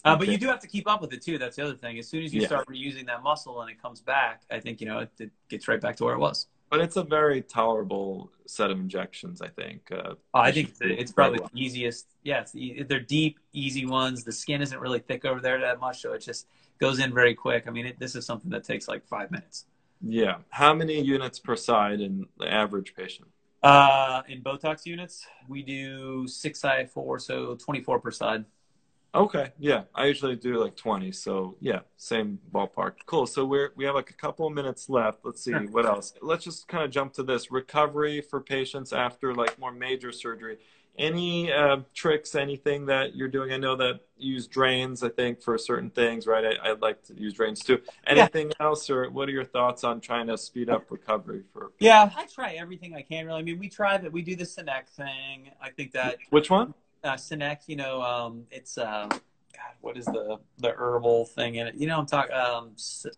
uh, 0.04 0.16
but 0.16 0.28
you 0.28 0.38
do 0.38 0.46
have 0.48 0.60
to 0.60 0.68
keep 0.68 0.88
up 0.88 1.00
with 1.00 1.12
it 1.12 1.22
too. 1.22 1.38
That's 1.38 1.56
the 1.56 1.64
other 1.64 1.74
thing. 1.74 1.98
As 1.98 2.08
soon 2.08 2.24
as 2.24 2.34
you 2.34 2.42
yeah. 2.42 2.46
start 2.46 2.68
reusing 2.68 3.06
that 3.06 3.22
muscle 3.22 3.60
and 3.62 3.70
it 3.70 3.80
comes 3.80 4.00
back, 4.00 4.42
I 4.50 4.60
think 4.60 4.80
you 4.80 4.86
know 4.86 5.00
it, 5.00 5.10
it, 5.18 5.30
gets 5.48 5.68
right 5.68 5.80
back 5.80 5.96
to 5.96 6.04
where 6.04 6.14
it 6.14 6.18
was. 6.18 6.46
But 6.70 6.80
it's 6.80 6.96
a 6.96 7.02
very 7.02 7.42
tolerable 7.42 8.30
set 8.46 8.70
of 8.70 8.78
injections. 8.78 9.42
I 9.42 9.48
think. 9.48 9.90
Uh, 9.90 10.14
oh, 10.34 10.40
I 10.40 10.52
think 10.52 10.74
it's, 10.80 11.12
probably 11.12 11.40
well. 11.40 11.50
the 11.52 11.60
easiest. 11.60 12.06
Yeah, 12.22 12.44
they're 12.86 13.00
deep, 13.00 13.38
easy 13.52 13.86
ones. 13.86 14.24
The 14.24 14.32
skin 14.32 14.62
isn't 14.62 14.78
really 14.78 15.00
thick 15.00 15.24
over 15.24 15.40
there 15.40 15.60
that 15.60 15.80
much, 15.80 16.00
so 16.00 16.12
it 16.12 16.20
just 16.20 16.46
goes 16.78 16.98
in 16.98 17.12
very 17.12 17.34
quick. 17.34 17.64
I 17.66 17.70
mean, 17.70 17.86
it, 17.86 17.98
this 17.98 18.14
is 18.14 18.26
something 18.26 18.50
that 18.50 18.64
takes 18.64 18.88
like 18.88 19.06
five 19.06 19.30
minutes. 19.30 19.66
Yeah. 20.02 20.38
How 20.50 20.74
many 20.74 21.00
units 21.00 21.38
per 21.38 21.56
side 21.56 22.00
in 22.00 22.26
the 22.38 22.52
average 22.52 22.94
patient? 22.94 23.28
Uh, 23.62 24.22
in 24.28 24.42
Botox 24.42 24.84
units, 24.84 25.26
we 25.48 25.62
do 25.62 26.26
six 26.26 26.60
side 26.60 26.90
four, 26.90 27.18
so 27.18 27.54
24 27.54 28.00
per 28.00 28.10
side. 28.10 28.44
Okay, 29.14 29.52
yeah, 29.58 29.82
I 29.94 30.06
usually 30.06 30.36
do 30.36 30.58
like 30.58 30.74
20, 30.74 31.12
so 31.12 31.56
yeah, 31.60 31.80
same 31.98 32.38
ballpark. 32.52 32.94
Cool. 33.04 33.26
So 33.26 33.44
we're 33.44 33.72
we 33.76 33.84
have 33.84 33.94
like 33.94 34.08
a 34.08 34.14
couple 34.14 34.46
of 34.46 34.54
minutes 34.54 34.88
left. 34.88 35.18
Let's 35.22 35.44
see 35.44 35.52
what 35.52 35.84
else. 35.84 36.14
Let's 36.22 36.44
just 36.44 36.66
kind 36.66 36.82
of 36.82 36.90
jump 36.90 37.12
to 37.14 37.22
this 37.22 37.50
recovery 37.50 38.22
for 38.22 38.40
patients 38.40 38.92
after 38.92 39.34
like 39.34 39.58
more 39.58 39.70
major 39.70 40.12
surgery 40.12 40.58
any 40.98 41.52
uh, 41.52 41.78
tricks, 41.94 42.34
anything 42.34 42.86
that 42.86 43.16
you're 43.16 43.28
doing? 43.28 43.52
I 43.52 43.56
know 43.56 43.76
that 43.76 44.00
you 44.16 44.34
use 44.34 44.46
drains, 44.46 45.02
I 45.02 45.08
think, 45.08 45.42
for 45.42 45.56
certain 45.58 45.90
things, 45.90 46.26
right? 46.26 46.58
I, 46.62 46.70
would 46.70 46.82
like 46.82 47.02
to 47.04 47.14
use 47.14 47.34
drains 47.34 47.60
too. 47.60 47.80
Anything 48.06 48.48
yeah. 48.48 48.66
else, 48.66 48.88
or 48.90 49.08
what 49.10 49.28
are 49.28 49.32
your 49.32 49.44
thoughts 49.44 49.84
on 49.84 50.00
trying 50.00 50.26
to 50.28 50.36
speed 50.36 50.68
up 50.68 50.90
recovery 50.90 51.42
for? 51.52 51.70
People? 51.70 51.76
Yeah, 51.80 52.10
I 52.16 52.26
try 52.26 52.52
everything 52.54 52.94
I 52.94 53.02
can. 53.02 53.26
Really, 53.26 53.40
I 53.40 53.42
mean, 53.42 53.58
we 53.58 53.68
try 53.68 53.96
that. 53.98 54.12
We 54.12 54.22
do 54.22 54.36
the 54.36 54.44
SinEcch 54.44 54.88
thing. 54.88 55.50
I 55.60 55.70
think 55.70 55.92
that. 55.92 56.18
Which 56.30 56.50
one? 56.50 56.74
Uh, 57.02 57.14
SinEcch. 57.14 57.62
You 57.66 57.76
know, 57.76 58.02
um, 58.02 58.44
it's. 58.50 58.78
Um, 58.78 59.08
God, 59.08 59.74
what 59.80 59.96
is 59.96 60.06
the 60.06 60.38
the 60.58 60.72
herbal 60.72 61.26
thing 61.26 61.56
in 61.56 61.66
it? 61.68 61.74
You 61.74 61.86
know, 61.86 61.98
I'm 61.98 62.06
talking. 62.06 62.34
Um, 62.34 62.76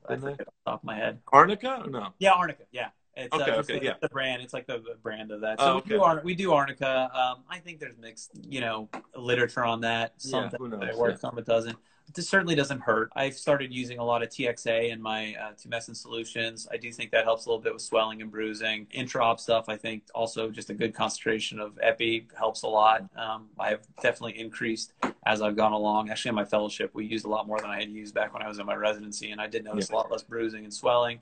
I 0.09 0.17
forget 0.17 0.41
off 0.41 0.55
the 0.65 0.71
top 0.71 0.81
of 0.81 0.85
my 0.85 0.97
head. 0.97 1.21
Arnica? 1.33 1.85
No. 1.89 2.09
Yeah, 2.19 2.33
Arnica. 2.33 2.65
Yeah. 2.73 2.89
It's, 3.17 3.35
okay, 3.35 3.51
uh, 3.51 3.57
okay, 3.59 3.79
the, 3.79 3.85
yeah. 3.85 3.95
the 4.01 4.09
brand. 4.09 4.43
It's 4.43 4.53
like 4.53 4.67
the, 4.67 4.79
the 4.79 4.97
brand 5.03 5.31
of 5.31 5.41
that. 5.43 5.61
So 5.61 5.67
oh, 5.67 5.77
okay. 5.77 5.91
we, 5.91 5.97
do 5.97 6.03
Ar- 6.03 6.23
we 6.25 6.35
do 6.35 6.53
Arnica. 6.53 7.11
Um, 7.15 7.45
I 7.49 7.59
think 7.59 7.79
there's 7.79 7.97
mixed, 7.97 8.33
you 8.49 8.61
know, 8.61 8.89
literature 9.17 9.65
on 9.65 9.81
that. 9.83 10.15
Some 10.21 10.45
yeah, 10.45 10.89
it 10.89 10.97
works, 10.97 11.21
yeah. 11.23 11.31
some 11.31 11.39
it 11.39 11.47
doesn't. 11.47 11.77
This 12.15 12.29
certainly 12.29 12.55
doesn't 12.55 12.81
hurt. 12.81 13.11
I've 13.17 13.35
started 13.35 13.73
using 13.73 13.99
a 13.99 14.05
lot 14.05 14.23
of 14.23 14.29
TXA 14.29 14.91
in 14.91 15.01
my 15.01 15.35
uh, 15.41 15.53
tumescent 15.53 15.97
solutions. 15.97 16.69
I 16.71 16.77
do 16.77 16.93
think 16.93 17.11
that 17.13 17.25
helps 17.25 17.47
a 17.47 17.49
little 17.49 17.63
bit 17.63 17.73
with 17.73 17.81
swelling 17.81 18.21
and 18.21 18.31
bruising. 18.31 18.87
Intraop 18.95 19.41
stuff, 19.41 19.69
I 19.69 19.77
think 19.77 20.03
also 20.15 20.51
just 20.51 20.69
a 20.69 20.75
good 20.75 20.95
concentration 20.95 21.59
of 21.59 21.79
epi 21.83 22.29
helps 22.37 22.63
a 22.63 22.69
lot. 22.69 23.09
Um, 23.17 23.47
I 23.59 23.71
have 23.71 23.87
definitely 24.03 24.39
increased 24.39 24.93
as 25.25 25.41
I've 25.41 25.57
gone 25.57 25.73
along. 25.73 26.11
Actually, 26.11 26.31
in 26.31 26.35
my 26.35 26.45
fellowship, 26.45 26.91
we 26.93 27.07
used 27.07 27.25
a 27.25 27.29
lot 27.29 27.47
more 27.47 27.59
than 27.59 27.71
I 27.71 27.81
had 27.81 27.91
used 27.91 28.15
back 28.15 28.35
when 28.35 28.43
I 28.43 28.49
was 28.49 28.59
in 28.59 28.67
my 28.67 28.77
residency, 28.77 29.31
and 29.31 29.41
I 29.41 29.47
did 29.47 29.65
notice 29.65 29.89
yeah. 29.89 29.97
a 29.97 29.99
lot 29.99 30.11
less 30.11 30.23
bruising 30.23 30.65
and 30.65 30.75
swelling 30.75 31.21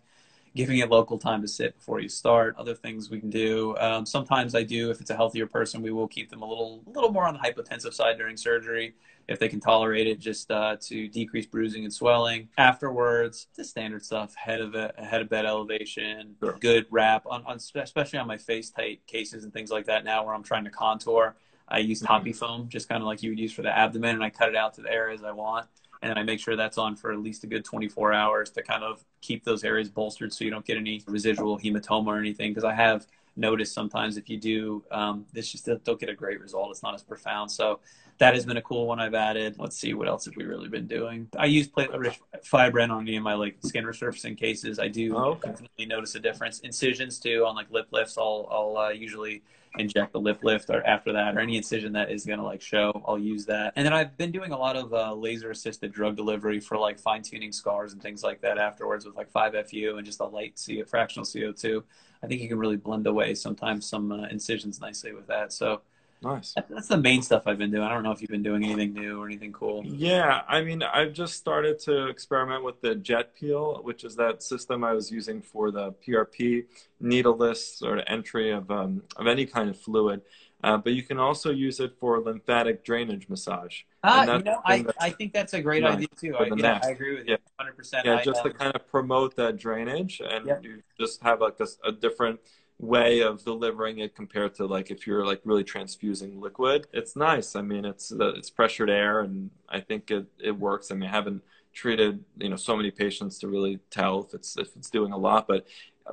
giving 0.55 0.79
it 0.79 0.91
local 0.91 1.19
time 1.19 1.43
to 1.43 1.49
sit 1.49 1.77
before 1.77 2.01
you 2.01 2.09
start. 2.09 2.55
Other 2.59 2.75
things 2.75 3.11
we 3.11 3.21
can 3.21 3.31
do. 3.31 3.77
Um, 3.79 4.05
sometimes 4.05 4.55
I 4.55 4.63
do, 4.63 4.91
if 4.91 5.01
it's 5.01 5.11
a 5.11 5.17
healthier 5.17 5.47
person, 5.47 5.83
we 5.83 5.93
will 5.93 6.09
keep 6.09 6.31
them 6.31 6.43
a 6.43 6.47
little, 6.47 6.83
a 6.87 6.91
little 6.91 7.13
more 7.13 7.27
on 7.27 7.35
the 7.35 7.41
hypotensive 7.41 7.95
side 7.95 8.19
during 8.19 8.37
surgery 8.37 8.95
if 9.29 9.39
they 9.39 9.49
can 9.49 9.61
tolerate 9.61 10.07
it, 10.07 10.19
just 10.19 10.51
uh, 10.51 10.77
to 10.81 11.09
decrease 11.09 11.47
bruising 11.47 11.85
and 11.85 11.93
swelling. 11.93 12.49
Afterwards, 12.59 13.47
the 13.57 13.65
standard 13.65 14.05
stuff: 14.05 14.35
head 14.35 14.61
of 14.61 14.75
a 14.75 14.93
head 14.97 15.23
of 15.23 15.29
bed 15.29 15.47
elevation, 15.47 16.37
sure. 16.41 16.57
good 16.61 16.87
wrap 16.91 17.25
on, 17.27 17.45
on, 17.47 17.57
especially 17.57 18.19
on 18.19 18.27
my 18.27 18.37
FaceTite 18.37 19.01
cases 19.07 19.45
and 19.45 19.53
things 19.53 19.71
like 19.71 19.87
that. 19.87 20.05
Now, 20.05 20.25
where 20.25 20.35
I'm 20.35 20.43
trying 20.43 20.65
to 20.65 20.71
contour, 20.71 21.37
I 21.69 21.79
use 21.79 22.03
mm-hmm. 22.03 22.29
TopiFoam, 22.29 22.69
just 22.69 22.89
kind 22.89 23.03
of 23.03 23.07
like 23.07 23.23
you 23.23 23.31
would 23.31 23.39
use 23.39 23.53
for 23.53 23.63
the 23.63 23.77
abdomen, 23.77 24.17
and 24.17 24.25
I 24.25 24.31
cut 24.31 24.49
it 24.49 24.57
out 24.57 24.75
to 24.75 24.83
the 24.83 24.91
areas 24.91 25.23
I 25.23 25.33
want 25.33 25.67
and 26.03 26.19
I 26.19 26.23
make 26.23 26.41
sure 26.41 26.57
that's 26.57 26.79
on 26.79 26.97
for 26.97 27.13
at 27.13 27.21
least 27.21 27.45
a 27.45 27.47
good 27.47 27.65
24 27.65 28.13
hours 28.13 28.51
to 28.51 28.63
kind 28.63 28.83
of 28.83 29.05
keep 29.21 29.45
those 29.45 29.65
areas 29.65 29.89
bolstered 29.89 30.33
so 30.33 30.45
you 30.45 30.51
don't 30.51 30.65
get 30.65 30.77
any 30.77 31.03
residual 31.07 31.59
hematoma 31.59 32.09
or 32.09 32.19
anything. 32.19 32.51
Because 32.51 32.65
I 32.65 32.75
have 32.75 33.07
noticed 33.37 33.73
sometimes 33.73 34.17
if 34.17 34.29
you 34.29 34.37
do, 34.37 34.85
um, 34.91 35.25
this 35.33 35.51
just 35.51 35.69
don't 35.85 36.01
get 36.01 36.09
a 36.09 36.15
great 36.15 36.41
result. 36.41 36.71
It's 36.71 36.83
not 36.83 36.95
as 36.95 37.03
profound. 37.03 37.51
So 37.51 37.81
that 38.19 38.35
has 38.35 38.45
been 38.45 38.57
a 38.57 38.63
cool 38.63 38.87
one 38.87 39.01
I've 39.01 39.15
added. 39.15 39.57
Let's 39.59 39.77
see 39.77 39.95
what 39.95 40.09
else 40.09 40.25
have 40.27 40.37
we 40.37 40.45
really 40.45 40.69
been 40.69 40.87
doing. 40.87 41.29
I 41.39 41.47
use 41.47 41.69
platelet 41.69 41.99
rich 41.99 42.21
fibrin 42.45 42.91
on 42.91 43.03
any 43.03 43.17
of 43.17 43.23
my 43.23 43.35
like 43.35 43.57
skin 43.65 43.85
resurfacing 43.85 44.37
cases. 44.37 44.79
I 44.79 44.89
do 44.89 45.17
oh, 45.17 45.33
okay. 45.33 45.51
definitely 45.51 45.87
notice 45.87 46.15
a 46.15 46.21
difference. 46.21 46.61
Incisions 46.61 47.19
too 47.19 47.45
on 47.47 47.55
like 47.55 47.71
lip 47.71 47.89
lifts. 47.91 48.19
I'll 48.19 48.49
I'll 48.51 48.77
uh, 48.77 48.91
usually 48.91 49.43
inject 49.79 50.12
the 50.12 50.20
lip 50.20 50.43
lift 50.43 50.70
or 50.70 50.87
after 50.87 51.12
that 51.12 51.37
or 51.37 51.41
any 51.41 51.57
incision 51.57 51.93
that 51.93 52.11
is 52.11 52.27
going 52.27 52.39
to 52.39 52.45
like 52.45 52.61
show 52.61 53.03
i'll 53.07 53.18
use 53.18 53.47
that. 53.47 53.73
And 53.77 53.87
then 53.87 53.93
i've 53.93 54.16
been 54.16 54.31
doing 54.31 54.53
a 54.53 54.59
lot 54.59 54.77
of 54.77 54.93
uh, 54.93 55.14
laser 55.14 55.51
assisted 55.51 55.93
drug 55.93 56.16
delivery 56.16 56.61
for 56.61 56.79
like 56.79 56.99
fine 56.99 57.23
tuning 57.23 57.53
scars 57.53 57.93
and 57.93 58.03
things 58.03 58.23
like 58.23 58.41
that 58.43 58.59
afterwards 58.59 59.05
with 59.05 59.16
like 59.16 59.33
5fu 59.33 59.97
and 59.97 60.05
just 60.05 60.20
a 60.20 60.25
light 60.25 60.61
CO, 60.64 60.85
fractional 60.85 61.25
co2 61.25 61.83
i 62.23 62.27
think 62.27 62.41
you 62.41 62.49
can 62.49 62.59
really 62.59 62.77
blend 62.77 63.07
away 63.07 63.35
sometimes 63.35 63.87
some 63.87 64.12
uh, 64.12 64.27
incisions 64.29 64.81
nicely 64.81 65.12
with 65.12 65.27
that. 65.27 65.53
So 65.53 65.83
Nice. 66.23 66.55
That's 66.68 66.89
the 66.89 66.97
main 66.97 67.23
stuff 67.23 67.45
I've 67.47 67.59
been 67.59 67.70
doing. 67.70 67.83
I 67.83 67.89
don't 67.89 68.03
know 68.03 68.12
if 68.12 68.20
you've 68.20 68.31
been 68.31 68.43
doing 68.43 68.64
anything 68.64 68.93
new 68.93 69.20
or 69.20 69.27
anything 69.27 69.53
cool. 69.53 69.83
Yeah, 69.85 70.43
I 70.49 70.62
mean, 70.62 70.83
I've 70.83 71.12
just 71.12 71.35
started 71.35 71.79
to 71.81 72.07
experiment 72.07 72.64
with 72.64 72.81
the 72.81 72.95
jet 72.95 73.35
peel, 73.35 73.81
which 73.83 74.05
is 74.05 74.16
that 74.16 74.43
system 74.43 74.85
I 74.85 74.93
was 74.93 75.11
using 75.11 75.43
for 75.43 75.70
the 75.70 75.93
PRP 76.07 76.64
needleless 77.01 77.77
sort 77.77 77.99
of 77.99 78.05
entry 78.07 78.51
of 78.51 78.70
um, 78.70 79.03
of 79.16 79.27
any 79.27 79.47
kind 79.47 79.68
of 79.68 79.79
fluid. 79.79 80.23
Uh, 80.64 80.77
but 80.77 80.93
you 80.93 81.03
can 81.03 81.18
also 81.18 81.51
use 81.51 81.81
it 81.81 81.93
for 81.99 82.20
lymphatic 82.20 82.85
drainage 82.85 83.29
massage. 83.29 83.81
Ah, 84.05 84.37
you 84.37 84.45
know, 84.45 84.61
I, 84.64 84.85
I 85.01 85.11
think 85.11 85.33
that's 85.33 85.55
a 85.55 85.61
great 85.61 85.83
nice 85.83 85.95
idea 85.95 86.09
too. 86.16 86.37
I, 86.37 86.49
yeah, 86.57 86.81
I 86.85 86.91
agree 86.91 87.16
with 87.16 87.27
you 87.27 87.37
yeah. 87.61 87.66
100%. 87.66 88.05
Yeah, 88.05 88.23
just 88.23 88.41
I, 88.41 88.45
to 88.45 88.55
kind 88.55 88.73
of 88.75 88.87
promote 88.87 89.35
that 89.37 89.57
drainage 89.57 90.23
and 90.25 90.47
yeah. 90.47 90.59
you 90.62 90.83
just 90.99 91.20
have 91.23 91.41
like 91.41 91.59
a, 91.59 91.66
a 91.85 91.91
different 91.91 92.39
way 92.79 93.20
of 93.20 93.45
delivering 93.45 93.99
it 93.99 94.14
compared 94.14 94.55
to 94.57 94.66
like 94.66 94.91
if 94.91 95.07
you're 95.07 95.25
like 95.25 95.41
really 95.45 95.64
transfusing 95.64 96.41
liquid. 96.41 96.87
It's 96.93 97.16
nice. 97.16 97.55
I 97.55 97.62
mean, 97.62 97.85
it's 97.85 98.12
uh, 98.12 98.33
it's 98.35 98.51
pressured 98.51 98.91
air, 98.91 99.20
and 99.20 99.51
I 99.68 99.81
think 99.81 100.11
it 100.11 100.27
it 100.43 100.53
works. 100.53 100.91
I 100.91 100.95
mean, 100.95 101.09
I 101.09 101.12
haven't 101.12 101.43
treated 101.73 102.23
you 102.39 102.49
know 102.49 102.57
so 102.57 102.77
many 102.77 102.91
patients 102.91 103.39
to 103.39 103.49
really 103.49 103.79
tell 103.91 104.25
if 104.25 104.35
it's 104.35 104.57
if 104.59 104.77
it's 104.77 104.91
doing 104.91 105.12
a 105.12 105.16
lot, 105.16 105.47
but 105.47 105.66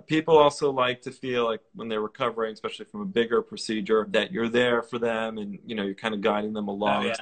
people 0.06 0.38
also 0.38 0.72
like 0.72 1.02
to 1.02 1.12
feel 1.12 1.46
like 1.46 1.62
when 1.74 1.88
they're 1.88 2.02
recovering, 2.02 2.54
especially 2.54 2.86
from 2.86 3.02
a 3.02 3.06
bigger 3.06 3.42
procedure, 3.42 4.08
that 4.12 4.32
you're 4.32 4.50
there 4.50 4.82
for 4.82 5.00
them 5.00 5.38
and 5.38 5.60
you 5.66 5.76
know 5.76 5.84
you're 5.84 5.96
kind 5.96 6.14
of 6.14 6.22
guiding 6.22 6.54
them 6.54 6.68
along. 6.68 7.06
Oh, 7.06 7.08
yeah. 7.08 7.16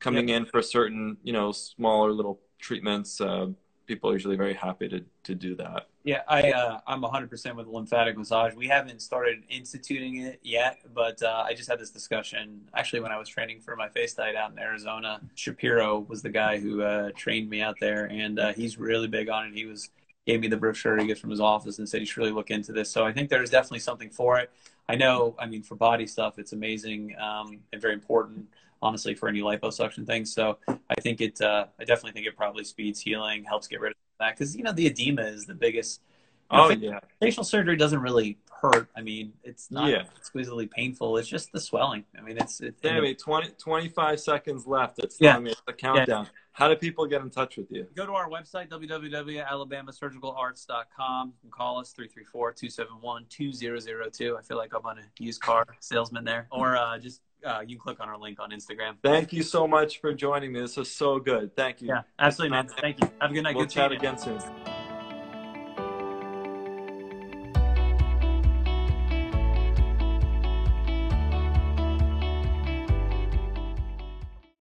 Coming 0.00 0.28
yep. 0.28 0.42
in 0.42 0.46
for 0.46 0.62
certain 0.62 1.16
you 1.22 1.32
know 1.32 1.52
smaller 1.52 2.12
little 2.12 2.40
treatments. 2.58 3.20
Uh, 3.20 3.48
people 3.88 4.10
are 4.10 4.12
usually 4.12 4.36
very 4.36 4.54
happy 4.54 4.88
to, 4.88 5.04
to 5.24 5.34
do 5.34 5.56
that. 5.56 5.88
Yeah, 6.04 6.22
I 6.28 6.52
uh, 6.52 6.80
I'm 6.86 7.02
100% 7.02 7.56
with 7.56 7.66
lymphatic 7.66 8.16
massage. 8.16 8.54
We 8.54 8.68
haven't 8.68 9.02
started 9.02 9.42
instituting 9.48 10.18
it 10.18 10.38
yet, 10.42 10.78
but 10.94 11.20
uh, 11.22 11.44
I 11.46 11.54
just 11.54 11.68
had 11.68 11.80
this 11.80 11.90
discussion 11.90 12.60
actually 12.74 13.00
when 13.00 13.10
I 13.10 13.18
was 13.18 13.28
training 13.28 13.60
for 13.60 13.74
my 13.74 13.88
FaceTite 13.88 14.36
out 14.36 14.52
in 14.52 14.58
Arizona. 14.58 15.20
Shapiro 15.34 16.00
was 16.00 16.22
the 16.22 16.28
guy 16.28 16.58
who 16.58 16.82
uh, 16.82 17.10
trained 17.16 17.50
me 17.50 17.60
out 17.62 17.76
there, 17.80 18.04
and 18.04 18.38
uh, 18.38 18.52
he's 18.52 18.78
really 18.78 19.08
big 19.08 19.28
on 19.28 19.48
it. 19.48 19.54
He 19.54 19.64
was 19.64 19.90
gave 20.26 20.40
me 20.40 20.48
the 20.48 20.58
brochure 20.58 20.98
he 20.98 21.06
gets 21.06 21.20
from 21.20 21.30
his 21.30 21.40
office 21.40 21.78
and 21.78 21.88
said 21.88 22.00
you 22.00 22.06
should 22.06 22.18
really 22.18 22.30
look 22.30 22.50
into 22.50 22.70
this. 22.70 22.90
So 22.90 23.06
I 23.06 23.12
think 23.12 23.30
there's 23.30 23.48
definitely 23.48 23.78
something 23.78 24.10
for 24.10 24.38
it. 24.38 24.50
I 24.86 24.94
know, 24.94 25.34
I 25.38 25.46
mean, 25.46 25.62
for 25.62 25.74
body 25.74 26.06
stuff, 26.06 26.38
it's 26.38 26.52
amazing 26.52 27.16
um, 27.18 27.60
and 27.72 27.80
very 27.80 27.94
important 27.94 28.46
honestly 28.82 29.14
for 29.14 29.28
any 29.28 29.40
liposuction 29.40 30.06
thing. 30.06 30.24
So 30.24 30.58
I 30.68 30.94
think 31.00 31.20
it, 31.20 31.40
uh, 31.40 31.66
I 31.78 31.84
definitely 31.84 32.12
think 32.12 32.26
it 32.26 32.36
probably 32.36 32.64
speeds 32.64 33.00
healing, 33.00 33.44
helps 33.44 33.66
get 33.66 33.80
rid 33.80 33.92
of 33.92 33.96
that 34.20 34.36
because 34.36 34.56
you 34.56 34.62
know 34.62 34.72
the 34.72 34.86
edema 34.86 35.22
is 35.22 35.46
the 35.46 35.54
biggest. 35.54 36.02
You 36.50 36.56
know, 36.56 36.64
oh 36.64 36.68
facial, 36.68 36.84
yeah. 36.84 37.00
Facial 37.20 37.44
surgery 37.44 37.76
doesn't 37.76 38.00
really 38.00 38.38
hurt. 38.60 38.88
I 38.96 39.02
mean, 39.02 39.34
it's 39.44 39.70
not 39.70 39.90
yeah. 39.90 40.04
exquisitely 40.16 40.66
painful. 40.66 41.18
It's 41.18 41.28
just 41.28 41.52
the 41.52 41.60
swelling. 41.60 42.04
I 42.16 42.22
mean, 42.22 42.38
it's 42.38 42.60
it's. 42.60 42.82
Yeah, 42.82 42.96
I 42.96 43.00
mean, 43.00 43.16
20, 43.16 43.50
25 43.58 44.20
seconds 44.20 44.66
left. 44.66 44.98
It's 44.98 45.18
yeah. 45.20 45.38
Me, 45.38 45.50
it's 45.50 45.62
the 45.66 45.72
countdown. 45.72 46.24
Yeah. 46.24 46.30
How 46.52 46.68
do 46.68 46.74
people 46.74 47.06
get 47.06 47.22
in 47.22 47.30
touch 47.30 47.56
with 47.56 47.70
you? 47.70 47.86
Go 47.94 48.04
to 48.04 48.14
our 48.14 48.28
website, 48.28 48.68
www.alabamasurgicalarts.com. 48.68 51.28
You 51.28 51.34
can 51.40 51.50
call 51.52 51.78
us 51.78 51.94
334-271-2002. 52.34 54.36
I 54.36 54.42
feel 54.42 54.56
like 54.56 54.74
I'm 54.74 54.84
on 54.84 54.98
a 54.98 55.02
used 55.20 55.40
car 55.40 55.64
salesman 55.78 56.24
there. 56.24 56.48
Or 56.50 56.76
uh, 56.76 56.98
just 56.98 57.20
uh, 57.44 57.60
you 57.60 57.76
can 57.76 57.78
click 57.78 58.00
on 58.00 58.08
our 58.08 58.18
link 58.18 58.38
on 58.40 58.50
Instagram. 58.50 58.96
Thank 59.02 59.32
you 59.32 59.42
so 59.42 59.66
much 59.66 60.00
for 60.00 60.12
joining 60.14 60.52
me. 60.52 60.60
This 60.60 60.78
is 60.78 60.90
so 60.90 61.18
good. 61.18 61.54
Thank 61.56 61.82
you. 61.82 61.88
Yeah, 61.88 62.02
absolutely, 62.18 62.56
man. 62.56 62.68
Thank 62.68 63.00
you. 63.00 63.10
Have 63.20 63.30
a 63.30 63.34
good 63.34 63.42
night. 63.42 63.54
We'll 63.54 63.64
good 63.64 63.72
chat 63.72 63.92
again 63.92 64.18
soon. 64.18 64.40